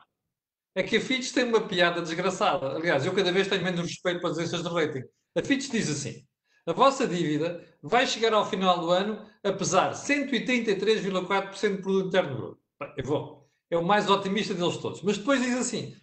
É 0.74 0.82
que 0.82 0.98
a 0.98 1.02
Fitch 1.02 1.34
tem 1.34 1.44
uma 1.44 1.68
piada 1.68 2.02
desgraçada. 2.02 2.76
Aliás, 2.76 3.06
eu 3.06 3.14
cada 3.14 3.32
vez 3.32 3.48
tenho 3.48 3.64
menos 3.64 3.82
respeito 3.82 4.22
para 4.22 4.30
as 4.30 4.38
agências 4.38 4.64
de 4.64 4.70
rating. 4.70 5.04
A 5.36 5.44
Fitch 5.44 5.70
diz 5.70 5.90
assim: 5.90 6.26
a 6.66 6.74
vossa 6.74 7.08
dívida 7.08 7.64
vai 7.82 8.08
chegar 8.08 8.34
ao 8.34 8.50
final 8.50 8.80
do 8.80 8.90
ano 8.90 9.26
a 9.44 9.52
pesar 9.52 9.92
183,4% 9.92 11.76
do 11.76 11.82
produto 11.82 12.08
interno 12.08 12.36
bruto. 12.36 12.62
Eu 12.98 13.06
vou. 13.06 13.45
É 13.70 13.78
o 13.78 13.84
mais 13.84 14.10
otimista 14.10 14.54
deles 14.54 14.78
todos. 14.78 15.02
Mas 15.02 15.18
depois 15.18 15.42
diz 15.42 15.56
assim: 15.58 15.96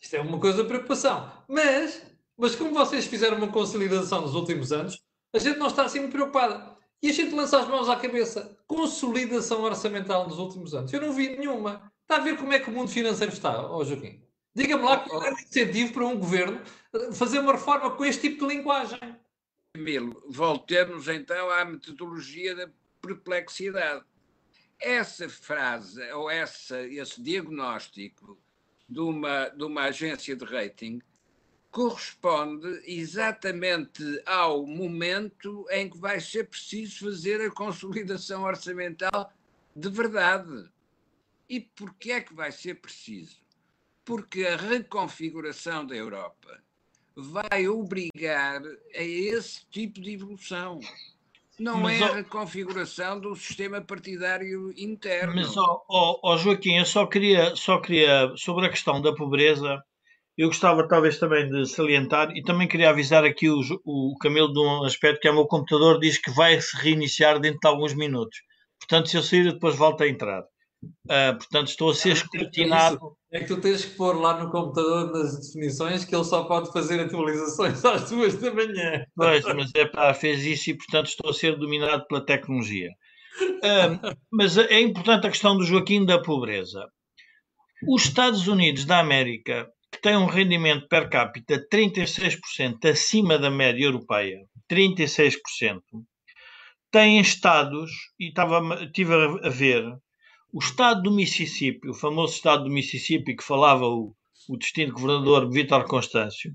isto 0.00 0.16
é 0.16 0.20
uma 0.20 0.38
coisa 0.38 0.62
de 0.62 0.68
preocupação. 0.68 1.30
Mas, 1.48 2.02
mas 2.36 2.54
como 2.54 2.72
vocês 2.74 3.06
fizeram 3.06 3.36
uma 3.36 3.48
consolidação 3.48 4.22
nos 4.22 4.34
últimos 4.34 4.72
anos, 4.72 5.00
a 5.32 5.38
gente 5.38 5.58
não 5.58 5.68
está 5.68 5.84
assim 5.84 6.00
muito 6.00 6.12
preocupada. 6.12 6.74
E 7.02 7.10
a 7.10 7.12
gente 7.12 7.34
lança 7.34 7.60
as 7.60 7.68
mãos 7.68 7.88
à 7.88 7.96
cabeça. 7.96 8.56
Consolidação 8.66 9.62
orçamental 9.62 10.26
nos 10.26 10.38
últimos 10.38 10.74
anos. 10.74 10.92
Eu 10.92 11.00
não 11.00 11.12
vi 11.12 11.36
nenhuma. 11.36 11.92
Está 12.02 12.16
a 12.16 12.24
ver 12.24 12.36
como 12.36 12.52
é 12.52 12.58
que 12.58 12.70
o 12.70 12.72
mundo 12.72 12.90
financeiro 12.90 13.32
está, 13.32 13.70
oh, 13.70 13.84
Joaquim? 13.84 14.22
Diga-me 14.54 14.84
lá 14.84 14.98
qual 14.98 15.22
é 15.24 15.30
o 15.30 15.34
incentivo 15.34 15.92
para 15.92 16.06
um 16.06 16.18
governo 16.18 16.60
fazer 17.12 17.40
uma 17.40 17.52
reforma 17.52 17.90
com 17.90 18.04
este 18.04 18.28
tipo 18.30 18.46
de 18.46 18.54
linguagem. 18.54 18.98
Camilo, 19.74 20.22
voltemos 20.28 21.08
então 21.08 21.50
à 21.50 21.64
metodologia 21.64 22.54
da 22.54 22.68
perplexidade. 23.02 24.04
Essa 24.80 25.28
frase, 25.28 26.02
ou 26.12 26.30
essa, 26.30 26.80
esse 26.82 27.20
diagnóstico 27.22 28.38
de 28.88 29.00
uma, 29.00 29.48
de 29.48 29.64
uma 29.64 29.84
agência 29.84 30.36
de 30.36 30.44
rating, 30.44 31.00
corresponde 31.70 32.82
exatamente 32.86 34.22
ao 34.24 34.64
momento 34.64 35.66
em 35.70 35.90
que 35.90 35.98
vai 35.98 36.20
ser 36.20 36.48
preciso 36.48 37.06
fazer 37.06 37.40
a 37.40 37.50
consolidação 37.50 38.44
orçamental 38.44 39.32
de 39.74 39.88
verdade. 39.88 40.70
E 41.48 41.60
porquê 41.60 42.12
é 42.12 42.20
que 42.20 42.32
vai 42.32 42.52
ser 42.52 42.76
preciso? 42.76 43.42
Porque 44.04 44.46
a 44.46 44.56
reconfiguração 44.56 45.84
da 45.84 45.96
Europa 45.96 46.62
vai 47.16 47.68
obrigar 47.68 48.62
a 48.94 49.02
esse 49.02 49.66
tipo 49.66 50.00
de 50.00 50.12
evolução. 50.12 50.78
Não 51.58 51.80
mas, 51.80 52.00
é 52.00 52.04
a 52.04 52.14
reconfiguração 52.14 53.20
do 53.20 53.34
sistema 53.36 53.80
partidário 53.80 54.72
interno. 54.76 55.34
Mas, 55.36 55.56
ó, 55.56 55.84
oh, 55.88 56.20
oh, 56.22 56.36
Joaquim, 56.36 56.78
eu 56.78 56.86
só 56.86 57.06
queria, 57.06 57.54
só 57.54 57.80
queria, 57.80 58.32
sobre 58.36 58.66
a 58.66 58.70
questão 58.70 59.00
da 59.00 59.14
pobreza, 59.14 59.80
eu 60.36 60.48
gostava 60.48 60.86
talvez 60.88 61.18
também 61.18 61.48
de 61.48 61.64
salientar 61.66 62.36
e 62.36 62.42
também 62.42 62.66
queria 62.66 62.90
avisar 62.90 63.24
aqui 63.24 63.48
o, 63.48 63.60
o 63.84 64.16
Camilo 64.20 64.52
de 64.52 64.58
um 64.58 64.84
aspecto 64.84 65.20
que 65.20 65.28
é 65.28 65.30
o 65.30 65.34
meu 65.34 65.46
computador 65.46 66.00
diz 66.00 66.18
que 66.18 66.30
vai 66.32 66.60
se 66.60 66.76
reiniciar 66.76 67.38
dentro 67.38 67.60
de 67.60 67.68
alguns 67.68 67.94
minutos. 67.94 68.38
Portanto, 68.80 69.08
se 69.08 69.16
eu 69.16 69.22
sair, 69.22 69.52
depois 69.52 69.76
volto 69.76 70.02
a 70.02 70.08
entrar. 70.08 70.42
Uh, 71.04 71.36
portanto, 71.36 71.68
estou 71.68 71.90
a 71.90 71.94
ser 71.94 72.10
ah, 72.10 72.12
escrutinado. 72.12 73.16
É 73.32 73.40
que 73.40 73.46
tu 73.46 73.60
tens 73.60 73.84
que 73.84 73.96
pôr 73.96 74.20
lá 74.20 74.42
no 74.42 74.50
computador 74.50 75.12
nas 75.12 75.38
definições 75.38 76.04
que 76.04 76.14
ele 76.14 76.24
só 76.24 76.44
pode 76.44 76.72
fazer 76.72 77.00
atualizações 77.00 77.82
às 77.84 78.08
duas 78.08 78.34
da 78.36 78.52
manhã. 78.52 79.04
Pois, 79.14 79.44
mas 79.44 79.70
é 79.74 79.86
pá, 79.86 80.14
fez 80.14 80.44
isso 80.44 80.70
e 80.70 80.76
portanto 80.76 81.06
estou 81.06 81.30
a 81.30 81.34
ser 81.34 81.58
dominado 81.58 82.06
pela 82.06 82.24
tecnologia. 82.24 82.90
Uh, 83.40 84.16
mas 84.30 84.56
é 84.56 84.80
importante 84.80 85.26
a 85.26 85.30
questão 85.30 85.56
do 85.56 85.64
Joaquim 85.64 86.04
da 86.04 86.20
pobreza. 86.20 86.86
Os 87.88 88.04
Estados 88.04 88.46
Unidos 88.46 88.84
da 88.84 89.00
América, 89.00 89.68
que 89.92 90.00
têm 90.00 90.16
um 90.16 90.26
rendimento 90.26 90.88
per 90.88 91.08
capita 91.08 91.62
36% 91.68 92.88
acima 92.88 93.38
da 93.38 93.50
média 93.50 93.84
europeia, 93.84 94.38
36%, 94.70 95.80
têm 96.90 97.20
estados, 97.20 97.90
e 98.18 98.28
estava, 98.28 98.84
estive 98.84 99.12
a 99.42 99.48
ver, 99.48 99.84
o 100.54 100.60
estado 100.60 101.02
do 101.02 101.10
Mississippi, 101.10 101.88
o 101.88 101.94
famoso 101.94 102.34
estado 102.34 102.62
do 102.62 102.70
Mississippi 102.70 103.34
que 103.34 103.42
falava 103.42 103.86
o, 103.86 104.14
o 104.48 104.92
governador 104.92 105.50
Vítor 105.50 105.84
Constâncio, 105.84 106.52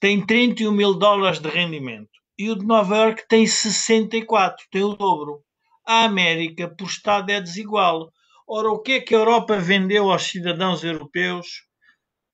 tem 0.00 0.24
31 0.24 0.72
mil 0.72 0.94
dólares 0.94 1.40
de 1.40 1.50
rendimento 1.50 2.08
e 2.38 2.50
o 2.50 2.56
de 2.56 2.64
Nova 2.64 2.96
York 2.96 3.28
tem 3.28 3.46
64, 3.46 4.64
tem 4.70 4.82
o 4.82 4.94
dobro. 4.94 5.42
A 5.86 6.04
América, 6.04 6.74
por 6.74 6.86
estado, 6.86 7.30
é 7.30 7.38
desigual. 7.38 8.10
Ora, 8.48 8.70
o 8.70 8.80
que 8.80 8.92
é 8.92 9.00
que 9.00 9.14
a 9.14 9.18
Europa 9.18 9.58
vendeu 9.58 10.10
aos 10.10 10.22
cidadãos 10.22 10.82
europeus? 10.82 11.46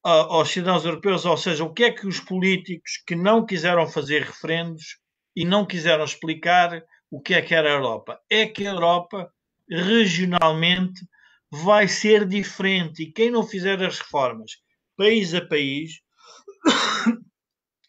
Aos 0.05 0.51
cidadãos 0.51 0.85
europeus, 0.85 1.27
ou 1.27 1.37
seja, 1.37 1.65
o 1.65 1.75
que 1.75 1.83
é 1.83 1.91
que 1.91 2.07
os 2.07 2.21
políticos 2.21 3.03
que 3.05 3.17
não 3.17 3.45
quiseram 3.45 3.85
fazer 3.85 4.23
referendos 4.23 5.01
e 5.35 5.45
não 5.45 5.67
quiseram 5.67 6.05
explicar 6.05 6.85
o 7.11 7.21
que 7.21 7.35
é 7.35 7.43
que 7.43 7.53
era 7.53 7.69
a 7.69 7.73
Europa? 7.73 8.21
É 8.31 8.47
que 8.47 8.65
a 8.65 8.71
Europa 8.71 9.29
regionalmente 9.71 11.07
vai 11.51 11.89
ser 11.89 12.27
diferente 12.27 13.03
e 13.03 13.13
quem 13.13 13.31
não 13.31 13.47
fizer 13.47 13.83
as 13.83 13.99
reformas 13.99 14.53
país 14.97 15.35
a 15.35 15.45
país 15.45 16.01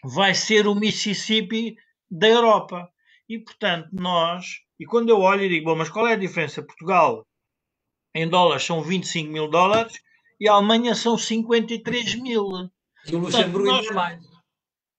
vai 0.03 0.33
ser 0.33 0.67
o 0.67 0.75
Mississippi 0.75 1.75
da 2.09 2.27
Europa. 2.27 2.89
E 3.27 3.39
portanto, 3.39 3.89
nós, 3.91 4.45
e 4.79 4.85
quando 4.85 5.09
eu 5.09 5.19
olho 5.19 5.43
e 5.43 5.49
digo, 5.49 5.65
bom, 5.65 5.75
mas 5.75 5.89
qual 5.89 6.07
é 6.07 6.13
a 6.13 6.17
diferença? 6.17 6.63
Portugal 6.63 7.25
em 8.13 8.27
dólares 8.27 8.63
são 8.63 8.81
25 8.81 9.31
mil 9.31 9.49
dólares 9.49 9.93
e 10.39 10.47
a 10.47 10.53
Alemanha 10.53 10.95
são 10.95 11.17
53 11.17 12.15
mil. 12.15 12.49
E 13.07 13.15
o 13.15 13.19
Luxemburgo 13.19 13.71
ainda 13.71 13.93
mais 13.93 14.30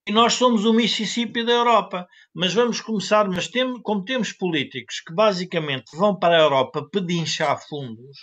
e 0.06 0.12
nós 0.12 0.34
somos 0.34 0.64
o 0.64 0.72
Mississippi 0.72 1.44
da 1.44 1.52
Europa. 1.52 2.06
Mas 2.34 2.52
vamos 2.52 2.80
começar, 2.80 3.28
mas 3.28 3.48
tem, 3.48 3.80
como 3.82 4.04
temos 4.04 4.32
políticos 4.32 5.00
que 5.00 5.14
basicamente 5.14 5.96
vão 5.96 6.18
para 6.18 6.36
a 6.36 6.40
Europa 6.40 6.88
pedinchar 6.90 7.60
fundos, 7.68 8.18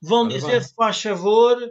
vão 0.00 0.26
dizer, 0.26 0.62
se 0.62 0.74
faz 0.74 1.02
favor, 1.02 1.58
uh, 1.58 1.66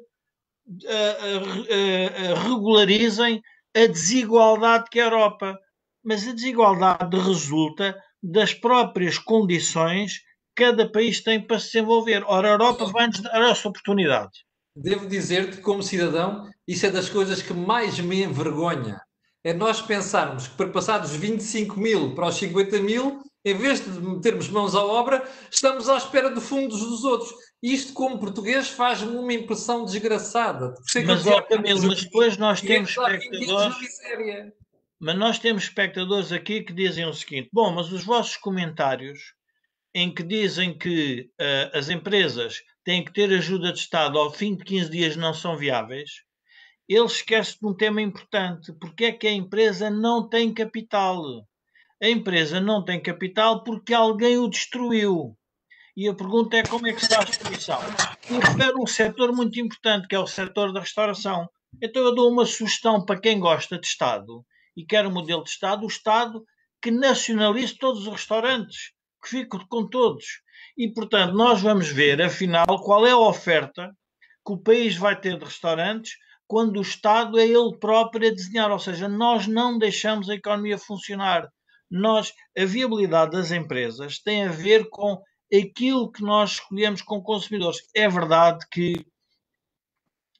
uh, 0.71 2.31
uh, 2.31 2.47
regularizem 2.47 3.41
a 3.75 3.87
desigualdade 3.87 4.85
que 4.91 4.99
é 4.99 5.03
a 5.03 5.05
Europa. 5.05 5.57
Mas 6.03 6.27
a 6.27 6.33
desigualdade 6.33 7.17
resulta 7.17 7.95
das 8.21 8.53
próprias 8.53 9.17
condições 9.17 10.19
que 10.55 10.65
cada 10.65 10.89
país 10.89 11.21
tem 11.21 11.45
para 11.45 11.59
se 11.59 11.73
desenvolver. 11.73 12.23
Ora, 12.25 12.49
a 12.49 12.51
Europa 12.51 12.85
vai-nos 12.85 13.19
dar 13.19 13.49
essa 13.49 13.67
oportunidade. 13.67 14.31
Devo 14.75 15.07
dizer-te, 15.07 15.57
como 15.57 15.83
cidadão, 15.83 16.49
isso 16.67 16.85
é 16.85 16.91
das 16.91 17.09
coisas 17.09 17.41
que 17.41 17.53
mais 17.53 17.99
me 17.99 18.23
envergonha 18.23 19.01
é 19.43 19.53
nós 19.53 19.81
pensarmos 19.81 20.47
que 20.47 20.55
para 20.55 20.69
passar 20.69 20.99
dos 20.99 21.11
25 21.11 21.79
mil 21.79 22.15
para 22.15 22.27
os 22.27 22.35
50 22.35 22.79
mil, 22.79 23.23
em 23.45 23.53
vez 23.53 23.83
de 23.83 23.89
metermos 24.01 24.49
mãos 24.49 24.75
à 24.75 24.83
obra, 24.83 25.23
estamos 25.49 25.87
à 25.87 25.97
espera 25.97 26.33
de 26.33 26.41
fundos 26.41 26.79
dos 26.79 27.03
outros. 27.03 27.31
Isto, 27.63 27.93
como 27.93 28.19
português, 28.19 28.69
faz-me 28.69 29.15
uma 29.15 29.33
impressão 29.33 29.85
desgraçada. 29.85 30.73
Mas, 31.05 31.25
ó, 31.27 31.41
Camilo, 31.41 31.87
mas 31.87 32.03
depois 32.03 32.37
nós 32.37 32.61
temos 32.61 32.89
espectadores... 32.89 33.75
Mas 35.01 35.17
nós 35.17 35.39
temos 35.39 35.63
espectadores 35.63 36.31
aqui 36.33 36.61
que 36.61 36.73
dizem 36.73 37.05
o 37.05 37.13
seguinte: 37.13 37.49
bom, 37.53 37.71
mas 37.71 37.89
os 37.91 38.03
vossos 38.03 38.35
comentários 38.35 39.33
em 39.95 40.13
que 40.13 40.21
dizem 40.21 40.77
que 40.77 41.29
uh, 41.39 41.77
as 41.77 41.89
empresas 41.89 42.61
têm 42.83 43.03
que 43.03 43.13
ter 43.13 43.31
ajuda 43.33 43.71
de 43.71 43.79
Estado 43.79 44.19
ao 44.19 44.31
fim 44.31 44.55
de 44.55 44.63
15 44.63 44.89
dias 44.89 45.15
não 45.15 45.33
são 45.33 45.55
viáveis, 45.57 46.23
ele 46.89 47.05
esquece 47.05 47.59
de 47.59 47.67
um 47.67 47.73
tema 47.73 48.01
importante. 48.01 48.73
Porque 48.73 49.05
é 49.05 49.11
que 49.11 49.27
a 49.27 49.31
empresa 49.31 49.91
não 49.91 50.27
tem 50.27 50.51
capital? 50.51 51.23
A 52.01 52.09
empresa 52.09 52.59
não 52.59 52.83
tem 52.83 52.99
capital 52.99 53.63
porque 53.63 53.93
alguém 53.93 54.39
o 54.39 54.49
destruiu. 54.49 55.37
E 55.95 56.07
a 56.07 56.13
pergunta 56.13 56.57
é 56.57 56.63
como 56.63 56.87
é 56.87 56.93
que 56.93 57.01
se 57.01 57.09
dá 57.09 57.19
a 57.19 57.25
destruição? 57.25 57.79
Eu 58.29 58.39
refere 58.39 58.73
um 58.79 58.87
setor 58.87 59.31
muito 59.33 59.59
importante, 59.59 60.07
que 60.07 60.15
é 60.15 60.19
o 60.19 60.25
setor 60.25 60.73
da 60.73 60.79
restauração. 60.79 61.47
Então 61.81 62.01
eu 62.01 62.15
dou 62.15 62.31
uma 62.31 62.45
sugestão 62.45 63.05
para 63.05 63.19
quem 63.19 63.39
gosta 63.39 63.77
de 63.77 63.85
Estado 63.85 64.43
e 64.75 64.83
quer 64.85 65.05
um 65.05 65.11
modelo 65.11 65.43
de 65.43 65.49
Estado, 65.49 65.83
o 65.83 65.89
Estado 65.89 66.43
que 66.81 66.89
nacionalize 66.89 67.77
todos 67.77 68.07
os 68.07 68.13
restaurantes, 68.13 68.93
que 69.21 69.29
fique 69.29 69.57
com 69.67 69.87
todos. 69.87 70.25
E, 70.77 70.91
portanto, 70.91 71.33
nós 71.33 71.61
vamos 71.61 71.89
ver, 71.89 72.21
afinal, 72.21 72.65
qual 72.83 73.05
é 73.05 73.11
a 73.11 73.17
oferta 73.17 73.91
que 74.45 74.53
o 74.53 74.57
país 74.57 74.95
vai 74.95 75.19
ter 75.19 75.37
de 75.37 75.43
restaurantes 75.43 76.13
quando 76.49 76.77
o 76.77 76.81
Estado 76.81 77.37
é 77.37 77.45
ele 77.45 77.77
próprio 77.79 78.27
a 78.27 78.33
desenhar, 78.33 78.71
ou 78.71 78.79
seja, 78.79 79.07
nós 79.07 79.45
não 79.45 79.77
deixamos 79.77 80.27
a 80.31 80.33
economia 80.33 80.79
funcionar. 80.79 81.47
Nós, 81.91 82.33
a 82.57 82.65
viabilidade 82.65 83.33
das 83.33 83.51
empresas 83.51 84.17
tem 84.17 84.47
a 84.47 84.51
ver 84.51 84.89
com 84.89 85.21
aquilo 85.53 86.11
que 86.11 86.23
nós 86.23 86.53
escolhemos 86.53 87.03
com 87.03 87.21
consumidores. 87.21 87.77
É 87.95 88.09
verdade 88.09 88.65
que 88.71 88.95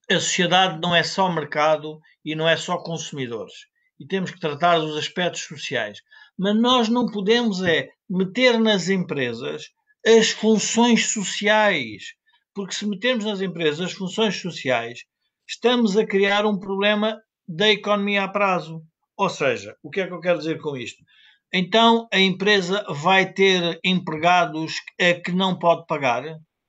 a 0.10 0.16
sociedade 0.16 0.82
não 0.82 0.96
é 0.96 1.04
só 1.04 1.32
mercado 1.32 2.00
e 2.26 2.34
não 2.34 2.50
é 2.50 2.58
só 2.58 2.80
consumidores. 2.80 3.54
E 4.00 4.08
temos 4.08 4.32
que 4.32 4.40
tratar 4.40 4.80
dos 4.80 4.98
aspectos 4.98 5.44
sociais. 5.44 6.00
Mas 6.36 6.60
nós 6.60 6.90
não 6.90 7.06
podemos 7.06 7.62
é 7.62 7.88
meter 8.10 8.60
nas 8.60 8.90
empresas 8.90 9.70
as 10.04 10.32
funções 10.32 11.14
sociais. 11.14 12.16
Porque 12.52 12.74
se 12.74 12.88
metermos 12.88 13.26
nas 13.26 13.42
empresas 13.42 13.92
as 13.92 13.92
funções 13.92 14.42
sociais, 14.42 15.04
estamos 15.50 15.98
a 15.98 16.06
criar 16.06 16.46
um 16.46 16.60
problema 16.60 17.20
da 17.48 17.68
economia 17.70 18.24
a 18.24 18.28
prazo. 18.28 18.84
Ou 19.18 19.30
seja, 19.30 19.76
o 19.82 19.90
que 19.90 20.00
é 20.00 20.08
que 20.08 20.14
eu 20.14 20.22
quero 20.22 20.38
dizer 20.38 20.62
com 20.62 20.78
isto? 20.78 21.04
Então 21.52 22.08
a 22.14 22.20
empresa 22.20 22.86
vai 22.88 23.34
ter 23.34 23.80
empregados 23.84 24.76
a 25.02 25.20
que 25.20 25.32
não 25.32 25.58
pode 25.58 25.88
pagar? 25.88 26.24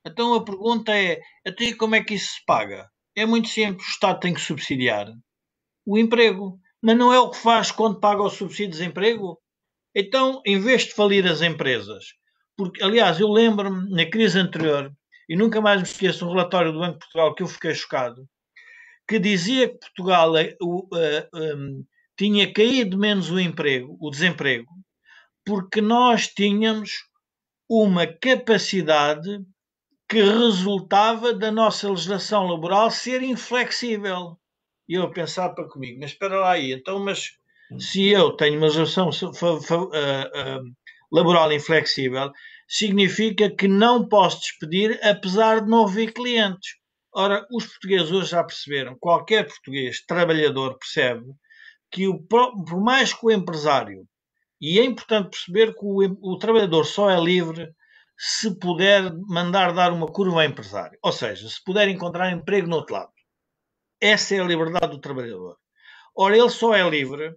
Então 0.04 0.32
a 0.32 0.42
pergunta 0.42 0.96
é: 0.96 1.20
até 1.46 1.74
como 1.74 1.94
é 1.94 2.02
que 2.02 2.14
isso 2.14 2.32
se 2.32 2.44
paga? 2.46 2.88
É 3.14 3.26
muito 3.26 3.48
simples, 3.48 3.86
o 3.86 3.90
Estado 3.90 4.20
tem 4.20 4.32
que 4.32 4.40
subsidiar 4.40 5.12
o 5.86 5.98
emprego. 5.98 6.58
Mas 6.82 6.96
não 6.96 7.12
é 7.12 7.20
o 7.20 7.28
que 7.28 7.36
faz 7.36 7.70
quando 7.70 8.00
paga 8.00 8.22
o 8.22 8.30
subsídio 8.30 8.70
de 8.70 8.78
desemprego? 8.78 9.38
Então, 9.94 10.40
em 10.46 10.58
vez 10.58 10.84
de 10.84 10.94
falir 10.94 11.26
as 11.26 11.42
empresas, 11.42 12.04
porque, 12.56 12.82
aliás, 12.82 13.20
eu 13.20 13.28
lembro-me 13.28 13.90
na 13.90 14.08
crise 14.08 14.38
anterior, 14.38 14.90
e 15.28 15.36
nunca 15.36 15.60
mais 15.60 15.82
me 15.82 15.86
esqueço 15.86 16.24
um 16.24 16.30
relatório 16.30 16.72
do 16.72 16.78
Banco 16.78 16.94
de 16.94 16.98
Portugal 17.00 17.34
que 17.34 17.42
eu 17.42 17.48
fiquei 17.48 17.74
chocado, 17.74 18.24
que 19.10 19.18
dizia 19.18 19.68
que 19.68 19.74
Portugal 19.74 20.32
uh, 20.34 20.78
uh, 20.78 21.28
um, 21.34 21.84
tinha 22.16 22.52
caído 22.52 22.96
menos 22.96 23.28
o 23.28 23.40
emprego, 23.40 23.98
o 24.00 24.08
desemprego, 24.08 24.68
porque 25.44 25.80
nós 25.80 26.28
tínhamos 26.28 26.92
uma 27.68 28.06
capacidade 28.06 29.40
que 30.08 30.22
resultava 30.22 31.34
da 31.34 31.50
nossa 31.50 31.90
legislação 31.90 32.46
laboral 32.46 32.88
ser 32.88 33.20
inflexível. 33.20 34.38
E 34.88 34.94
eu 34.94 35.10
pensar 35.10 35.48
para 35.50 35.68
comigo, 35.68 35.98
mas 36.00 36.12
espera 36.12 36.38
lá 36.38 36.52
aí, 36.52 36.70
então, 36.72 37.00
mas 37.00 37.32
se 37.80 38.10
eu 38.10 38.30
tenho 38.36 38.58
uma 38.58 38.68
legislação 38.68 39.08
uh, 39.08 39.86
uh, 39.86 40.62
laboral 41.10 41.52
inflexível, 41.52 42.30
significa 42.68 43.50
que 43.50 43.66
não 43.66 44.06
posso 44.06 44.38
despedir 44.42 45.00
apesar 45.02 45.62
de 45.62 45.68
não 45.68 45.84
haver 45.84 46.12
clientes. 46.12 46.79
Ora, 47.12 47.44
os 47.50 47.66
portugueses 47.66 48.12
hoje 48.12 48.30
já 48.30 48.44
perceberam, 48.44 48.96
qualquer 48.98 49.46
português 49.46 50.04
trabalhador 50.06 50.78
percebe 50.78 51.26
que 51.90 52.06
o, 52.06 52.22
por 52.22 52.80
mais 52.80 53.12
que 53.12 53.26
o 53.26 53.32
empresário, 53.32 54.06
e 54.60 54.78
é 54.78 54.84
importante 54.84 55.30
perceber 55.30 55.74
que 55.74 55.84
o, 55.84 56.34
o 56.34 56.38
trabalhador 56.38 56.84
só 56.84 57.10
é 57.10 57.20
livre 57.20 57.74
se 58.16 58.56
puder 58.58 59.12
mandar 59.26 59.72
dar 59.72 59.92
uma 59.92 60.06
curva 60.06 60.42
ao 60.42 60.48
empresário, 60.48 60.98
ou 61.02 61.10
seja, 61.10 61.48
se 61.48 61.62
puder 61.64 61.88
encontrar 61.88 62.30
emprego 62.30 62.68
no 62.68 62.76
outro 62.76 62.94
lado. 62.94 63.12
Essa 64.00 64.36
é 64.36 64.40
a 64.40 64.44
liberdade 64.44 64.92
do 64.92 65.00
trabalhador. 65.00 65.56
Ora, 66.16 66.36
ele 66.36 66.50
só 66.50 66.74
é 66.74 66.88
livre 66.88 67.34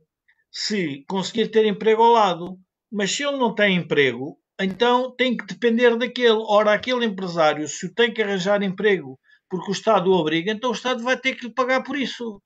se 0.52 1.04
conseguir 1.08 1.48
ter 1.48 1.66
emprego 1.66 2.04
ao 2.04 2.12
lado, 2.12 2.60
mas 2.92 3.12
se 3.12 3.24
ele 3.24 3.38
não 3.38 3.56
tem 3.56 3.76
emprego, 3.76 4.38
então 4.60 5.16
tem 5.16 5.36
que 5.36 5.46
depender 5.46 5.98
daquele. 5.98 6.38
Ora, 6.48 6.74
aquele 6.74 7.06
empresário, 7.06 7.68
se 7.68 7.88
o 7.88 7.94
tem 7.94 8.14
que 8.14 8.22
arranjar 8.22 8.62
emprego 8.62 9.20
porque 9.54 9.70
o 9.70 9.72
Estado 9.72 10.10
o 10.10 10.16
obriga, 10.16 10.52
então 10.52 10.72
o 10.72 10.74
Estado 10.74 11.04
vai 11.04 11.16
ter 11.16 11.36
que 11.36 11.46
lhe 11.46 11.54
pagar 11.54 11.84
por 11.84 11.96
isso. 11.96 12.42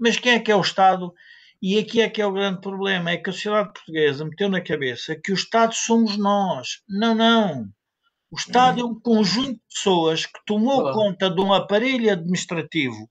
Mas 0.00 0.16
quem 0.16 0.32
é 0.32 0.40
que 0.40 0.50
é 0.50 0.56
o 0.56 0.62
Estado? 0.62 1.12
E 1.60 1.78
aqui 1.78 2.00
é 2.00 2.08
que 2.08 2.22
é 2.22 2.26
o 2.26 2.32
grande 2.32 2.62
problema: 2.62 3.10
é 3.10 3.18
que 3.18 3.28
a 3.28 3.32
sociedade 3.34 3.74
portuguesa 3.74 4.24
meteu 4.24 4.48
na 4.48 4.62
cabeça 4.62 5.14
que 5.22 5.30
o 5.30 5.34
Estado 5.34 5.74
somos 5.74 6.16
nós. 6.16 6.80
Não, 6.88 7.14
não. 7.14 7.66
O 8.30 8.36
Estado 8.36 8.80
é 8.80 8.84
um 8.84 8.98
conjunto 8.98 9.52
de 9.52 9.74
pessoas 9.74 10.24
que 10.24 10.40
tomou 10.46 10.78
Olá. 10.78 10.94
conta 10.94 11.28
de 11.28 11.38
um 11.38 11.52
aparelho 11.52 12.10
administrativo 12.10 13.10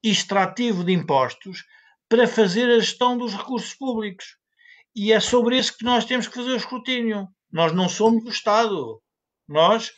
extrativo 0.00 0.84
de 0.84 0.92
impostos 0.92 1.64
para 2.08 2.28
fazer 2.28 2.70
a 2.70 2.78
gestão 2.78 3.18
dos 3.18 3.34
recursos 3.34 3.74
públicos. 3.74 4.36
E 4.94 5.12
é 5.12 5.18
sobre 5.18 5.58
isso 5.58 5.76
que 5.76 5.84
nós 5.84 6.04
temos 6.04 6.28
que 6.28 6.36
fazer 6.36 6.52
o 6.52 6.56
escrutínio. 6.56 7.26
Nós 7.50 7.72
não 7.72 7.88
somos 7.88 8.24
o 8.24 8.28
Estado. 8.28 9.02
Nós 9.48 9.92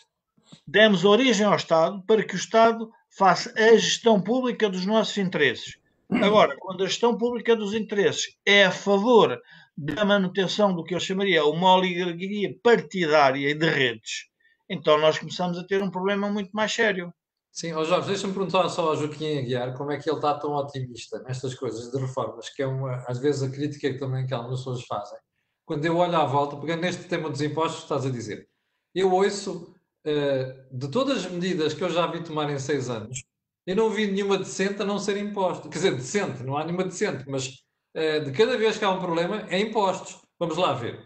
demos 0.68 1.02
origem 1.02 1.46
ao 1.46 1.56
Estado 1.56 2.02
para 2.06 2.22
que 2.22 2.34
o 2.34 2.36
Estado 2.36 2.90
faça 3.16 3.50
a 3.56 3.74
gestão 3.78 4.20
pública 4.20 4.68
dos 4.68 4.84
nossos 4.84 5.16
interesses. 5.16 5.78
Agora, 6.10 6.54
quando 6.58 6.84
a 6.84 6.86
gestão 6.86 7.16
pública 7.16 7.56
dos 7.56 7.72
interesses 7.72 8.36
é 8.44 8.66
a 8.66 8.70
favor 8.70 9.40
da 9.74 10.04
manutenção 10.04 10.74
do 10.74 10.84
que 10.84 10.94
eu 10.94 11.00
chamaria 11.00 11.42
uma 11.46 11.74
oligarquia 11.74 12.54
partidária 12.62 13.48
e 13.48 13.54
de 13.54 13.66
redes, 13.66 14.26
então 14.68 15.00
nós 15.00 15.18
começamos 15.18 15.56
a 15.56 15.64
ter 15.64 15.82
um 15.82 15.90
problema 15.90 16.30
muito 16.30 16.50
mais 16.50 16.70
sério. 16.70 17.14
Sim, 17.50 17.72
oh 17.72 17.84
Jorge, 17.84 18.08
deixa-me 18.08 18.34
perguntar 18.34 18.68
só 18.68 18.90
ao 18.90 18.96
Joaquim 18.96 19.38
Aguiar 19.38 19.74
como 19.74 19.90
é 19.90 19.96
que 19.96 20.08
ele 20.08 20.18
está 20.18 20.34
tão 20.34 20.52
otimista 20.52 21.18
nestas 21.20 21.54
coisas 21.54 21.90
de 21.90 21.98
reformas, 21.98 22.50
que 22.50 22.62
é 22.62 22.66
uma, 22.66 23.02
às 23.08 23.18
vezes 23.18 23.42
a 23.42 23.50
crítica 23.50 23.90
que 23.90 23.98
também 23.98 24.26
que 24.26 24.34
algumas 24.34 24.60
pessoas 24.60 24.84
fazem. 24.84 25.18
Quando 25.64 25.84
eu 25.86 25.96
olho 25.96 26.16
à 26.16 26.26
volta, 26.26 26.56
pegando 26.56 26.82
neste 26.82 27.04
tema 27.04 27.30
dos 27.30 27.40
impostos, 27.40 27.84
estás 27.84 28.04
a 28.04 28.10
dizer, 28.10 28.46
eu 28.94 29.10
ouço 29.12 29.74
de 30.70 30.88
todas 30.90 31.24
as 31.24 31.30
medidas 31.30 31.74
que 31.74 31.82
eu 31.82 31.90
já 31.90 32.06
vi 32.06 32.22
tomar 32.22 32.50
em 32.50 32.58
seis 32.58 32.88
anos, 32.88 33.22
eu 33.68 33.76
não 33.76 33.90
vi 33.90 34.06
nenhuma 34.06 34.38
decente 34.38 34.80
a 34.80 34.84
não 34.84 34.98
ser 34.98 35.18
imposto. 35.18 35.68
Quer 35.68 35.76
dizer, 35.76 35.94
decente, 35.94 36.42
não 36.42 36.56
há 36.56 36.64
nenhuma 36.64 36.84
decente, 36.84 37.24
mas 37.28 37.48
uh, 37.94 38.24
de 38.24 38.32
cada 38.32 38.56
vez 38.56 38.78
que 38.78 38.84
há 38.84 38.90
um 38.90 38.98
problema, 38.98 39.46
é 39.50 39.60
impostos. 39.60 40.16
Vamos 40.38 40.56
lá 40.56 40.72
ver. 40.72 40.98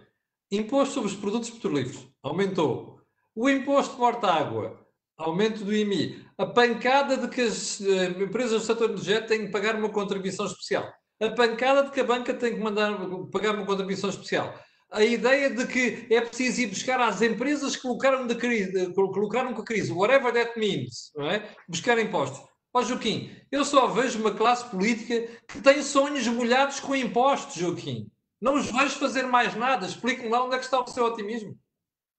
Imposto 0.49 0.95
sobre 0.95 1.11
os 1.11 1.17
produtos 1.17 1.51
petrolíferos, 1.51 2.07
aumentou. 2.23 3.01
O 3.35 3.51
imposto 3.51 3.99
morta-água, 3.99 4.79
aumento 5.19 5.65
do 5.65 5.75
IMI. 5.75 6.25
A 6.39 6.47
pancada 6.47 7.17
de 7.17 7.27
que 7.27 7.41
as 7.41 7.81
uh, 7.81 8.23
empresas 8.23 8.61
do 8.61 8.67
setor 8.67 8.91
energético 8.91 9.29
têm 9.29 9.47
que 9.47 9.53
pagar 9.53 9.75
uma 9.75 9.89
contribuição 9.89 10.47
especial. 10.47 10.89
A 11.21 11.31
pancada 11.31 11.83
de 11.83 11.91
que 11.91 12.01
a 12.01 12.05
banca 12.05 12.33
tem 12.33 12.55
que 12.55 12.61
mandar, 12.61 12.97
pagar 13.33 13.57
uma 13.57 13.67
contribuição 13.67 14.09
especial 14.09 14.55
a 14.93 15.03
ideia 15.03 15.49
de 15.49 15.67
que 15.67 16.07
é 16.13 16.21
preciso 16.21 16.61
ir 16.61 16.67
buscar 16.67 17.01
às 17.01 17.23
empresas 17.23 17.75
que 17.75 17.83
colocaram, 17.83 18.27
de 18.27 18.35
crise, 18.35 18.93
colocaram 18.93 19.55
com 19.55 19.63
a 19.63 19.65
crise, 19.65 19.91
whatever 19.93 20.33
that 20.33 20.59
means, 20.59 21.11
não 21.17 21.31
é? 21.31 21.49
buscar 21.67 21.99
impostos. 21.99 22.47
Ó 22.75 22.83
Joaquim, 22.83 23.35
eu 23.51 23.65
só 23.65 23.87
vejo 23.87 24.19
uma 24.19 24.35
classe 24.35 24.69
política 24.71 25.29
que 25.49 25.61
tem 25.61 25.83
sonhos 25.83 26.27
molhados 26.27 26.81
com 26.81 26.95
impostos, 26.95 27.57
Joaquim. 27.57 28.11
Não 28.41 28.55
os 28.55 28.71
vejo 28.71 28.99
fazer 28.99 29.25
mais 29.25 29.55
nada. 29.55 29.87
Explique-me 29.87 30.29
lá 30.29 30.45
onde 30.45 30.57
é 30.57 30.59
que 30.59 30.65
está 30.65 30.81
o 30.81 30.87
seu 30.87 31.05
otimismo. 31.05 31.59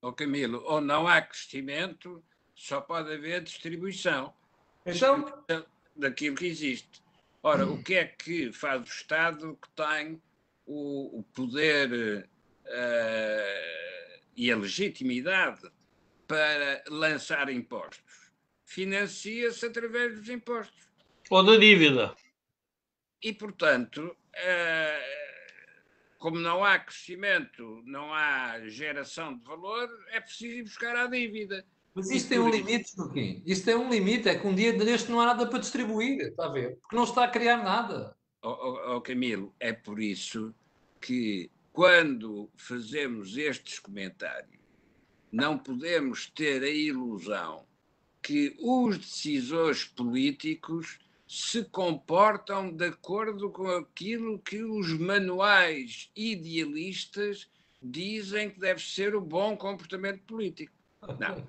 Ó 0.01 0.09
oh, 0.09 0.13
Camilo, 0.13 0.63
ou 0.65 0.79
não 0.79 1.07
há 1.07 1.21
crescimento, 1.21 2.23
só 2.55 2.81
pode 2.81 3.11
haver 3.11 3.41
distribuição. 3.41 4.33
Então, 4.85 5.21
distribuição 5.21 5.65
daquilo 5.95 6.35
que 6.35 6.45
existe. 6.45 7.03
Ora, 7.41 7.65
hum. 7.65 7.73
o 7.73 7.83
que 7.83 7.95
é 7.95 8.05
que 8.05 8.51
faz 8.51 8.81
o 8.81 8.85
Estado 8.85 9.57
que 9.61 9.69
tem 9.71 10.21
o, 10.65 11.19
o 11.19 11.23
poder 11.33 12.29
uh, 12.73 14.21
e 14.35 14.51
a 14.51 14.57
legitimidade 14.57 15.61
para 16.27 16.83
lançar 16.89 17.49
impostos? 17.49 18.23
financia-se 18.73 19.65
através 19.65 20.15
dos 20.15 20.29
impostos. 20.29 20.89
Ou 21.29 21.43
da 21.43 21.55
dívida. 21.57 22.15
E, 23.21 23.31
portanto, 23.31 24.15
eh, 24.35 24.99
como 26.17 26.39
não 26.39 26.65
há 26.65 26.79
crescimento, 26.79 27.81
não 27.85 28.11
há 28.13 28.67
geração 28.67 29.37
de 29.37 29.43
valor, 29.43 29.87
é 30.11 30.19
preciso 30.19 30.57
ir 30.57 30.63
buscar 30.63 30.95
a 30.95 31.07
dívida. 31.07 31.63
Mas 31.93 32.09
isto 32.09 32.29
tem 32.29 32.39
um 32.39 32.49
limite, 32.49 32.95
Joaquim. 32.95 33.43
Isto 33.45 33.65
tem 33.65 33.75
um 33.75 33.89
limite. 33.89 34.27
É 34.27 34.37
que 34.37 34.47
um 34.47 34.55
dia 34.55 34.73
deste 34.73 35.11
não 35.11 35.21
há 35.21 35.27
nada 35.27 35.45
para 35.45 35.59
distribuir, 35.59 36.21
está 36.21 36.45
a 36.45 36.49
ver? 36.49 36.75
Porque 36.81 36.95
não 36.95 37.03
está 37.03 37.25
a 37.25 37.29
criar 37.29 37.57
nada. 37.57 38.17
Oh, 38.41 38.49
oh, 38.49 38.95
oh, 38.95 39.01
Camilo, 39.01 39.53
é 39.59 39.71
por 39.71 40.01
isso 40.01 40.53
que 40.99 41.49
quando 41.73 42.51
fazemos 42.55 43.35
estes 43.35 43.79
comentários, 43.79 44.61
não 45.31 45.57
podemos 45.57 46.27
ter 46.27 46.61
a 46.61 46.69
ilusão 46.69 47.65
que 48.21 48.55
os 48.59 48.99
decisores 48.99 49.83
políticos 49.83 50.99
se 51.27 51.63
comportam 51.65 52.71
de 52.71 52.85
acordo 52.85 53.49
com 53.49 53.67
aquilo 53.67 54.37
que 54.37 54.63
os 54.63 54.93
manuais 54.93 56.11
idealistas 56.15 57.49
dizem 57.81 58.51
que 58.51 58.59
deve 58.59 58.79
ser 58.79 59.15
o 59.15 59.19
bom 59.19 59.57
comportamento 59.57 60.21
político. 60.25 60.71
Não. 61.19 61.45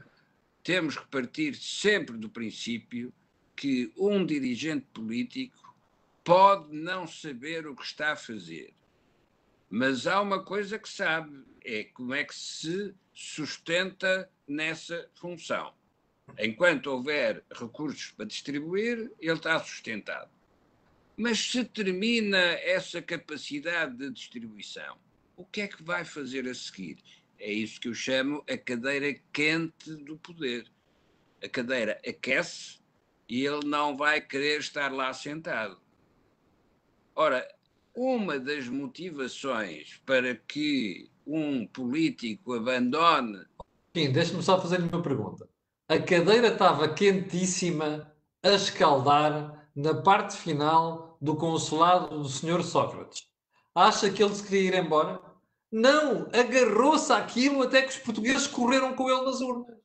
Temos 0.62 0.96
que 0.96 1.06
partir 1.08 1.54
sempre 1.54 2.16
do 2.16 2.30
princípio 2.30 3.12
que 3.54 3.92
um 3.94 4.24
dirigente 4.24 4.86
político 4.94 5.76
pode 6.24 6.74
não 6.74 7.06
saber 7.06 7.66
o 7.66 7.76
que 7.76 7.84
está 7.84 8.12
a 8.12 8.16
fazer, 8.16 8.72
mas 9.76 10.06
há 10.06 10.22
uma 10.22 10.40
coisa 10.40 10.78
que 10.78 10.88
sabe: 10.88 11.44
é 11.64 11.82
como 11.82 12.14
é 12.14 12.22
que 12.22 12.34
se 12.34 12.94
sustenta 13.12 14.30
nessa 14.46 15.10
função. 15.16 15.74
Enquanto 16.38 16.86
houver 16.86 17.44
recursos 17.52 18.12
para 18.12 18.24
distribuir, 18.24 19.10
ele 19.18 19.32
está 19.32 19.58
sustentado. 19.58 20.30
Mas 21.16 21.40
se 21.40 21.64
termina 21.64 22.38
essa 22.38 23.02
capacidade 23.02 23.96
de 23.96 24.10
distribuição, 24.10 24.96
o 25.36 25.44
que 25.44 25.62
é 25.62 25.66
que 25.66 25.82
vai 25.82 26.04
fazer 26.04 26.48
a 26.48 26.54
seguir? 26.54 26.98
É 27.36 27.52
isso 27.52 27.80
que 27.80 27.88
eu 27.88 27.94
chamo 27.94 28.44
a 28.48 28.56
cadeira 28.56 29.12
quente 29.32 29.92
do 29.96 30.16
poder. 30.16 30.70
A 31.42 31.48
cadeira 31.48 32.00
aquece 32.06 32.78
e 33.28 33.44
ele 33.44 33.66
não 33.66 33.96
vai 33.96 34.20
querer 34.20 34.60
estar 34.60 34.92
lá 34.92 35.12
sentado. 35.12 35.80
Ora, 37.16 37.44
uma 37.94 38.38
das 38.38 38.68
motivações 38.68 40.00
para 40.04 40.34
que 40.34 41.10
um 41.26 41.66
político 41.66 42.54
abandone. 42.54 43.44
Sim, 43.96 44.12
deixe-me 44.12 44.42
só 44.42 44.60
fazer-lhe 44.60 44.88
uma 44.88 45.02
pergunta 45.02 45.48
a 45.86 45.98
cadeira 45.98 46.48
estava 46.48 46.94
quentíssima 46.94 48.10
a 48.42 48.50
escaldar 48.50 49.68
na 49.76 49.94
parte 49.94 50.36
final 50.36 51.18
do 51.20 51.36
consulado 51.36 52.22
do 52.22 52.28
Sr. 52.28 52.62
Sócrates. 52.62 53.28
Acha 53.74 54.10
que 54.10 54.22
ele 54.22 54.34
se 54.34 54.42
queria 54.44 54.68
ir 54.68 54.74
embora? 54.74 55.20
Não, 55.70 56.28
agarrou-se 56.32 57.12
àquilo 57.12 57.62
até 57.62 57.82
que 57.82 57.90
os 57.90 57.98
portugueses 57.98 58.46
correram 58.46 58.94
com 58.94 59.10
ele 59.10 59.26
nas 59.26 59.40
urnas. 59.40 59.76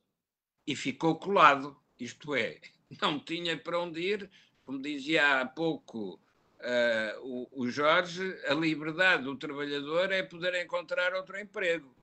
E 0.66 0.76
ficou 0.76 1.16
colado, 1.16 1.76
isto 2.00 2.34
é, 2.34 2.62
não 3.02 3.20
tinha 3.20 3.58
para 3.58 3.82
onde 3.82 4.00
ir, 4.00 4.30
como 4.64 4.82
dizia 4.82 5.42
há 5.42 5.46
pouco 5.46 6.20
uh, 6.62 7.20
o, 7.22 7.64
o 7.64 7.70
Jorge, 7.70 8.38
a 8.48 8.54
liberdade 8.54 9.24
do 9.24 9.36
trabalhador 9.36 10.12
é 10.12 10.24
poder 10.24 10.56
encontrar 10.56 11.14
outro 11.14 11.40
emprego 11.40 12.00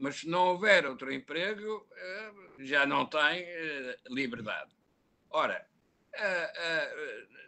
mas 0.00 0.20
se 0.20 0.28
não 0.28 0.46
houver 0.46 0.86
outro 0.86 1.12
emprego, 1.12 1.86
eh, 1.94 2.32
já 2.60 2.86
não 2.86 3.04
tem 3.04 3.42
eh, 3.44 3.98
liberdade. 4.08 4.74
Ora, 5.28 5.64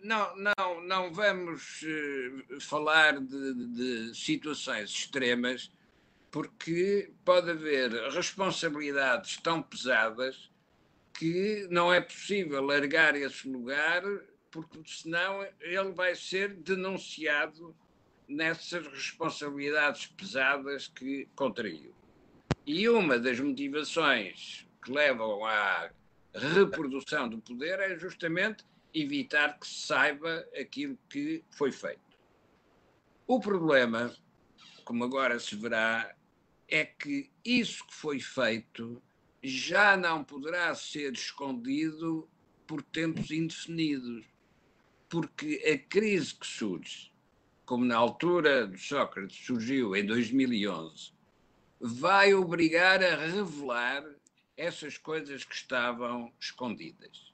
não, 0.03 0.37
não, 0.37 0.81
não 0.83 1.13
vamos 1.13 1.81
falar 2.61 3.19
de, 3.19 3.55
de 3.75 4.15
situações 4.15 4.91
extremas, 4.91 5.73
porque 6.31 7.13
pode 7.25 7.51
haver 7.51 7.91
responsabilidades 8.11 9.39
tão 9.39 9.63
pesadas 9.63 10.51
que 11.15 11.67
não 11.71 11.93
é 11.93 12.01
possível 12.01 12.63
largar 12.63 13.17
esse 13.17 13.49
lugar, 13.49 14.03
porque 14.53 14.83
senão 14.87 15.43
ele 15.61 15.93
vai 15.93 16.15
ser 16.15 16.55
denunciado 16.55 17.75
nessas 18.29 18.87
responsabilidades 18.87 20.07
pesadas 20.07 20.87
que 20.87 21.27
contraiu. 21.35 21.95
E 22.65 22.89
uma 22.89 23.19
das 23.19 23.41
motivações 23.41 24.69
que 24.85 24.93
levam 24.93 25.45
à 25.45 25.91
reprodução 26.35 27.29
do 27.29 27.39
poder 27.39 27.81
é 27.81 27.99
justamente 27.99 28.65
evitar 28.95 29.59
que 29.59 29.67
se 29.67 29.87
saiba 29.87 30.47
aquilo 30.59 30.99
que 31.09 31.43
foi 31.51 31.73
feito. 31.73 32.01
O 33.27 33.41
problema, 33.41 34.15
como 34.85 35.05
agora 35.05 35.41
se 35.41 35.57
verá, 35.57 36.15
é 36.69 36.85
que 36.85 37.31
isso 37.45 37.87
que 37.87 37.95
foi 37.95 38.21
feito 38.21 39.03
já 39.43 39.97
não 39.97 40.23
poderá 40.23 40.75
ser 40.75 41.13
escondido 41.13 42.29
por 42.67 42.83
tempos 42.83 43.31
indefinidos, 43.31 44.32
porque 45.13 45.63
a 45.71 45.77
crise 45.91 46.35
que 46.35 46.47
surge, 46.47 47.13
como 47.67 47.85
na 47.85 47.97
altura 47.97 48.67
de 48.67 48.79
Sócrates 48.79 49.45
surgiu 49.45 49.95
em 49.95 50.07
2011, 50.07 51.13
vai 51.79 52.33
obrigar 52.33 53.05
a 53.05 53.15
revelar 53.17 54.03
essas 54.57 54.97
coisas 54.97 55.45
que 55.45 55.55
estavam 55.55 56.33
escondidas. 56.41 57.31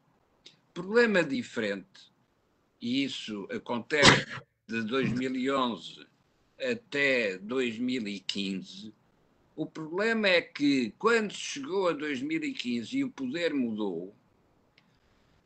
Problema 0.75 1.23
diferente, 1.23 2.13
e 2.81 3.05
isso 3.05 3.47
acontece 3.49 4.27
de 4.67 4.83
2011 4.83 6.05
até 6.61 7.39
2015, 7.39 8.93
o 9.55 9.65
problema 9.65 10.27
é 10.27 10.43
que, 10.43 10.93
quando 10.99 11.33
chegou 11.33 11.91
a 11.91 11.93
2015 11.93 12.99
e 12.99 13.05
o 13.05 13.11
poder 13.13 13.55
mudou, 13.55 14.18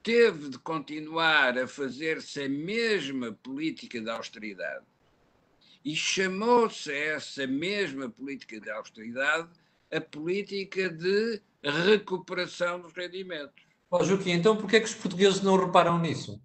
teve 0.03 0.49
de 0.49 0.59
continuar 0.59 1.59
a 1.59 1.67
fazer-se 1.67 2.43
a 2.43 2.49
mesma 2.49 3.33
política 3.33 4.01
de 4.01 4.11
austeridade. 4.11 4.85
E 5.85 5.95
chamou-se 5.97 6.93
essa 6.93 7.47
mesma 7.47 8.09
política 8.09 8.61
de 8.61 8.71
austeridade 8.71 9.49
a 9.93 10.01
política 10.01 10.89
de 10.89 11.43
recuperação 11.63 12.81
dos 12.81 12.93
rendimentos. 12.95 13.63
Oh, 13.91 14.03
Joaquim, 14.03 14.31
então 14.31 14.57
porquê 14.57 14.77
é 14.77 14.81
que 14.81 14.87
os 14.87 14.95
portugueses 14.95 15.43
não 15.43 15.57
reparam 15.57 15.99
nisso? 15.99 16.41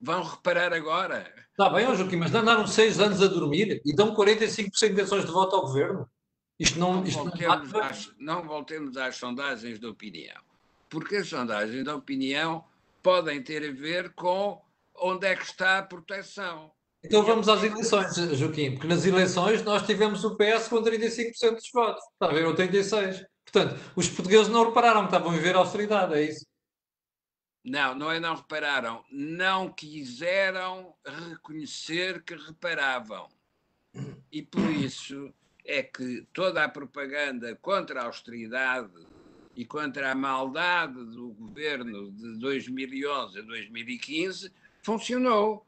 Vão 0.00 0.22
reparar 0.22 0.72
agora. 0.72 1.32
Está 1.50 1.70
bem, 1.70 1.86
oh, 1.86 1.94
Joaquim, 1.94 2.16
mas 2.16 2.34
andaram 2.34 2.66
seis 2.66 2.98
anos 2.98 3.22
a 3.22 3.28
dormir 3.28 3.80
e 3.84 3.94
dão 3.94 4.14
45% 4.14 4.94
de 4.94 5.00
ações 5.00 5.24
de 5.24 5.30
voto 5.30 5.54
ao 5.54 5.62
governo. 5.62 6.10
Isto 6.58 6.78
não, 6.78 6.94
não, 6.94 7.04
isto 7.04 7.22
voltemos 7.22 7.72
não... 7.72 7.80
Às, 7.80 8.14
não 8.18 8.42
voltemos 8.42 8.96
às 8.96 9.16
sondagens 9.16 9.78
de 9.78 9.86
opinião, 9.86 10.42
porque 10.88 11.16
as 11.16 11.28
sondagens 11.28 11.84
de 11.84 11.90
opinião 11.90 12.64
podem 13.02 13.42
ter 13.42 13.68
a 13.68 13.72
ver 13.72 14.12
com 14.14 14.60
onde 14.94 15.26
é 15.26 15.36
que 15.36 15.44
está 15.44 15.78
a 15.78 15.82
proteção. 15.82 16.72
Então 17.04 17.22
vamos 17.22 17.48
às 17.48 17.62
eleições, 17.62 18.16
Joaquim, 18.36 18.72
porque 18.72 18.88
nas 18.88 19.04
eleições 19.04 19.62
nós 19.62 19.86
tivemos 19.86 20.24
o 20.24 20.36
PS 20.36 20.68
com 20.68 20.82
35% 20.82 21.54
dos 21.54 21.70
votos, 21.72 22.02
está 22.12 22.26
a 22.26 22.34
ver, 22.34 22.46
ou 22.46 22.54
36%. 22.54 23.24
Portanto, 23.44 23.80
os 23.94 24.08
portugueses 24.08 24.48
não 24.48 24.66
repararam 24.66 25.02
que 25.02 25.06
estavam 25.06 25.30
a 25.30 25.34
viver 25.34 25.54
a 25.54 25.58
austeridade, 25.58 26.14
é 26.14 26.22
isso? 26.22 26.44
Não, 27.64 27.94
não 27.94 28.10
é 28.10 28.18
não 28.18 28.34
repararam, 28.34 29.04
não 29.10 29.72
quiseram 29.72 30.94
reconhecer 31.04 32.22
que 32.22 32.34
reparavam. 32.34 33.28
E 34.32 34.42
por 34.42 34.70
isso 34.70 35.32
é 35.64 35.82
que 35.82 36.26
toda 36.32 36.64
a 36.64 36.68
propaganda 36.68 37.56
contra 37.56 38.02
a 38.02 38.06
austeridade 38.06 38.92
e 39.56 39.64
contra 39.64 40.12
a 40.12 40.14
maldade 40.14 40.92
do 40.92 41.30
governo 41.30 42.12
de 42.12 42.38
2011 42.38 43.38
a 43.38 43.42
2015 43.42 44.52
funcionou. 44.82 45.66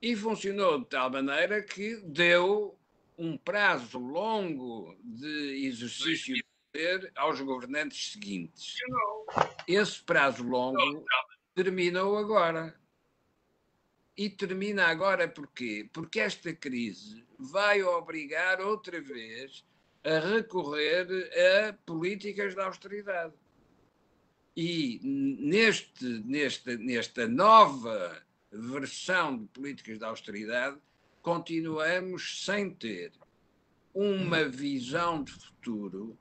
E 0.00 0.16
funcionou 0.16 0.78
de 0.78 0.86
tal 0.86 1.10
maneira 1.10 1.60
que 1.60 1.96
deu 1.96 2.78
um 3.18 3.36
prazo 3.36 3.98
longo 3.98 4.96
de 5.02 5.66
exercício 5.66 6.34
de 6.34 6.44
poder 6.72 7.12
aos 7.16 7.38
governantes 7.40 8.12
seguintes. 8.12 8.76
Esse 9.68 10.02
prazo 10.02 10.42
longo 10.42 11.04
terminou 11.54 12.16
agora. 12.16 12.74
E 14.16 14.30
termina 14.30 14.86
agora 14.86 15.28
porquê? 15.28 15.88
Porque 15.92 16.20
esta 16.20 16.54
crise 16.54 17.22
vai 17.38 17.82
obrigar 17.82 18.60
outra 18.60 19.00
vez 19.02 19.64
a 20.04 20.18
recorrer 20.18 21.06
a 21.68 21.72
políticas 21.84 22.54
de 22.54 22.60
austeridade. 22.60 23.34
E 24.56 25.00
neste, 25.02 26.04
neste, 26.24 26.76
nesta 26.76 27.28
nova 27.28 28.20
versão 28.50 29.38
de 29.38 29.46
políticas 29.46 29.98
de 29.98 30.04
austeridade, 30.04 30.76
continuamos 31.22 32.44
sem 32.44 32.70
ter 32.70 33.12
uma 33.94 34.44
visão 34.44 35.22
de 35.22 35.32
futuro, 35.32 36.16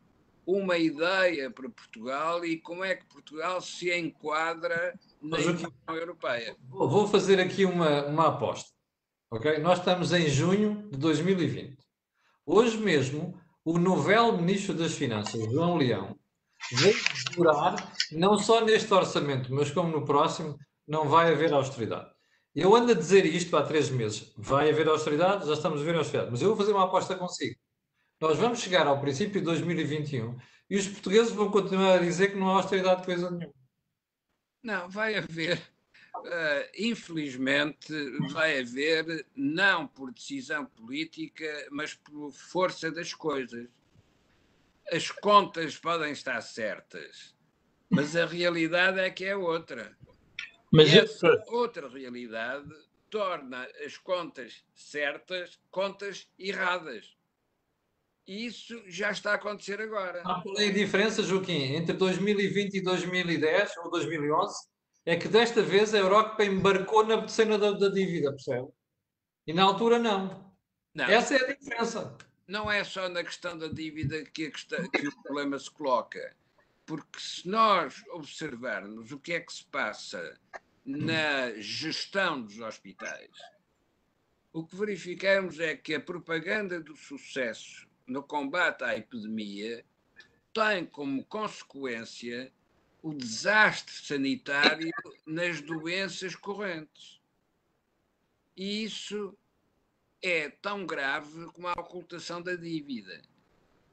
uma 0.46 0.78
ideia 0.78 1.50
para 1.50 1.70
Portugal 1.70 2.44
e 2.44 2.58
como 2.58 2.84
é 2.84 2.96
que 2.96 3.06
Portugal 3.06 3.62
se 3.62 3.96
enquadra 3.96 4.98
na 5.22 5.38
União 5.38 5.74
Europeia. 5.90 6.56
Vou 6.68 7.08
fazer 7.08 7.40
aqui 7.40 7.66
uma, 7.66 8.06
uma 8.06 8.28
aposta. 8.28 8.72
Okay? 9.32 9.60
Nós 9.60 9.80
estamos 9.80 10.12
em 10.12 10.28
junho 10.28 10.90
de 10.92 10.98
2020. 10.98 11.78
Hoje 12.46 12.78
mesmo, 12.78 13.40
o 13.64 13.78
novel 13.78 14.38
Ministro 14.38 14.74
das 14.74 14.94
Finanças, 14.94 15.44
João 15.52 15.78
Leão, 15.78 16.18
veio 16.72 16.96
jurar, 17.32 17.94
não 18.12 18.38
só 18.38 18.64
neste 18.64 18.94
orçamento, 18.94 19.54
mas 19.54 19.72
como 19.72 19.90
no 19.90 20.06
próximo, 20.06 20.58
não 20.88 21.08
vai 21.08 21.32
haver 21.32 21.54
austeridade. 21.54 22.10
Eu 22.56 22.76
ando 22.76 22.92
a 22.92 22.96
dizer 22.96 23.26
isto 23.26 23.56
há 23.56 23.64
três 23.64 23.90
meses. 23.90 24.34
Vai 24.36 24.70
haver 24.70 24.88
austeridade? 24.88 25.48
Já 25.48 25.54
estamos 25.54 25.82
a 25.82 25.84
ver 25.84 25.96
austeridade. 25.96 26.32
Mas 26.32 26.42
eu 26.42 26.50
vou 26.50 26.58
fazer 26.58 26.72
uma 26.72 26.86
aposta 26.86 27.16
consigo. 27.16 27.56
Nós 28.20 28.38
vamos 28.38 28.60
chegar 28.60 28.88
ao 28.88 29.00
princípio 29.00 29.40
de 29.40 29.46
2021 29.46 30.38
e 30.70 30.78
os 30.78 30.88
portugueses 30.88 31.32
vão 31.32 31.50
continuar 31.50 31.96
a 31.96 32.00
dizer 32.00 32.32
que 32.32 32.38
não 32.38 32.50
há 32.50 32.56
austeridade 32.56 33.02
de 33.02 33.06
coisa 33.06 33.32
nenhuma. 33.32 33.54
Não, 34.62 34.90
vai 34.90 35.16
haver. 35.16 35.62
Uh, 36.20 36.70
infelizmente, 36.78 37.94
vai 38.32 38.60
haver, 38.60 39.26
não 39.36 39.88
por 39.88 40.12
decisão 40.12 40.66
política, 40.66 41.68
mas 41.72 41.94
por 41.94 42.32
força 42.32 42.92
das 42.92 43.14
coisas. 43.14 43.68
As 44.92 45.12
contas 45.12 45.78
podem 45.78 46.12
estar 46.12 46.42
certas, 46.42 47.36
mas 47.90 48.16
a 48.16 48.26
realidade 48.26 49.00
é 49.00 49.10
que 49.10 49.26
é 49.26 49.36
outra. 49.36 49.96
Mas 50.72 50.94
essa 50.94 51.28
eu... 51.28 51.54
outra 51.54 51.88
realidade 51.88 52.70
torna 53.10 53.68
as 53.84 53.98
contas 53.98 54.64
certas 54.74 55.60
contas 55.72 56.28
erradas. 56.38 57.18
E 58.28 58.46
isso 58.46 58.84
já 58.86 59.10
está 59.10 59.32
a 59.32 59.36
acontecer 59.36 59.82
agora. 59.82 60.22
Há 60.24 60.42
a 60.42 60.72
diferença, 60.72 61.24
Joaquim, 61.24 61.74
entre 61.74 61.94
2020 61.94 62.76
e 62.76 62.82
2010 62.82 63.78
ou 63.78 63.90
2011 63.90 64.70
é 65.06 65.16
que 65.16 65.28
desta 65.28 65.62
vez 65.62 65.94
a 65.94 65.98
Europa 65.98 66.44
embarcou 66.44 67.06
na 67.06 67.28
cena 67.28 67.58
da, 67.58 67.72
da 67.72 67.90
dívida, 67.90 68.32
percebe? 68.32 68.68
E 69.48 69.54
na 69.54 69.64
altura 69.64 69.98
não. 69.98 70.54
não. 70.94 71.06
Essa 71.06 71.36
é 71.36 71.42
a 71.42 71.56
diferença. 71.56 72.18
Não 72.48 72.72
é 72.72 72.84
só 72.84 73.08
na 73.10 73.24
questão 73.24 73.58
da 73.58 73.68
dívida 73.68 74.24
que, 74.24 74.50
questão, 74.50 74.88
que 74.90 75.08
o 75.08 75.24
problema 75.24 75.58
se 75.58 75.70
coloca. 75.70 76.36
Porque 76.86 77.20
se 77.20 77.48
nós 77.48 78.04
observarmos 78.12 79.12
o 79.12 79.20
que 79.20 79.34
é 79.34 79.40
que 79.40 79.54
se 79.54 79.64
passa 79.66 80.40
na 80.84 81.52
gestão 81.60 82.42
dos 82.42 82.60
hospitais, 82.60 83.30
o 84.52 84.66
que 84.66 84.76
verificamos 84.76 85.60
é 85.60 85.76
que 85.76 85.94
a 85.94 86.00
propaganda 86.00 86.82
do 86.82 86.96
sucesso 86.96 87.88
no 88.08 88.24
combate 88.24 88.84
à 88.84 88.98
epidemia 88.98 89.86
tem 90.52 90.86
como 90.86 91.24
consequência 91.26 92.52
o 93.02 93.14
desastre 93.14 93.94
sanitário 93.94 94.92
nas 95.26 95.62
doenças 95.62 96.36
correntes. 96.36 97.20
E 98.56 98.84
isso 98.84 99.38
é 100.22 100.50
tão 100.50 100.86
grave 100.86 101.46
como 101.54 101.68
a 101.68 101.74
ocultação 101.74 102.42
da 102.42 102.56
dívida. 102.56 103.22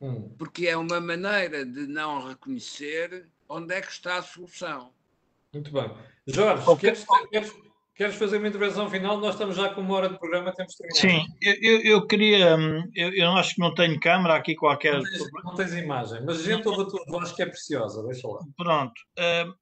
Hum. 0.00 0.28
Porque 0.36 0.66
é 0.66 0.76
uma 0.76 1.00
maneira 1.00 1.64
de 1.64 1.86
não 1.86 2.26
reconhecer 2.26 3.28
onde 3.48 3.74
é 3.74 3.80
que 3.80 3.90
está 3.90 4.16
a 4.16 4.22
solução. 4.22 4.92
Muito 5.52 5.70
bem. 5.72 5.96
Jorge, 6.26 6.68
okay. 6.68 6.90
queres, 6.90 7.06
queres, 7.30 7.54
Queres 7.96 8.16
fazer 8.16 8.36
uma 8.36 8.48
intervenção 8.48 8.90
final? 8.90 9.18
Nós 9.18 9.34
estamos 9.34 9.56
já 9.56 9.70
com 9.70 9.80
uma 9.80 9.94
hora 9.94 10.10
de 10.10 10.18
programa, 10.18 10.52
temos 10.52 10.74
de 10.74 10.78
terminar. 10.78 11.24
Sim, 11.24 11.26
eu, 11.40 11.80
eu 11.80 12.06
queria. 12.06 12.54
Hum, 12.54 12.82
eu, 12.94 13.10
eu 13.14 13.32
acho 13.32 13.54
que 13.54 13.60
não 13.60 13.74
tenho 13.74 13.98
câmara 13.98 14.34
aqui 14.34 14.54
qualquer. 14.54 14.94
Não 14.94 15.02
tens, 15.02 15.32
não 15.44 15.54
tens 15.54 15.72
imagem, 15.72 16.22
mas 16.22 16.40
a 16.40 16.42
gente 16.42 16.68
ouve 16.68 16.82
a 16.82 16.84
tua 16.84 17.04
voz 17.08 17.32
que 17.32 17.42
é 17.42 17.46
preciosa, 17.46 18.06
deixa 18.06 18.28
lá. 18.28 18.40
Pronto. 18.54 19.00
Uh, 19.18 19.54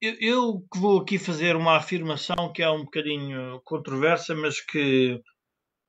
eu, 0.00 0.14
eu 0.20 0.66
vou 0.76 1.00
aqui 1.00 1.18
fazer 1.18 1.56
uma 1.56 1.76
afirmação 1.76 2.52
que 2.52 2.62
é 2.62 2.70
um 2.70 2.84
bocadinho 2.84 3.60
controversa, 3.64 4.32
mas 4.32 4.60
que 4.60 5.20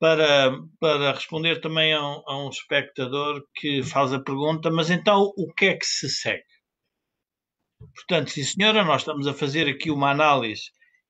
para, 0.00 0.52
para 0.80 1.12
responder 1.12 1.60
também 1.60 1.94
a 1.94 2.02
um, 2.02 2.22
a 2.26 2.44
um 2.44 2.48
espectador 2.48 3.40
que 3.54 3.84
faz 3.84 4.12
a 4.12 4.20
pergunta, 4.20 4.68
mas 4.68 4.90
então 4.90 5.32
o 5.36 5.52
que 5.54 5.66
é 5.66 5.76
que 5.76 5.86
se 5.86 6.08
segue? 6.10 6.42
Portanto, 7.94 8.30
sim 8.30 8.42
senhora, 8.42 8.82
nós 8.82 9.02
estamos 9.02 9.28
a 9.28 9.32
fazer 9.32 9.68
aqui 9.68 9.92
uma 9.92 10.10
análise 10.10 10.64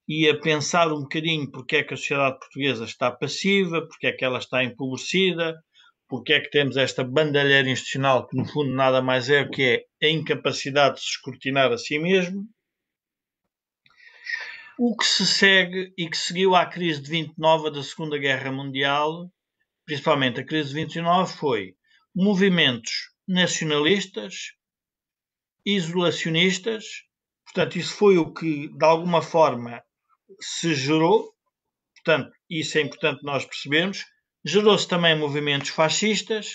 e 0.06 0.28
a 0.28 0.38
pensar 0.38 0.92
um 0.92 1.00
bocadinho 1.00 1.50
porque 1.50 1.76
é 1.76 1.82
que 1.82 1.94
a 1.94 1.96
sociedade 1.96 2.38
portuguesa 2.38 2.84
está 2.84 3.10
passiva, 3.10 3.86
porque 3.86 4.06
é 4.06 4.12
que 4.12 4.24
ela 4.24 4.38
está 4.38 4.62
empobrecida, 4.62 5.58
porque 6.08 6.34
é 6.34 6.40
que 6.40 6.50
temos 6.50 6.76
esta 6.76 7.02
bandalheira 7.02 7.68
institucional 7.68 8.26
que 8.26 8.36
no 8.36 8.44
fundo 8.44 8.74
nada 8.74 9.00
mais 9.00 9.30
é 9.30 9.46
que 9.48 9.86
é 10.00 10.06
a 10.06 10.10
incapacidade 10.10 10.96
de 10.96 11.00
se 11.00 11.08
escrutinar 11.08 11.72
a 11.72 11.78
si 11.78 11.98
mesmo. 11.98 12.46
O 14.78 14.96
que 14.96 15.06
se 15.06 15.26
segue 15.26 15.92
e 15.96 16.08
que 16.08 16.16
seguiu 16.16 16.54
à 16.54 16.66
crise 16.66 17.00
de 17.00 17.08
29 17.08 17.70
da 17.70 17.82
Segunda 17.82 18.18
Guerra 18.18 18.52
Mundial, 18.52 19.32
principalmente 19.86 20.40
a 20.40 20.44
crise 20.44 20.70
de 20.70 20.74
29, 20.74 21.32
foi 21.32 21.76
movimentos 22.14 23.10
nacionalistas, 23.26 24.52
isolacionistas, 25.64 26.84
portanto, 27.44 27.78
isso 27.78 27.94
foi 27.94 28.18
o 28.18 28.32
que 28.32 28.68
de 28.68 28.84
alguma 28.84 29.22
forma 29.22 29.82
se 30.40 30.74
gerou, 30.74 31.32
portanto, 31.96 32.32
isso 32.48 32.78
é 32.78 32.80
importante 32.80 33.24
nós 33.24 33.44
percebermos, 33.44 34.04
gerou-se 34.44 34.86
também 34.86 35.18
movimentos 35.18 35.70
fascistas 35.70 36.52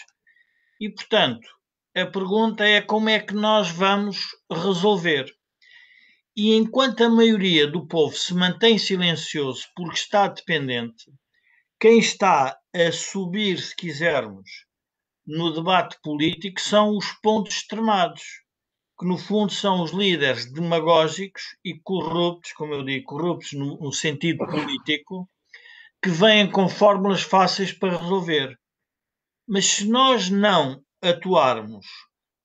e, 0.80 0.89
portanto, 0.89 1.47
a 1.95 2.05
pergunta 2.05 2.63
é 2.63 2.82
como 2.82 3.09
é 3.09 3.20
que 3.20 3.34
nós 3.34 3.70
vamos 3.70 4.28
resolver. 4.51 5.34
E 6.36 6.55
enquanto 6.55 7.03
a 7.03 7.09
maioria 7.09 7.67
do 7.67 7.88
povo 7.88 8.15
se 8.15 8.34
mantém 8.34 8.78
silencioso 8.78 9.67
porque 9.76 9.97
está 9.97 10.28
dependente, 10.28 11.05
quem 11.80 11.99
está 11.99 12.57
a 12.74 12.91
subir, 12.91 13.59
se 13.59 13.76
quisermos, 13.76 14.49
no 15.26 15.51
debate 15.51 15.97
político 16.01 16.61
são 16.61 16.95
os 16.95 17.11
pontos 17.22 17.55
extremados, 17.55 18.24
que 19.00 19.06
no 19.06 19.18
fundo 19.18 19.54
são 19.54 19.82
os 19.82 19.91
líderes 19.91 20.52
demagógicos 20.52 21.56
e 21.64 21.80
corruptos, 21.80 22.52
como 22.52 22.74
eu 22.74 22.84
digo, 22.84 23.06
corruptos 23.06 23.54
no, 23.54 23.78
no 23.78 23.93
sentido 23.93 24.45
político, 24.45 25.30
que 26.04 26.10
vêm 26.10 26.52
com 26.52 26.68
fórmulas 26.68 27.22
fáceis 27.22 27.72
para 27.72 27.97
resolver. 27.97 28.60
Mas 29.47 29.66
se 29.66 29.88
nós 29.88 30.30
não 30.30 30.84
atuarmos 31.02 31.86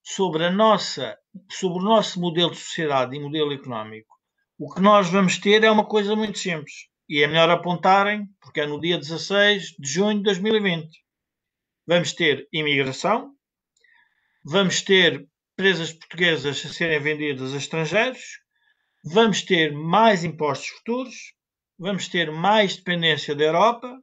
sobre 0.01 0.45
a 0.45 0.51
nossa, 0.51 1.17
sobre 1.51 1.79
o 1.79 1.85
nosso 1.85 2.21
modelo 2.21 2.51
de 2.51 2.57
sociedade 2.57 3.17
e 3.17 3.19
modelo 3.19 3.51
económico, 3.51 4.15
o 4.57 4.73
que 4.73 4.79
nós 4.79 5.09
vamos 5.09 5.37
ter 5.37 5.61
é 5.65 5.69
uma 5.69 5.85
coisa 5.85 6.15
muito 6.15 6.39
simples. 6.39 6.87
E 7.09 7.21
é 7.21 7.27
melhor 7.27 7.49
apontarem, 7.49 8.27
porque 8.39 8.61
é 8.61 8.65
no 8.65 8.79
dia 8.79 8.97
16 8.97 9.75
de 9.77 9.89
junho 9.89 10.17
de 10.17 10.23
2020. 10.23 10.89
Vamos 11.85 12.13
ter 12.13 12.47
imigração, 12.51 13.33
vamos 14.43 14.81
ter 14.81 15.27
empresas 15.55 15.93
portuguesas 15.93 16.65
a 16.65 16.69
serem 16.69 16.99
vendidas 16.99 17.53
a 17.53 17.57
estrangeiros, 17.57 18.41
vamos 19.05 19.41
ter 19.41 19.71
mais 19.71 20.25
impostos 20.25 20.67
futuros, 20.67 21.15
vamos 21.79 22.09
ter 22.09 22.29
mais 22.29 22.75
dependência 22.75 23.33
da 23.33 23.45
Europa 23.45 23.97